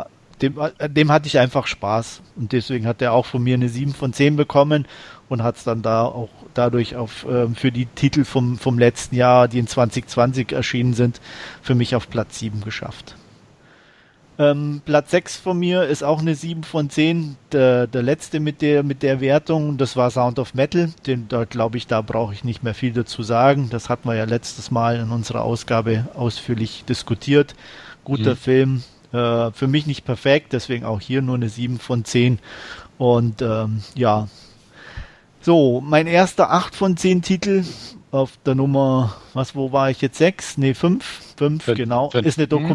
[0.43, 0.57] dem,
[0.89, 4.13] dem hatte ich einfach Spaß und deswegen hat er auch von mir eine 7 von
[4.13, 4.87] 10 bekommen
[5.29, 9.17] und hat es dann da auch dadurch auf, ähm, für die Titel vom, vom letzten
[9.17, 11.21] Jahr, die in 2020 erschienen sind,
[11.63, 13.17] für mich auf Platz 7 geschafft.
[14.41, 17.37] Ähm, Platz 6 von mir ist auch eine 7 von 10.
[17.51, 20.91] Der, der letzte mit der, mit der Wertung, das war Sound of Metal.
[21.07, 23.69] Den, da glaube ich, da brauche ich nicht mehr viel dazu sagen.
[23.71, 27.57] Das hatten wir ja letztes Mal in unserer Ausgabe ausführlich diskutiert.
[28.05, 28.37] Guter mhm.
[28.37, 28.83] Film.
[29.13, 32.39] Äh, für mich nicht perfekt, deswegen auch hier nur eine 7 von 10.
[32.97, 34.29] Und ähm, ja.
[35.41, 37.65] So, mein erster 8 von 10 Titel
[38.11, 40.19] auf der Nummer, was, wo war ich jetzt?
[40.19, 40.59] 6?
[40.59, 41.35] Ne, 5.
[41.37, 42.11] 5, genau.
[42.11, 42.27] Fünf.
[42.27, 42.69] Ist eine mhm.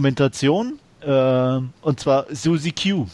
[1.06, 3.08] Äh, und zwar Susie Q.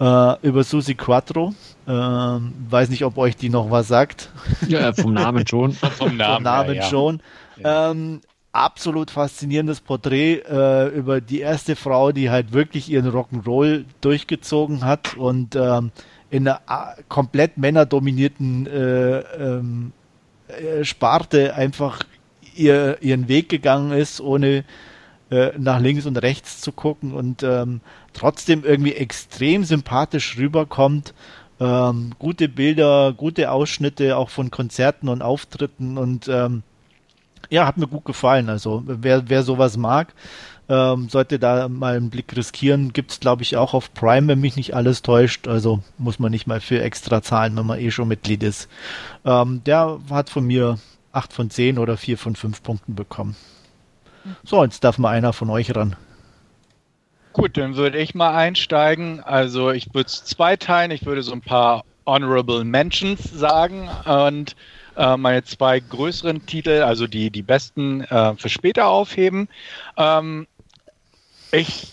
[0.00, 1.54] Äh, über Susie Quattro.
[1.86, 4.30] Äh, weiß nicht, ob euch die noch was sagt.
[4.68, 5.72] Ja, vom Namen schon.
[5.98, 7.20] vom Namen, vom Namen ja, schon.
[7.56, 7.90] Ja.
[7.90, 8.20] Ähm,
[8.52, 15.16] absolut faszinierendes Porträt äh, über die erste Frau, die halt wirklich ihren Rock'n'Roll durchgezogen hat
[15.16, 15.90] und ähm,
[16.30, 19.92] in einer äh, komplett männerdominierten äh, ähm,
[20.48, 22.00] äh, Sparte einfach
[22.54, 24.64] ihr, ihren Weg gegangen ist, ohne
[25.30, 27.80] äh, nach links und rechts zu gucken und ähm,
[28.12, 31.14] trotzdem irgendwie extrem sympathisch rüberkommt.
[31.60, 36.62] Ähm, gute Bilder, gute Ausschnitte auch von Konzerten und Auftritten und ähm,
[37.50, 38.48] ja, hat mir gut gefallen.
[38.48, 40.14] Also wer, wer sowas mag,
[40.68, 42.92] ähm, sollte da mal einen Blick riskieren.
[42.92, 45.48] Gibt es, glaube ich, auch auf Prime, wenn mich nicht alles täuscht.
[45.48, 48.68] Also muss man nicht mal für extra zahlen, wenn man eh schon Mitglied ist.
[49.24, 50.78] Ähm, der hat von mir
[51.12, 53.34] 8 von 10 oder 4 von 5 Punkten bekommen.
[54.44, 55.96] So, jetzt darf mal einer von euch ran.
[57.32, 59.20] Gut, dann würde ich mal einsteigen.
[59.20, 60.90] Also ich würde es zweiteilen.
[60.90, 64.56] Ich würde so ein paar Honorable Mentions sagen und
[64.96, 69.48] äh, meine zwei größeren Titel, also die, die besten, äh, für später aufheben.
[69.96, 70.46] Ähm,
[71.52, 71.88] ich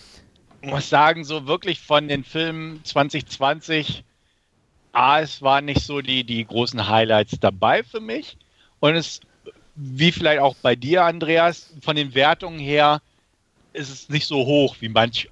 [0.61, 4.03] muss sagen, so wirklich von den Filmen 2020,
[4.93, 8.37] A, es waren nicht so die, die großen Highlights dabei für mich.
[8.79, 9.19] Und es
[9.75, 13.01] wie vielleicht auch bei dir, Andreas, von den Wertungen her
[13.73, 15.29] ist es nicht so hoch wie manch,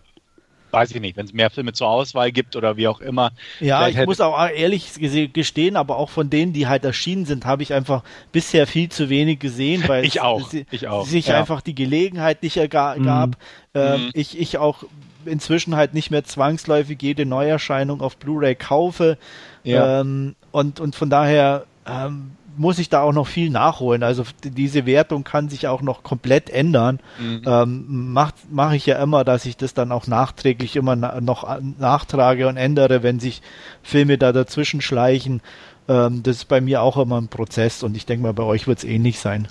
[0.71, 3.31] weiß ich nicht, wenn es mehr Filme zur Auswahl gibt oder wie auch immer.
[3.59, 4.91] Ja, ich muss auch ehrlich
[5.31, 9.09] gestehen, aber auch von denen, die halt erschienen sind, habe ich einfach bisher viel zu
[9.09, 11.05] wenig gesehen, weil ich auch, sie, ich auch.
[11.05, 11.39] sich ja.
[11.39, 12.97] einfach die Gelegenheit nicht ergab.
[12.97, 13.35] Mhm.
[13.75, 14.11] Ähm, mhm.
[14.13, 14.83] Ich, ich auch
[15.25, 19.17] inzwischen halt nicht mehr zwangsläufig jede Neuerscheinung auf Blu-ray kaufe.
[19.63, 20.01] Ja.
[20.01, 24.03] Ähm, und, und von daher ähm, muss ich da auch noch viel nachholen.
[24.03, 26.99] Also diese Wertung kann sich auch noch komplett ändern.
[27.19, 27.41] Mhm.
[27.45, 31.59] Ähm, Mache mach ich ja immer, dass ich das dann auch nachträglich immer na noch
[31.79, 33.41] nachtrage und ändere, wenn sich
[33.81, 35.41] Filme da dazwischen schleichen.
[35.87, 38.67] Ähm, das ist bei mir auch immer ein Prozess und ich denke mal, bei euch
[38.67, 39.47] wird es ähnlich sein.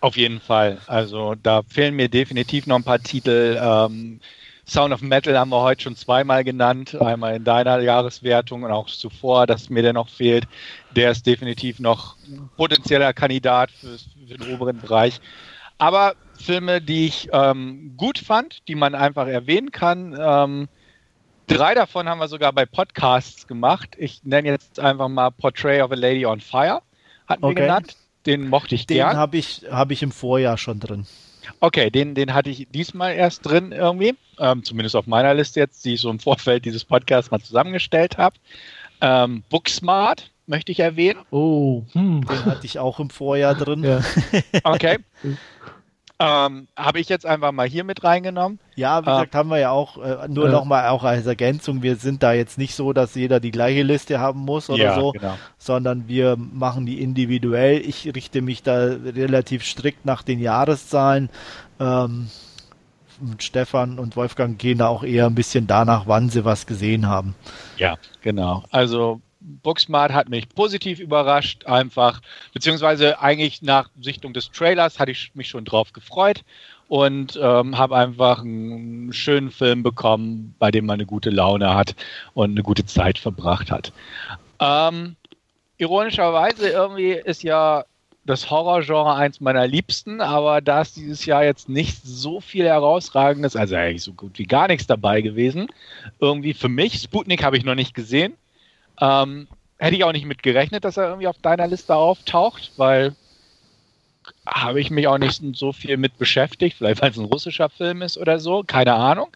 [0.00, 0.78] Auf jeden Fall.
[0.86, 3.58] Also da fehlen mir definitiv noch ein paar Titel.
[3.60, 4.20] Ähm,
[4.66, 8.86] Sound of Metal haben wir heute schon zweimal genannt, einmal in deiner Jahreswertung und auch
[8.86, 10.46] zuvor, dass mir der noch fehlt.
[10.96, 12.16] Der ist definitiv noch
[12.56, 15.20] potenzieller Kandidat für, für den oberen Bereich.
[15.76, 20.16] Aber Filme, die ich ähm, gut fand, die man einfach erwähnen kann.
[20.18, 20.68] Ähm,
[21.46, 23.96] drei davon haben wir sogar bei Podcasts gemacht.
[23.98, 26.80] Ich nenne jetzt einfach mal Portrait of a Lady on Fire,
[27.26, 27.56] hatten okay.
[27.56, 27.96] wir genannt.
[28.26, 29.10] Den mochte ich den gern.
[29.10, 31.06] Den habe ich, hab ich im Vorjahr schon drin.
[31.60, 35.84] Okay, den, den hatte ich diesmal erst drin irgendwie, ähm, zumindest auf meiner Liste jetzt,
[35.84, 38.36] die ich so im Vorfeld dieses Podcasts mal zusammengestellt habe.
[39.00, 41.20] Ähm, Booksmart möchte ich erwähnen.
[41.30, 42.26] Oh, hm.
[42.26, 43.84] den hatte ich auch im Vorjahr drin.
[43.84, 44.00] Ja.
[44.62, 44.98] Okay.
[46.24, 48.58] Ähm, Habe ich jetzt einfach mal hier mit reingenommen.
[48.76, 51.82] Ja, wie gesagt, ähm, haben wir ja auch, äh, nur äh, nochmal auch als Ergänzung,
[51.82, 54.94] wir sind da jetzt nicht so, dass jeder die gleiche Liste haben muss oder ja,
[54.94, 55.36] so, genau.
[55.58, 57.78] sondern wir machen die individuell.
[57.80, 61.28] Ich richte mich da relativ strikt nach den Jahreszahlen.
[61.78, 62.28] Ähm,
[63.38, 67.34] Stefan und Wolfgang gehen da auch eher ein bisschen danach, wann sie was gesehen haben.
[67.76, 68.64] Ja, genau.
[68.70, 72.20] Also Booksmart hat mich positiv überrascht, einfach,
[72.52, 76.42] beziehungsweise eigentlich nach Sichtung des Trailers hatte ich mich schon drauf gefreut
[76.88, 81.94] und ähm, habe einfach einen schönen Film bekommen, bei dem man eine gute Laune hat
[82.34, 83.92] und eine gute Zeit verbracht hat.
[84.60, 85.16] Ähm,
[85.76, 87.84] ironischerweise irgendwie ist ja
[88.26, 93.54] das Horrorgenre eins meiner Liebsten, aber da ist dieses Jahr jetzt nicht so viel herausragendes,
[93.54, 95.68] also eigentlich so gut wie gar nichts dabei gewesen.
[96.20, 98.34] Irgendwie für mich, Sputnik habe ich noch nicht gesehen.
[99.00, 99.48] Ähm,
[99.78, 103.14] hätte ich auch nicht mit gerechnet, dass er irgendwie auf deiner Liste auftaucht, weil
[104.46, 108.02] habe ich mich auch nicht so viel mit beschäftigt, vielleicht weil es ein russischer Film
[108.02, 109.28] ist oder so, keine Ahnung.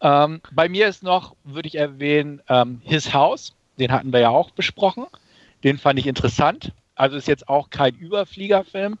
[0.00, 4.30] Ähm, bei mir ist noch, würde ich erwähnen, ähm, His House den hatten wir ja
[4.30, 5.06] auch besprochen.
[5.64, 6.72] Den fand ich interessant.
[6.94, 8.98] Also ist jetzt auch kein Überfliegerfilm,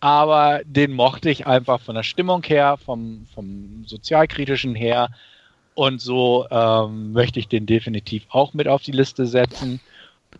[0.00, 5.10] aber den mochte ich einfach von der Stimmung her, vom, vom sozialkritischen her.
[5.74, 9.80] Und so ähm, möchte ich den definitiv auch mit auf die Liste setzen.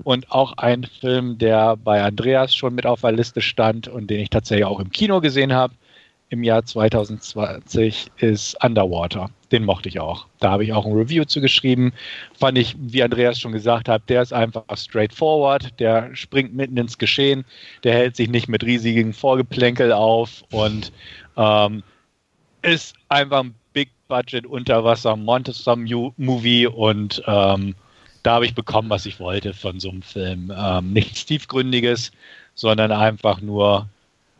[0.02, 4.20] Und auch ein Film, der bei Andreas schon mit auf der Liste stand und den
[4.20, 5.74] ich tatsächlich auch im Kino gesehen habe,
[6.30, 9.30] im Jahr 2020 ist Underwater.
[9.52, 10.26] Den mochte ich auch.
[10.40, 11.92] Da habe ich auch ein Review zu geschrieben.
[12.36, 15.78] Fand ich, wie Andreas schon gesagt hat, der ist einfach straightforward.
[15.78, 17.44] Der springt mitten ins Geschehen.
[17.84, 20.92] Der hält sich nicht mit riesigen Vorgeplänkel auf und
[21.36, 21.84] ähm,
[22.62, 27.74] ist einfach ein Big Budget Unterwasser Monster Movie und ähm,
[28.22, 30.50] da habe ich bekommen, was ich wollte von so einem Film.
[30.56, 32.10] Ähm, nichts Tiefgründiges,
[32.54, 33.86] sondern einfach nur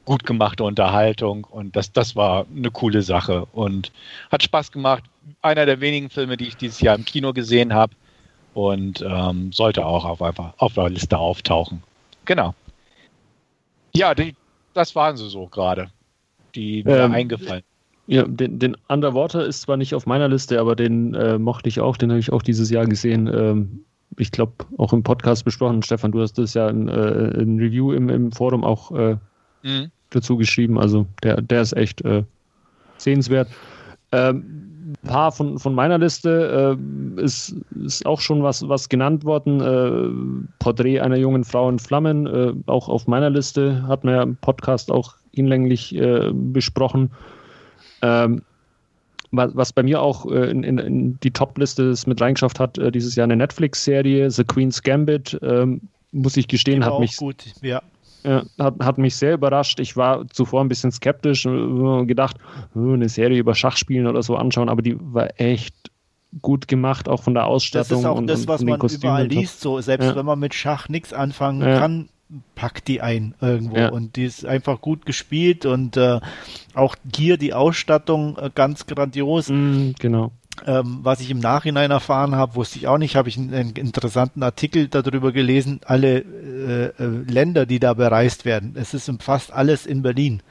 [0.06, 3.93] gut gemachte Unterhaltung und das, das war eine coole Sache und
[4.31, 5.05] hat Spaß gemacht.
[5.43, 7.94] Einer der wenigen Filme, die ich dieses Jahr im Kino gesehen habe
[8.55, 11.82] und ähm, sollte auch auf, einfach auf der Liste auftauchen.
[12.24, 12.55] Genau.
[13.94, 14.35] Ja, die,
[14.73, 15.90] das waren sie so gerade,
[16.55, 17.65] die mir ähm, eingefallen.
[18.06, 21.81] Ja, den, den, Underwater ist zwar nicht auf meiner Liste, aber den äh, mochte ich
[21.81, 23.31] auch, den habe ich auch dieses Jahr gesehen.
[23.32, 23.85] Ähm,
[24.18, 25.82] ich glaube, auch im Podcast besprochen.
[25.82, 29.16] Stefan, du hast das ja in, äh, in Review im, im Forum auch äh,
[29.62, 29.90] mhm.
[30.10, 30.78] dazu geschrieben.
[30.78, 32.24] Also der, der ist echt äh,
[32.98, 33.48] sehenswert.
[34.12, 34.60] Ähm,
[35.02, 36.76] ein paar von, von meiner Liste
[37.18, 39.60] äh, ist, ist auch schon was, was genannt worden.
[39.60, 44.36] Äh, Porträt einer jungen Frau in Flammen, auch auf meiner Liste, hat man ja im
[44.36, 45.98] Podcast auch hinlänglich
[46.32, 47.10] besprochen.
[48.05, 48.43] Ähm,
[49.36, 53.16] was, bei mir auch äh, in, in, in, die Top-Liste mit reingeschafft hat, äh, dieses
[53.16, 55.81] Jahr eine Netflix-Serie, The Queen's Gambit, ähm,
[56.12, 57.82] muss ich gestehen, hat mich, gut, ja.
[58.22, 59.81] Äh, hat, hat mich sehr überrascht.
[59.81, 62.36] Ich war zuvor ein bisschen skeptisch und gedacht,
[62.74, 65.74] eine Serie über Schachspielen oder so anschauen, aber die war echt
[66.40, 67.89] gut gemacht, auch von der Ausstattung.
[67.89, 70.16] Das ist auch und, das, was man überall liest, so selbst ja.
[70.16, 71.78] wenn man mit Schach nichts anfangen ja.
[71.78, 72.09] kann,
[72.55, 73.89] packt die ein irgendwo ja.
[73.89, 76.20] und die ist einfach gut gespielt und äh,
[76.74, 79.48] auch hier die Ausstattung äh, ganz grandios.
[79.48, 80.32] Mm, genau.
[80.66, 83.73] Ähm, was ich im Nachhinein erfahren habe, wusste ich auch nicht, habe ich einen, einen,
[83.73, 88.74] interessanten Artikel darüber gelesen, alle äh, äh Länder, die da bereist werden.
[88.77, 90.43] Es ist fast alles in Berlin.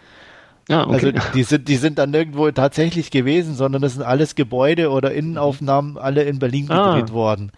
[0.69, 0.93] Ah, okay.
[0.93, 5.11] Also die sind, die sind dann nirgendwo tatsächlich gewesen, sondern das sind alles Gebäude oder
[5.11, 6.93] Innenaufnahmen alle in Berlin ah.
[6.93, 7.51] gedreht worden.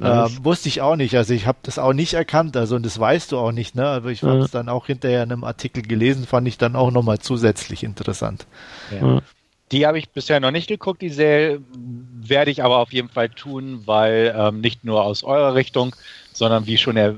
[0.00, 1.16] Ähm, wusste ich auch nicht.
[1.16, 2.56] Also ich habe das auch nicht erkannt.
[2.56, 3.74] Also und das weißt du auch nicht.
[3.74, 3.86] Ne?
[3.86, 6.90] Aber ich habe es dann auch hinterher in einem Artikel gelesen, fand ich dann auch
[6.90, 8.46] nochmal zusätzlich interessant.
[8.90, 9.20] Ja.
[9.70, 13.30] Die habe ich bisher noch nicht geguckt, die Serie werde ich aber auf jeden Fall
[13.30, 15.96] tun, weil ähm, nicht nur aus eurer Richtung,
[16.32, 17.14] sondern wie schon er,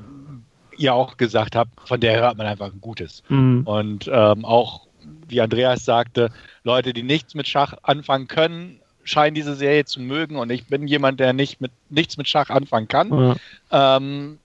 [0.77, 3.23] ihr auch gesagt habt, von der hört man einfach ein Gutes.
[3.27, 3.63] Mhm.
[3.65, 4.84] Und ähm, auch
[5.27, 6.31] wie Andreas sagte,
[6.63, 10.87] Leute, die nichts mit Schach anfangen können, scheinen diese Serie zu mögen und ich bin
[10.87, 13.35] jemand, der nicht mit nichts mit Schach anfangen kann.
[13.71, 13.97] Ja.
[13.97, 14.39] Ähm,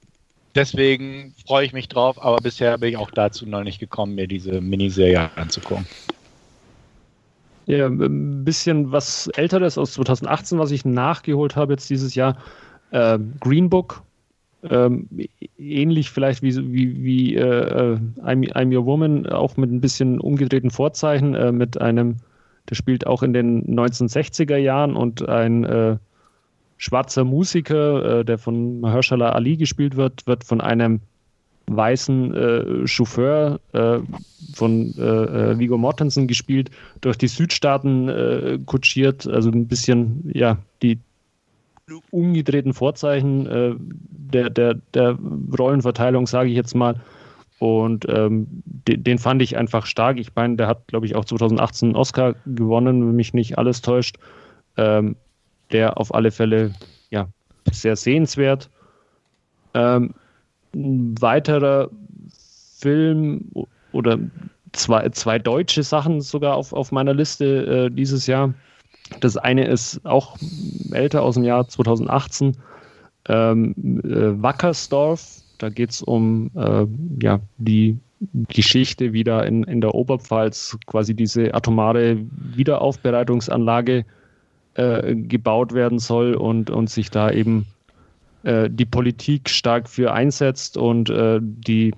[0.54, 4.26] deswegen freue ich mich drauf, aber bisher bin ich auch dazu noch nicht gekommen, mir
[4.26, 5.86] diese Miniserie anzugucken.
[7.66, 12.36] Ja, ein bisschen was älteres aus 2018, was ich nachgeholt habe jetzt dieses Jahr.
[12.90, 14.02] Äh, Green Book
[14.68, 15.08] ähm,
[15.58, 20.70] ähnlich vielleicht wie, wie, wie äh, I'm, I'm, Your Woman, auch mit ein bisschen umgedrehten
[20.70, 22.16] Vorzeichen, äh, mit einem,
[22.68, 25.96] der spielt auch in den 1960er Jahren und ein äh,
[26.76, 31.00] schwarzer Musiker, äh, der von Mahershala Ali gespielt wird, wird von einem
[31.66, 33.98] weißen äh, Chauffeur äh,
[34.54, 36.70] von Vigo Mortensen gespielt,
[37.02, 40.98] durch die Südstaaten kutschiert, also ein bisschen, ja, die
[42.10, 45.18] umgedrehten Vorzeichen äh, der, der, der
[45.58, 47.00] Rollenverteilung, sage ich jetzt mal.
[47.58, 50.18] Und ähm, den, den, fand ich einfach stark.
[50.18, 53.82] Ich meine, der hat, glaube ich, auch 2018 einen Oscar gewonnen, wenn mich nicht alles
[53.82, 54.16] täuscht.
[54.76, 55.16] Ähm,
[55.72, 56.74] der auf alle Fälle
[57.10, 57.28] ja,
[57.70, 58.70] sehr sehenswert.
[59.74, 60.14] Ähm,
[60.74, 61.90] ein weiterer
[62.78, 63.50] Film
[63.92, 64.18] oder
[64.72, 68.54] zwei, zwei deutsche Sachen sogar auf, auf meiner Liste äh, dieses Jahr.
[69.18, 70.36] Das eine ist auch
[70.92, 72.56] älter aus dem Jahr 2018,
[73.28, 73.74] ähm,
[74.04, 75.42] äh, Wackersdorf.
[75.58, 76.86] Da geht es um äh,
[77.20, 77.98] ja, die
[78.48, 82.18] Geschichte, wie da in, in der Oberpfalz quasi diese atomare
[82.54, 84.04] Wiederaufbereitungsanlage
[84.74, 87.66] äh, gebaut werden soll und, und sich da eben
[88.42, 91.92] äh, die Politik stark für einsetzt und äh, die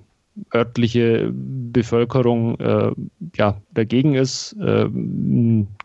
[0.55, 2.93] örtliche Bevölkerung äh,
[3.37, 4.55] ja, dagegen ist.
[4.55, 4.89] Äh,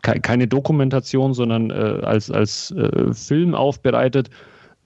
[0.02, 4.30] ke keine Dokumentation, sondern äh, als, als äh, Film aufbereitet.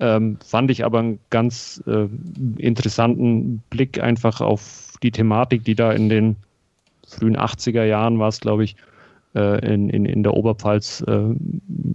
[0.00, 2.08] Ähm, fand ich aber einen ganz äh,
[2.56, 6.36] interessanten Blick einfach auf die Thematik, die da in den
[7.06, 8.74] frühen 80er Jahren war es, glaube ich,
[9.34, 11.04] äh, in, in, in der Oberpfalz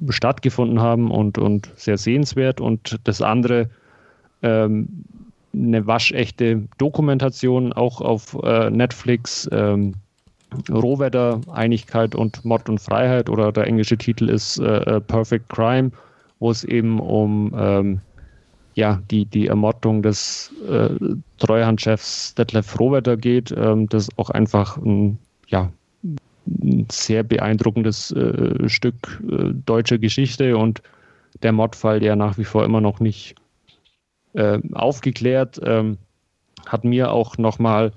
[0.10, 2.62] stattgefunden haben und, und sehr sehenswert.
[2.62, 3.70] Und das andere
[4.42, 5.04] ähm,
[5.54, 9.50] eine waschechte Dokumentation, auch auf äh, Netflix.
[9.52, 9.96] Ähm,
[10.70, 15.92] Rohwetter, Einigkeit und Mord und Freiheit oder der englische Titel ist äh, Perfect Crime,
[16.40, 18.02] wo es eben um ähm,
[18.76, 20.90] ja, die, die Ermordung des äh,
[21.40, 25.18] Treuhandchefs Detlef Rohwetter geht, ähm, das auch einfach ein,
[25.48, 25.72] ja,
[26.46, 30.82] ein sehr beeindruckendes äh, Stück äh, deutscher Geschichte und
[31.42, 33.36] der Mordfall, der nach wie vor immer noch nicht
[34.34, 35.98] äh, aufgeklärt, ähm,
[36.66, 37.92] hat mir auch nochmal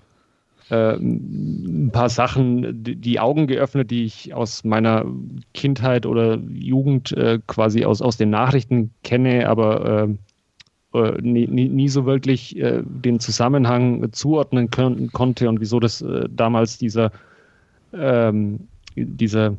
[0.70, 5.04] äh, ein paar Sachen die, Augen geöffnet, die ich aus meiner
[5.52, 10.08] Kindheit oder Jugend äh, quasi aus, aus den Nachrichten kenne, aber
[10.94, 15.80] äh, äh nie, nie, nie, so wirklich äh, den Zusammenhang zuordnen können, konnte und wieso
[15.80, 17.10] das äh, damals dieser,
[17.92, 19.56] ähm, dieser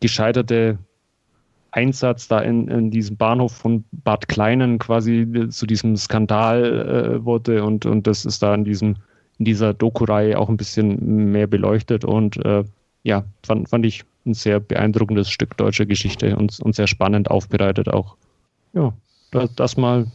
[0.00, 0.78] gescheiterte
[1.74, 7.64] Einsatz da in, in diesem Bahnhof von Bad Kleinen quasi zu diesem Skandal äh, wurde
[7.64, 8.96] und, und das ist da in diesem
[9.38, 12.64] in dieser Doku-Reihe auch ein bisschen mehr beleuchtet und äh,
[13.02, 17.88] ja, fand, fand ich ein sehr beeindruckendes Stück deutscher Geschichte und, und sehr spannend aufbereitet
[17.88, 18.16] auch.
[18.72, 18.92] Ja,
[19.32, 20.10] das, das mal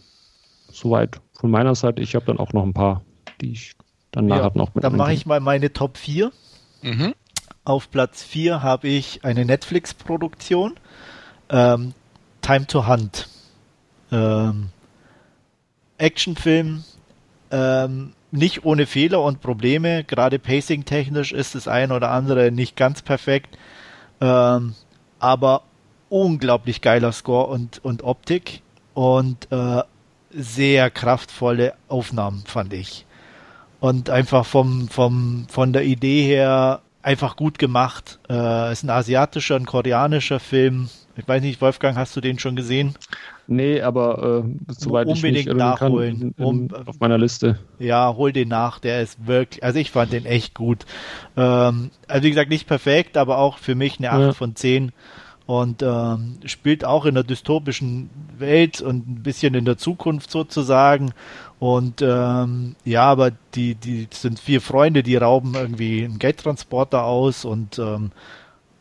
[0.72, 2.02] soweit von meiner Seite.
[2.02, 3.04] Ich habe dann auch noch ein paar,
[3.42, 3.74] die ich
[4.12, 4.84] dann nachher ja, noch mit.
[4.84, 6.32] Dann mache ich mal meine Top 4.
[6.82, 7.14] Mhm.
[7.66, 10.74] Auf Platz 4 habe ich eine Netflix-Produktion
[11.50, 11.94] ähm,
[12.42, 13.28] Time to Hunt.
[14.12, 14.70] Ähm,
[15.98, 16.84] Actionfilm,
[17.52, 20.04] ähm, nicht ohne Fehler und Probleme.
[20.04, 23.58] Gerade pacing-technisch ist das ein oder andere nicht ganz perfekt.
[24.22, 24.76] Ähm,
[25.20, 25.64] aber
[26.10, 28.62] unglaublich geiler Score und, und Optik
[28.94, 29.82] und äh,
[30.32, 33.06] sehr kraftvolle Aufnahmen, fand ich.
[33.80, 38.20] Und einfach vom, vom, von der Idee her einfach gut gemacht.
[38.30, 40.90] Äh, ist ein asiatischer, ein koreanischer Film.
[41.20, 42.96] Ich weiß nicht, Wolfgang, hast du den schon gesehen?
[43.48, 46.20] Nee, aber äh, soweit unbedingt ich mich nachholen.
[46.20, 47.60] Kann, in, in, um, auf meiner Liste.
[47.80, 48.80] Ja, hol den nach.
[48.80, 50.86] Der ist wirklich, also ich fand den echt gut.
[51.36, 54.34] Ähm, also wie gesagt, nicht perfekt, aber auch für mich eine 8 ja.
[54.34, 54.92] von 10
[55.50, 61.12] und ähm, spielt auch in der dystopischen Welt und ein bisschen in der Zukunft sozusagen.
[61.58, 67.46] Und ähm, ja, aber die, die sind vier Freunde, die rauben irgendwie einen Geldtransporter aus
[67.46, 68.12] und ähm,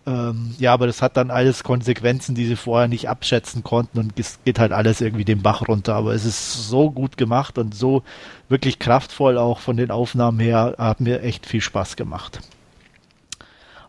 [0.08, 4.18] ähm, ja, aber das hat dann alles Konsequenzen, die sie vorher nicht abschätzen konnten und
[4.18, 5.96] es geht halt alles irgendwie den Bach runter.
[5.96, 8.02] Aber es ist so gut gemacht und so
[8.48, 12.40] wirklich kraftvoll auch von den Aufnahmen her, hat mir echt viel Spaß gemacht.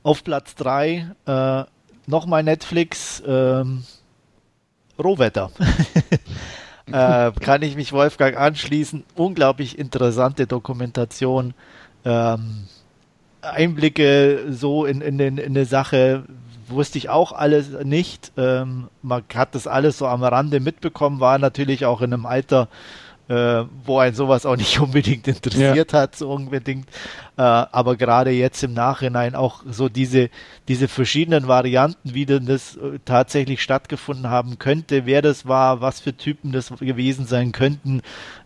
[0.03, 1.63] Auf Platz 3 äh,
[2.05, 3.85] nochmal Netflix, ähm,
[5.01, 5.51] Rohwetter.
[6.91, 9.05] äh, kann ich mich Wolfgang anschließen.
[9.15, 11.53] Unglaublich interessante Dokumentation.
[12.03, 12.67] Ähm,
[13.41, 16.23] Einblicke so in, in, den, in eine Sache
[16.67, 18.31] wusste ich auch alles nicht.
[18.37, 22.67] Ähm, man hat das alles so am Rande mitbekommen, war natürlich auch in einem Alter,
[23.29, 25.99] äh, wo ein sowas auch nicht unbedingt interessiert ja.
[25.99, 26.87] hat, so unbedingt.
[27.37, 30.29] Äh, aber gerade jetzt im Nachhinein auch so diese,
[30.67, 35.99] diese verschiedenen Varianten, wie denn das äh, tatsächlich stattgefunden haben könnte, wer das war, was
[35.99, 38.01] für Typen das gewesen sein könnten,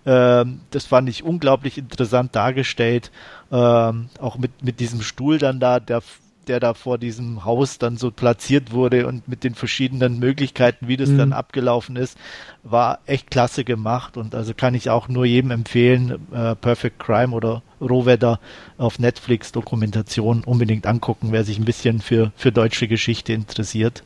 [0.05, 3.11] äh, das fand ich unglaublich interessant dargestellt.
[3.51, 6.01] Ähm, auch mit, mit diesem Stuhl dann da, der
[6.48, 10.98] der da vor diesem Haus dann so platziert wurde und mit den verschiedenen Möglichkeiten, wie
[10.98, 11.18] das mhm.
[11.18, 12.18] dann abgelaufen ist,
[12.64, 17.34] war echt klasse gemacht und also kann ich auch nur jedem empfehlen, äh, Perfect Crime
[17.34, 18.40] oder Rohwetter
[18.78, 24.03] auf Netflix Dokumentation unbedingt angucken, wer sich ein bisschen für, für deutsche Geschichte interessiert.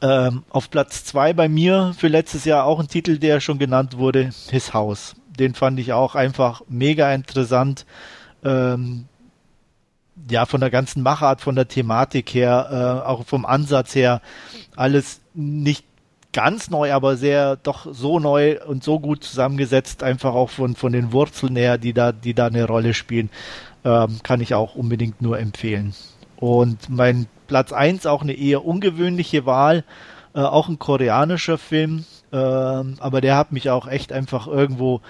[0.00, 3.96] Ähm, auf Platz zwei bei mir für letztes Jahr auch ein Titel, der schon genannt
[3.96, 5.16] wurde, His House.
[5.38, 7.84] Den fand ich auch einfach mega interessant.
[8.44, 9.06] Ähm,
[10.30, 14.20] ja, von der ganzen Machart, von der Thematik her, äh, auch vom Ansatz her,
[14.76, 15.84] alles nicht
[16.32, 20.92] ganz neu, aber sehr doch so neu und so gut zusammengesetzt, einfach auch von, von
[20.92, 23.30] den Wurzeln her, die da, die da eine Rolle spielen,
[23.84, 25.94] ähm, kann ich auch unbedingt nur empfehlen.
[26.36, 29.84] Und mein Platz eins auch eine eher ungewöhnliche Wahl,
[30.34, 35.00] äh, auch ein koreanischer Film, äh, aber der hat mich auch echt einfach irgendwo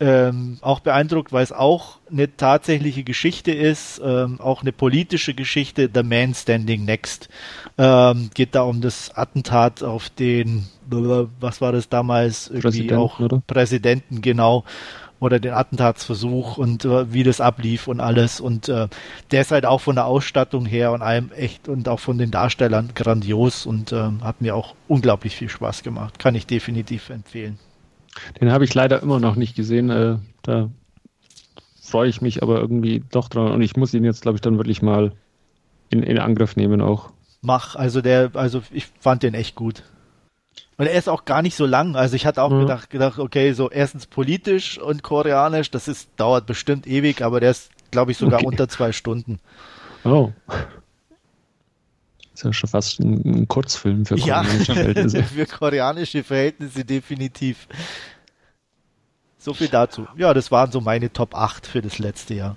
[0.00, 5.90] ähm, auch beeindruckt, weil es auch eine tatsächliche Geschichte ist, ähm, auch eine politische Geschichte,
[5.92, 7.28] The Man Standing Next.
[7.76, 13.20] Ähm, geht da um das Attentat auf den, was war das damals, irgendwie Präsidenten, auch
[13.20, 13.42] oder?
[13.46, 14.64] Präsidenten, genau,
[15.20, 18.40] oder den Attentatsversuch und äh, wie das ablief und alles.
[18.40, 18.88] Und äh,
[19.30, 22.30] der ist halt auch von der Ausstattung her und allem echt und auch von den
[22.30, 26.18] Darstellern grandios und äh, hat mir auch unglaublich viel Spaß gemacht.
[26.18, 27.58] Kann ich definitiv empfehlen.
[28.40, 29.90] Den habe ich leider immer noch nicht gesehen.
[29.90, 30.70] Äh, da
[31.80, 33.52] freue ich mich aber irgendwie doch dran.
[33.52, 35.12] Und ich muss ihn jetzt, glaube ich, dann wirklich mal
[35.90, 37.10] in, in Angriff nehmen auch.
[37.40, 39.84] Mach, also der, also ich fand den echt gut.
[40.76, 41.96] Und er ist auch gar nicht so lang.
[41.96, 42.60] Also ich hatte auch mhm.
[42.60, 47.50] gedacht, gedacht, okay, so erstens politisch und koreanisch, das ist, dauert bestimmt ewig, aber der
[47.50, 48.46] ist, glaube ich, sogar okay.
[48.46, 49.40] unter zwei Stunden.
[50.04, 50.30] Oh.
[52.38, 55.22] Ist ja schon fast ein, ein Kurzfilm für koreanische ja, Verhältnisse.
[55.24, 57.66] für koreanische Verhältnisse definitiv.
[59.38, 60.06] So viel dazu.
[60.16, 62.56] Ja, das waren so meine Top 8 für das letzte Jahr.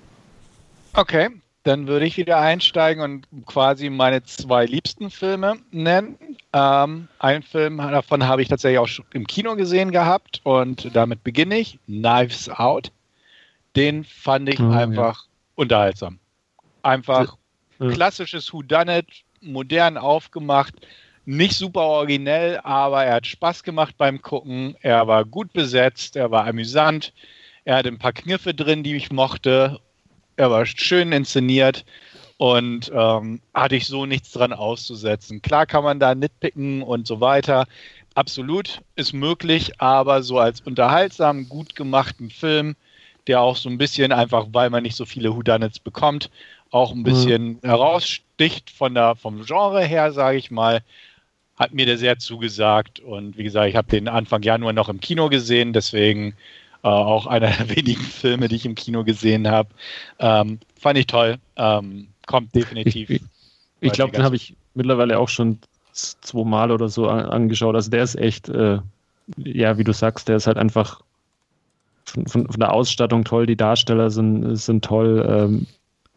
[0.92, 1.30] Okay,
[1.64, 6.16] dann würde ich wieder einsteigen und quasi meine zwei liebsten Filme nennen.
[6.52, 11.24] Ähm, einen Film davon habe ich tatsächlich auch schon im Kino gesehen gehabt und damit
[11.24, 11.80] beginne ich.
[11.86, 12.92] Knives Out.
[13.74, 15.30] Den fand ich oh, einfach ja.
[15.56, 16.20] unterhaltsam.
[16.84, 17.36] Einfach
[17.80, 17.90] ja.
[17.90, 20.74] klassisches Whodunit, modern aufgemacht,
[21.24, 24.76] nicht super originell, aber er hat Spaß gemacht beim Gucken.
[24.80, 27.12] Er war gut besetzt, er war amüsant,
[27.64, 29.80] er hatte ein paar Kniffe drin, die ich mochte
[30.36, 31.84] er war schön inszeniert
[32.36, 35.42] und ähm, hatte ich so nichts dran auszusetzen.
[35.42, 37.66] Klar kann man da nitpicken und so weiter.
[38.14, 42.74] Absolut ist möglich, aber so als unterhaltsam, gut gemachten Film,
[43.26, 46.30] der auch so ein bisschen einfach, weil man nicht so viele Houdanets bekommt,
[46.72, 47.58] auch ein bisschen mhm.
[47.62, 50.82] heraussticht von der, vom Genre her, sage ich mal,
[51.56, 52.98] hat mir der sehr zugesagt.
[52.98, 56.34] Und wie gesagt, ich habe den Anfang Januar noch im Kino gesehen, deswegen
[56.82, 59.68] äh, auch einer der wenigen Filme, die ich im Kino gesehen habe.
[60.18, 61.38] Ähm, fand ich toll.
[61.56, 63.10] Ähm, kommt definitiv.
[63.10, 63.22] Ich,
[63.80, 65.58] ich glaube, den habe ich mittlerweile auch schon
[65.92, 67.74] zweimal oder so angeschaut.
[67.74, 68.78] Also der ist echt, äh,
[69.36, 71.02] ja, wie du sagst, der ist halt einfach
[72.06, 75.24] von, von, von, der Ausstattung toll, die Darsteller sind, sind toll.
[75.28, 75.66] Ähm,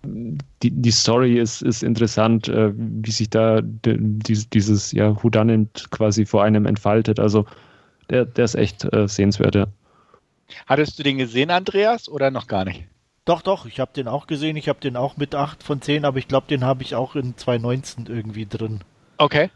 [0.05, 6.25] die, die Story ist, ist interessant, äh, wie sich da die, dieses ja, Whodunit quasi
[6.25, 7.19] vor einem entfaltet.
[7.19, 7.45] Also
[8.09, 9.67] der, der ist echt äh, sehenswert, ja.
[10.67, 12.85] Hattest du den gesehen, Andreas, oder noch gar nicht?
[13.25, 14.55] Doch, doch, ich habe den auch gesehen.
[14.55, 17.15] Ich habe den auch mit 8 von 10, aber ich glaube, den habe ich auch
[17.15, 18.81] in 2019 irgendwie drin.
[19.17, 19.49] Okay.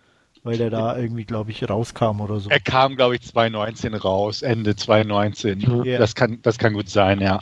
[0.43, 2.49] Weil der da irgendwie, glaube ich, rauskam oder so.
[2.49, 5.83] Er kam, glaube ich, 2019 raus, Ende 2019.
[5.85, 5.99] Yeah.
[5.99, 7.39] Das, kann, das kann gut sein, ja.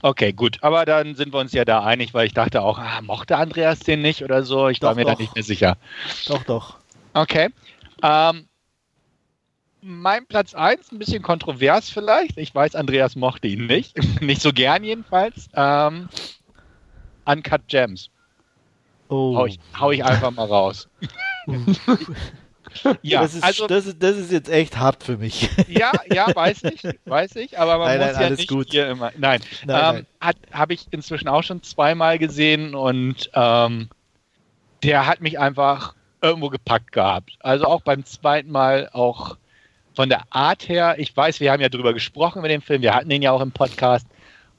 [0.00, 0.58] Okay, gut.
[0.62, 3.80] Aber dann sind wir uns ja da einig, weil ich dachte auch, ah, mochte Andreas
[3.80, 4.68] den nicht oder so.
[4.68, 5.14] Ich doch, war mir doch.
[5.14, 5.76] da nicht mehr sicher.
[6.26, 6.76] Doch, doch.
[7.12, 7.50] Okay.
[8.02, 8.46] Ähm,
[9.82, 12.38] mein Platz 1, ein bisschen kontrovers vielleicht.
[12.38, 13.96] Ich weiß, Andreas mochte ihn nicht.
[14.22, 15.48] nicht so gern jedenfalls.
[15.54, 16.08] Ähm,
[17.26, 18.10] Uncut Gems.
[19.08, 19.36] Oh.
[19.36, 20.88] Hau, ich, hau ich einfach mal raus.
[23.02, 25.48] ja, das ist, also, das, ist, das ist jetzt echt hart für mich.
[25.68, 28.68] ja, ja, weiß ich, weiß ich, aber man nein, muss nein, ja nicht gut.
[28.70, 29.12] hier immer.
[29.16, 33.88] Nein, nein, ähm, habe ich inzwischen auch schon zweimal gesehen und ähm,
[34.82, 37.32] der hat mich einfach irgendwo gepackt gehabt.
[37.40, 39.36] Also auch beim zweiten Mal auch
[39.94, 42.94] von der Art her, ich weiß, wir haben ja drüber gesprochen mit dem Film, wir
[42.94, 44.06] hatten den ja auch im Podcast.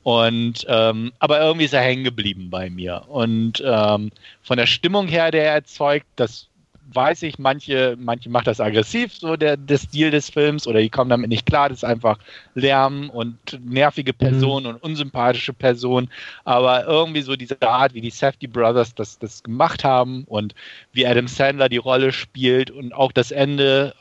[0.04, 3.04] Und ähm, aber irgendwie ist er hängen geblieben bei mir.
[3.08, 6.48] Und ähm, von der Stimmung her, der er erzeugt, das
[6.94, 10.90] weiß ich, manche, manche macht das aggressiv, so der, der Stil des Films, oder die
[10.90, 12.18] kommen damit nicht klar, das ist einfach
[12.56, 14.74] Lärm und nervige Personen mhm.
[14.74, 16.10] und unsympathische Personen,
[16.44, 20.54] aber irgendwie so diese Art, wie die Safety Brothers das, das gemacht haben und
[20.94, 23.94] wie Adam Sandler die Rolle spielt und auch das Ende,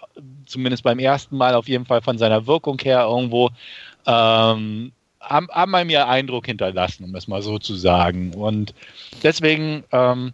[0.46, 3.50] zumindest beim ersten Mal auf jeden Fall von seiner Wirkung her irgendwo,
[4.06, 8.32] ähm, haben, haben bei mir Eindruck hinterlassen, um es mal so zu sagen.
[8.34, 8.74] Und
[9.22, 10.32] deswegen ähm,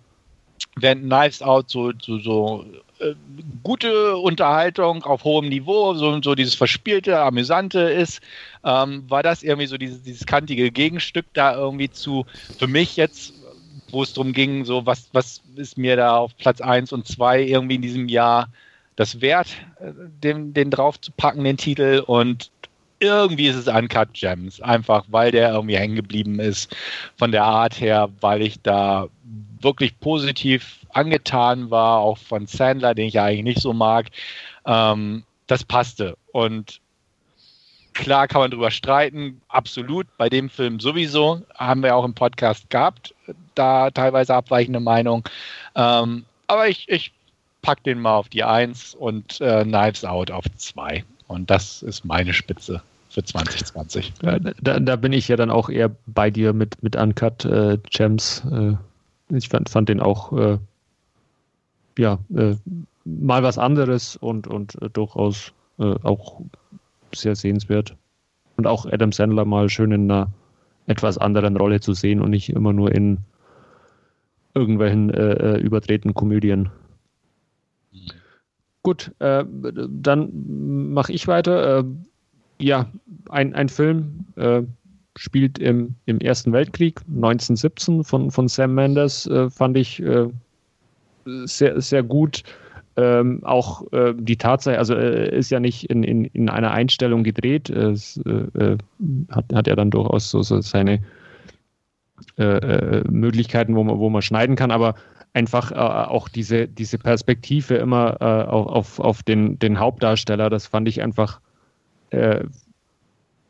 [0.78, 2.66] wenn Knives Out so, so, so
[2.98, 3.14] äh,
[3.62, 8.20] gute Unterhaltung auf hohem Niveau, so, so dieses verspielte, amüsante ist,
[8.64, 12.26] ähm, war das irgendwie so dieses, dieses kantige Gegenstück da irgendwie zu,
[12.58, 13.32] für mich jetzt,
[13.90, 17.42] wo es darum ging, so was, was ist mir da auf Platz 1 und 2
[17.42, 18.48] irgendwie in diesem Jahr
[18.96, 19.48] das wert,
[19.80, 19.92] äh,
[20.22, 22.02] den, den drauf den Titel?
[22.06, 22.50] Und
[22.98, 26.74] irgendwie ist es Uncut Gems, einfach weil der irgendwie hängen geblieben ist
[27.16, 29.08] von der Art her, weil ich da
[29.66, 34.06] wirklich positiv angetan war, auch von Sandler, den ich ja eigentlich nicht so mag.
[34.64, 36.16] Ähm, das passte.
[36.32, 36.80] Und
[37.92, 40.06] klar kann man darüber streiten, absolut.
[40.16, 41.42] Bei dem Film sowieso.
[41.54, 43.14] Haben wir auch im Podcast gehabt,
[43.54, 45.28] da teilweise abweichende Meinung.
[45.74, 47.12] Ähm, aber ich, ich
[47.62, 51.04] pack den mal auf die Eins und äh, Knives Out auf zwei.
[51.26, 54.12] Und das ist meine Spitze für 2020.
[54.60, 58.44] Da, da, bin ich ja dann auch eher bei dir mit, mit Uncut äh, Gems.
[58.52, 58.74] Äh,
[59.30, 60.58] ich fand, fand den auch äh,
[61.98, 62.54] ja, äh,
[63.04, 66.40] mal was anderes und, und äh, durchaus äh, auch
[67.14, 67.96] sehr sehenswert.
[68.56, 70.28] Und auch Adam Sandler mal schön in einer
[70.86, 73.18] etwas anderen Rolle zu sehen und nicht immer nur in
[74.54, 76.70] irgendwelchen äh, äh, überdrehten Komödien.
[77.92, 77.98] Mhm.
[78.82, 81.84] Gut, dann mache ich weiter.
[82.60, 82.86] ja,
[83.28, 84.26] ein, ein Film
[85.18, 90.28] spielt im, im Ersten Weltkrieg, 1917 von, von Sam Mendes, äh, fand ich äh,
[91.44, 92.42] sehr, sehr gut.
[92.98, 97.24] Ähm, auch äh, die Tatsache, also äh, ist ja nicht in, in, in einer Einstellung
[97.24, 98.78] gedreht, es äh, äh
[99.30, 101.00] hat, hat er dann durchaus so, so seine
[102.38, 104.94] äh, äh, Möglichkeiten, wo man, wo man schneiden kann, aber
[105.34, 111.02] einfach auch diese, diese Perspektive immer auf, auf, auf den, den Hauptdarsteller, das fand ich
[111.02, 111.40] einfach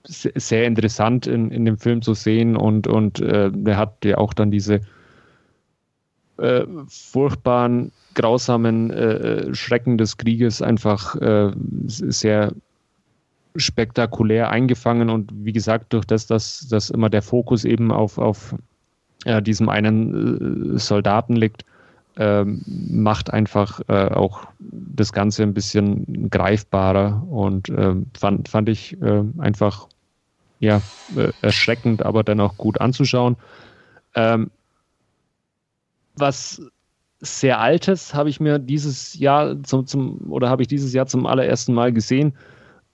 [0.06, 4.32] sehr interessant in, in dem Film zu sehen und, und äh, der hat ja auch
[4.32, 4.80] dann diese
[6.38, 11.52] äh, furchtbaren, grausamen äh, Schrecken des Krieges einfach äh,
[11.86, 12.52] sehr
[13.56, 18.54] spektakulär eingefangen und wie gesagt, durch das, dass, dass immer der Fokus eben auf, auf
[19.24, 21.64] äh, diesem einen äh, Soldaten liegt,
[22.18, 29.00] ähm, macht einfach äh, auch das Ganze ein bisschen greifbarer und ähm, fand, fand ich
[29.02, 29.88] äh, einfach
[30.58, 30.80] ja,
[31.16, 33.36] äh, erschreckend, aber dennoch gut anzuschauen.
[34.14, 34.50] Ähm,
[36.16, 36.62] was
[37.20, 41.26] sehr Altes habe ich mir dieses Jahr zum, zum oder habe ich dieses Jahr zum
[41.26, 42.34] allerersten Mal gesehen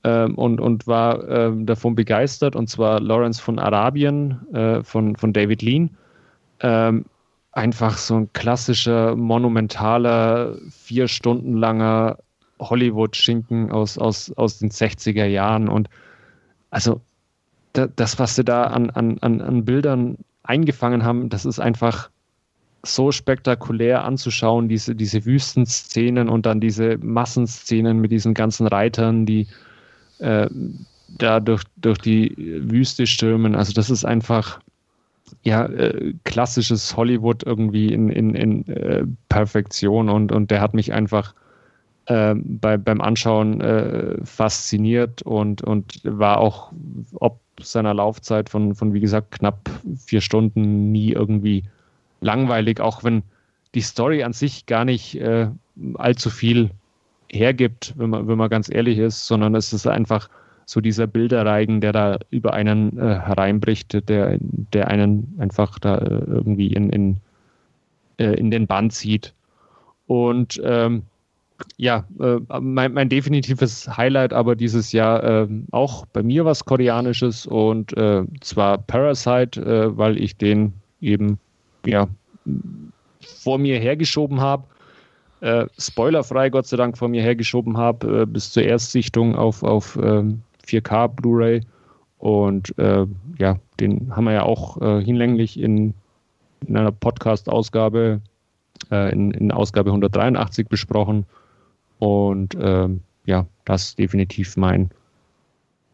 [0.04, 5.32] ähm, und, und war ähm, davon begeistert und zwar Lawrence von Arabien äh, von, von
[5.32, 5.90] David Lean.
[6.60, 7.04] Ähm,
[7.52, 12.18] einfach so ein klassischer, monumentaler, vier Stunden langer
[12.58, 15.88] Hollywood-Schinken aus, aus, aus den 60er Jahren und
[16.70, 17.00] also
[17.72, 22.10] das, was sie da an, an, an Bildern eingefangen haben, das ist einfach
[22.84, 29.46] so spektakulär anzuschauen, diese, diese Wüstenszenen und dann diese Massenszenen mit diesen ganzen Reitern, die
[30.18, 30.48] äh,
[31.08, 33.54] da durch, durch die Wüste stürmen.
[33.54, 34.60] Also das ist einfach
[35.42, 40.92] ja äh, klassisches Hollywood irgendwie in, in, in äh, Perfektion und, und der hat mich
[40.92, 41.34] einfach
[42.06, 46.72] äh, bei, beim Anschauen äh, fasziniert und, und war auch
[47.14, 51.64] ob seiner Laufzeit von, von, wie gesagt, knapp vier Stunden nie irgendwie
[52.20, 53.22] langweilig, auch wenn
[53.74, 55.48] die Story an sich gar nicht äh,
[55.94, 56.70] allzu viel
[57.30, 60.28] hergibt, wenn man, wenn man ganz ehrlich ist, sondern es ist einfach
[60.66, 66.24] so dieser Bilderreigen, der da über einen äh, hereinbricht, der, der einen einfach da äh,
[66.26, 67.16] irgendwie in, in,
[68.18, 69.34] äh, in den Band zieht.
[70.06, 71.04] Und ähm,
[71.76, 77.46] ja, äh, mein, mein, definitives Highlight aber dieses Jahr äh, auch bei mir was Koreanisches
[77.46, 81.38] und äh, zwar Parasite, äh, weil ich den eben
[81.86, 82.08] ja
[83.20, 84.64] vor mir hergeschoben habe.
[85.40, 89.96] Äh, spoilerfrei, Gott sei Dank, vor mir hergeschoben habe, äh, bis zur Erstsichtung auf, auf
[89.98, 91.60] 4K ähm, Blu-ray.
[92.18, 95.92] Und ja, den haben wir ja auch hinlänglich in,
[96.64, 98.20] in einer Podcast-Ausgabe,
[98.90, 101.26] in, in Ausgabe 183 besprochen.
[102.02, 104.90] Und ähm, ja, das ist definitiv mein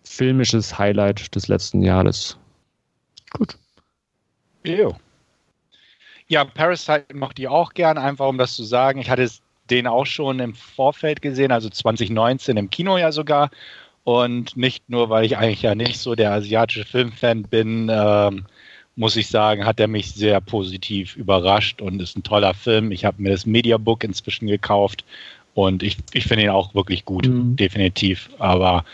[0.05, 2.39] filmisches Highlight des letzten Jahres.
[3.33, 3.59] Gut.
[4.65, 4.97] Jo.
[6.27, 9.01] Ja, Parasite mochte ich auch gern, einfach um das zu sagen.
[9.01, 9.29] Ich hatte
[9.69, 13.51] den auch schon im Vorfeld gesehen, also 2019 im Kino ja sogar.
[14.05, 18.47] Und nicht nur, weil ich eigentlich ja nicht so der asiatische Filmfan bin, ähm,
[18.97, 22.93] muss ich sagen, hat er mich sehr positiv überrascht und ist ein toller Film.
[22.93, 25.05] Ich habe mir das Mediabook inzwischen gekauft
[25.59, 27.57] und ich, ich finde ihn auch wirklich gut, mhm.
[27.57, 28.31] definitiv.
[28.39, 28.85] Aber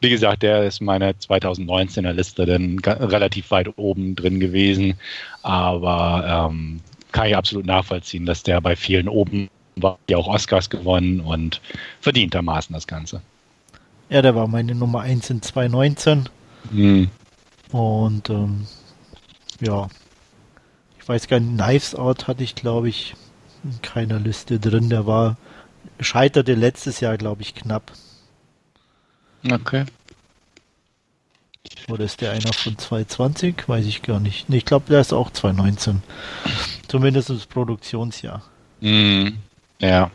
[0.00, 4.94] wie gesagt, der ist meine 2019er Liste dann relativ weit oben drin gewesen.
[5.42, 6.78] Aber ähm,
[7.10, 11.60] kann ich absolut nachvollziehen, dass der bei vielen oben war, ja auch Oscars gewonnen und
[12.00, 13.20] verdientermaßen das Ganze.
[14.08, 16.28] Ja, der war meine Nummer 1 in 2019.
[16.70, 17.08] Mhm.
[17.72, 18.68] Und ähm,
[19.60, 19.88] ja,
[21.00, 23.14] ich weiß gar nicht, Knives Out hatte ich, glaube ich,
[23.64, 24.88] in keiner Liste drin.
[24.88, 25.36] Der war
[26.00, 27.92] scheiterte letztes Jahr, glaube ich, knapp.
[29.50, 29.84] Okay.
[31.88, 33.68] Oder ist der einer von 2020?
[33.68, 34.48] Weiß ich gar nicht.
[34.48, 36.02] Nee, ich glaube, der ist auch 2019.
[36.88, 38.42] Zumindest das Produktionsjahr.
[38.80, 39.28] Mm,
[39.80, 40.10] ja.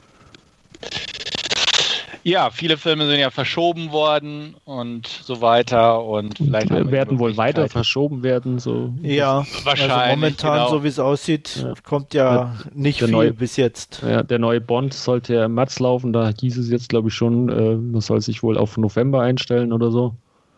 [2.27, 7.69] Ja, viele Filme sind ja verschoben worden und so weiter und vielleicht werden wohl weiter
[7.69, 8.59] verschoben werden.
[8.59, 9.95] So ja, wahrscheinlich.
[9.95, 10.69] Also momentan, genau.
[10.69, 11.73] so wie es aussieht, ja.
[11.85, 14.01] kommt ja, ja nicht viel neue, bis jetzt.
[14.05, 16.11] Ja, der neue Bond sollte ja im März laufen.
[16.11, 19.71] Da hieß es jetzt, glaube ich, schon, äh, man soll sich wohl auf November einstellen
[19.71, 20.13] oder so.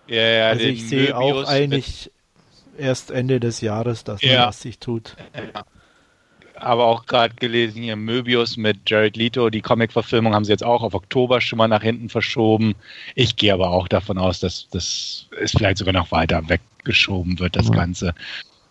[0.08, 2.10] Ja, ja, also ich sehe auch eigentlich
[2.80, 5.16] erst Ende des Jahres, dass man das sich tut.
[5.54, 5.62] Ja
[6.62, 9.50] aber auch gerade gelesen hier Möbius mit Jared Leto.
[9.50, 12.76] Die Comic-Verfilmung haben sie jetzt auch auf Oktober schon mal nach hinten verschoben.
[13.16, 17.56] Ich gehe aber auch davon aus, dass das ist vielleicht sogar noch weiter weggeschoben wird,
[17.56, 17.74] das mhm.
[17.74, 18.16] Ganze.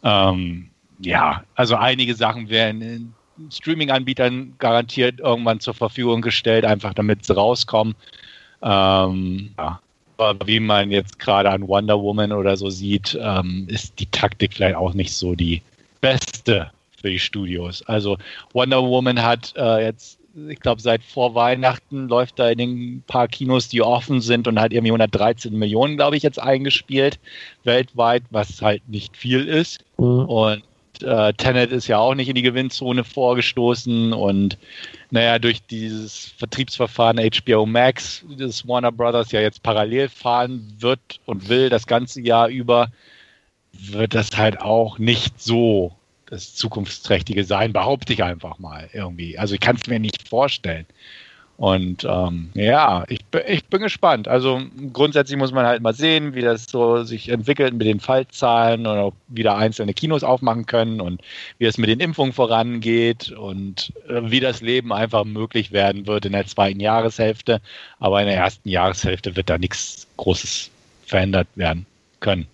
[0.03, 0.69] Ähm,
[1.01, 3.15] ja, also einige Sachen werden
[3.51, 7.95] Streaming-Anbietern garantiert irgendwann zur Verfügung gestellt, einfach damit sie rauskommen.
[8.63, 9.81] Ähm, ja.
[10.17, 14.55] Aber wie man jetzt gerade an Wonder Woman oder so sieht, ähm, ist die Taktik
[14.55, 15.63] vielleicht auch nicht so die
[16.01, 17.83] beste für die Studios.
[17.87, 18.19] Also
[18.53, 20.19] Wonder Woman hat äh, jetzt
[20.49, 24.61] ich glaube, seit vor Weihnachten läuft da in den paar Kinos, die offen sind und
[24.61, 27.19] hat irgendwie 113 Millionen, glaube ich, jetzt eingespielt
[27.65, 29.85] weltweit, was halt nicht viel ist.
[29.97, 30.27] Mhm.
[30.27, 30.63] Und
[31.03, 34.59] äh, Tenet ist ja auch nicht in die Gewinnzone vorgestoßen und
[35.11, 41.49] naja, durch dieses Vertriebsverfahren HBO Max, das Warner Brothers ja jetzt parallel fahren wird und
[41.49, 42.89] will das ganze Jahr über,
[43.73, 45.93] wird das halt auch nicht so
[46.31, 49.39] das zukunftsträchtige sein, behaupte ich einfach mal irgendwie.
[49.39, 50.87] Also ich kann es mir nicht vorstellen.
[51.59, 53.19] Und ähm, ja, ich,
[53.49, 54.29] ich bin gespannt.
[54.29, 58.87] Also grundsätzlich muss man halt mal sehen, wie das so sich entwickelt mit den Fallzahlen
[58.87, 61.21] und ob wieder einzelne Kinos aufmachen können und
[61.59, 66.27] wie es mit den Impfungen vorangeht und äh, wie das Leben einfach möglich werden wird
[66.27, 67.61] in der zweiten Jahreshälfte.
[67.99, 70.71] Aber in der ersten Jahreshälfte wird da nichts Großes
[71.07, 71.87] verändert werden
[72.21, 72.47] können.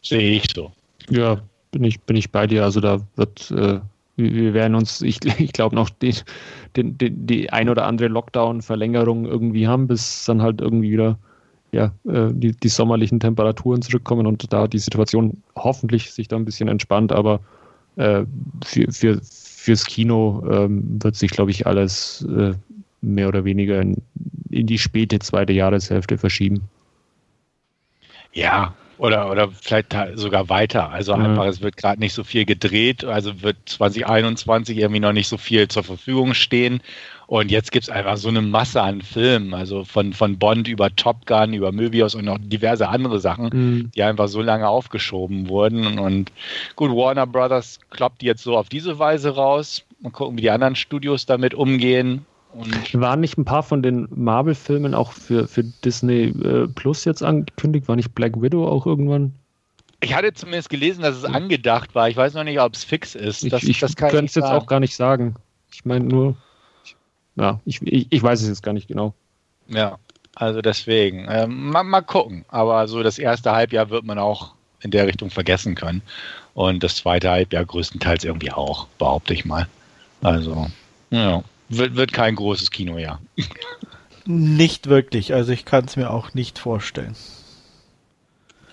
[0.00, 0.70] Sehe ich so.
[1.10, 1.40] Ja,
[1.72, 2.62] bin ich, bin ich bei dir.
[2.62, 3.80] Also da wird, äh,
[4.16, 6.14] wir werden uns, ich, ich glaube, noch den,
[6.76, 11.18] den, die ein oder andere Lockdown-Verlängerung irgendwie haben, bis dann halt irgendwie wieder
[11.72, 16.44] ja, äh, die, die sommerlichen Temperaturen zurückkommen und da die Situation hoffentlich sich da ein
[16.44, 17.40] bisschen entspannt, aber
[17.96, 18.24] äh,
[18.62, 22.52] für, für, fürs Kino ähm, wird sich, glaube ich, alles äh,
[23.00, 23.96] mehr oder weniger in,
[24.50, 26.62] in die späte zweite Jahreshälfte verschieben.
[28.34, 30.90] Ja, oder, oder vielleicht sogar weiter.
[30.90, 31.24] Also mhm.
[31.24, 35.38] einfach, es wird gerade nicht so viel gedreht, also wird 2021 irgendwie noch nicht so
[35.38, 36.80] viel zur Verfügung stehen.
[37.26, 40.94] Und jetzt gibt es einfach so eine Masse an Filmen, also von, von Bond über
[40.94, 43.90] Top Gun, über Möbius und noch diverse andere Sachen, mhm.
[43.92, 45.98] die einfach so lange aufgeschoben wurden.
[45.98, 46.30] Und
[46.76, 49.82] gut, Warner Brothers kloppt jetzt so auf diese Weise raus.
[49.98, 52.24] Mal gucken, wie die anderen Studios damit umgehen.
[52.52, 57.22] Und Waren nicht ein paar von den Marvel-Filmen auch für, für Disney äh, Plus jetzt
[57.22, 57.88] angekündigt?
[57.88, 59.32] War nicht Black Widow auch irgendwann?
[60.00, 62.08] Ich hatte zumindest gelesen, dass es angedacht war.
[62.08, 63.50] Ich weiß noch nicht, ob es fix ist.
[63.50, 65.36] Das, ich ich könnte es jetzt auch gar nicht sagen.
[65.72, 66.36] Ich meine nur,
[66.84, 66.96] ich,
[67.36, 69.14] ja, ich, ich, ich, weiß es jetzt gar nicht genau.
[69.68, 69.98] Ja,
[70.34, 71.26] also deswegen.
[71.30, 72.44] Ähm, mal, mal gucken.
[72.48, 76.02] Aber so das erste Halbjahr wird man auch in der Richtung vergessen können.
[76.52, 79.68] Und das zweite Halbjahr größtenteils irgendwie auch, behaupte ich mal.
[80.20, 80.66] Also,
[81.10, 81.42] ja
[81.76, 83.20] wird, wird kein großes Kino, ja.
[84.24, 87.16] Nicht wirklich, also ich kann es mir auch nicht vorstellen.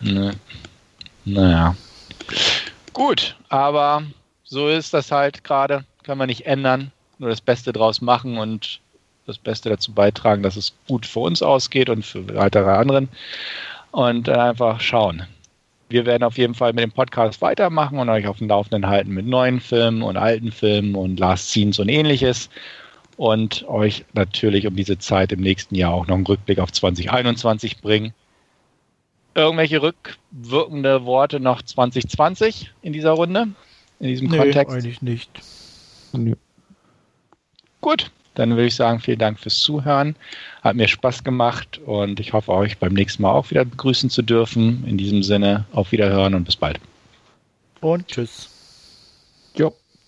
[0.01, 0.34] Ne.
[1.26, 1.76] Naja.
[2.93, 4.03] Gut, aber
[4.43, 5.85] so ist das halt gerade.
[6.03, 6.91] Kann man nicht ändern.
[7.17, 8.80] Nur das Beste draus machen und
[9.26, 13.09] das Beste dazu beitragen, dass es gut für uns ausgeht und für weitere anderen.
[13.91, 15.23] Und einfach schauen.
[15.89, 19.11] Wir werden auf jeden Fall mit dem Podcast weitermachen und euch auf dem Laufenden halten
[19.11, 22.49] mit neuen Filmen und alten Filmen und Last Scenes und ähnliches
[23.19, 27.81] und euch natürlich um diese Zeit im nächsten Jahr auch noch einen Rückblick auf 2021
[27.81, 28.13] bringen.
[29.35, 33.49] Irgendwelche rückwirkende Worte noch 2020 in dieser Runde,
[33.99, 34.73] in diesem nee, Kontext?
[34.73, 35.29] eigentlich nicht.
[36.13, 36.35] Nee.
[37.81, 40.15] Gut, dann würde ich sagen, vielen Dank fürs Zuhören.
[40.61, 44.21] Hat mir Spaß gemacht und ich hoffe, euch beim nächsten Mal auch wieder begrüßen zu
[44.21, 44.85] dürfen.
[44.87, 46.79] In diesem Sinne, auf Wiederhören und bis bald.
[47.81, 48.49] Und tschüss.
[49.55, 49.73] Jo.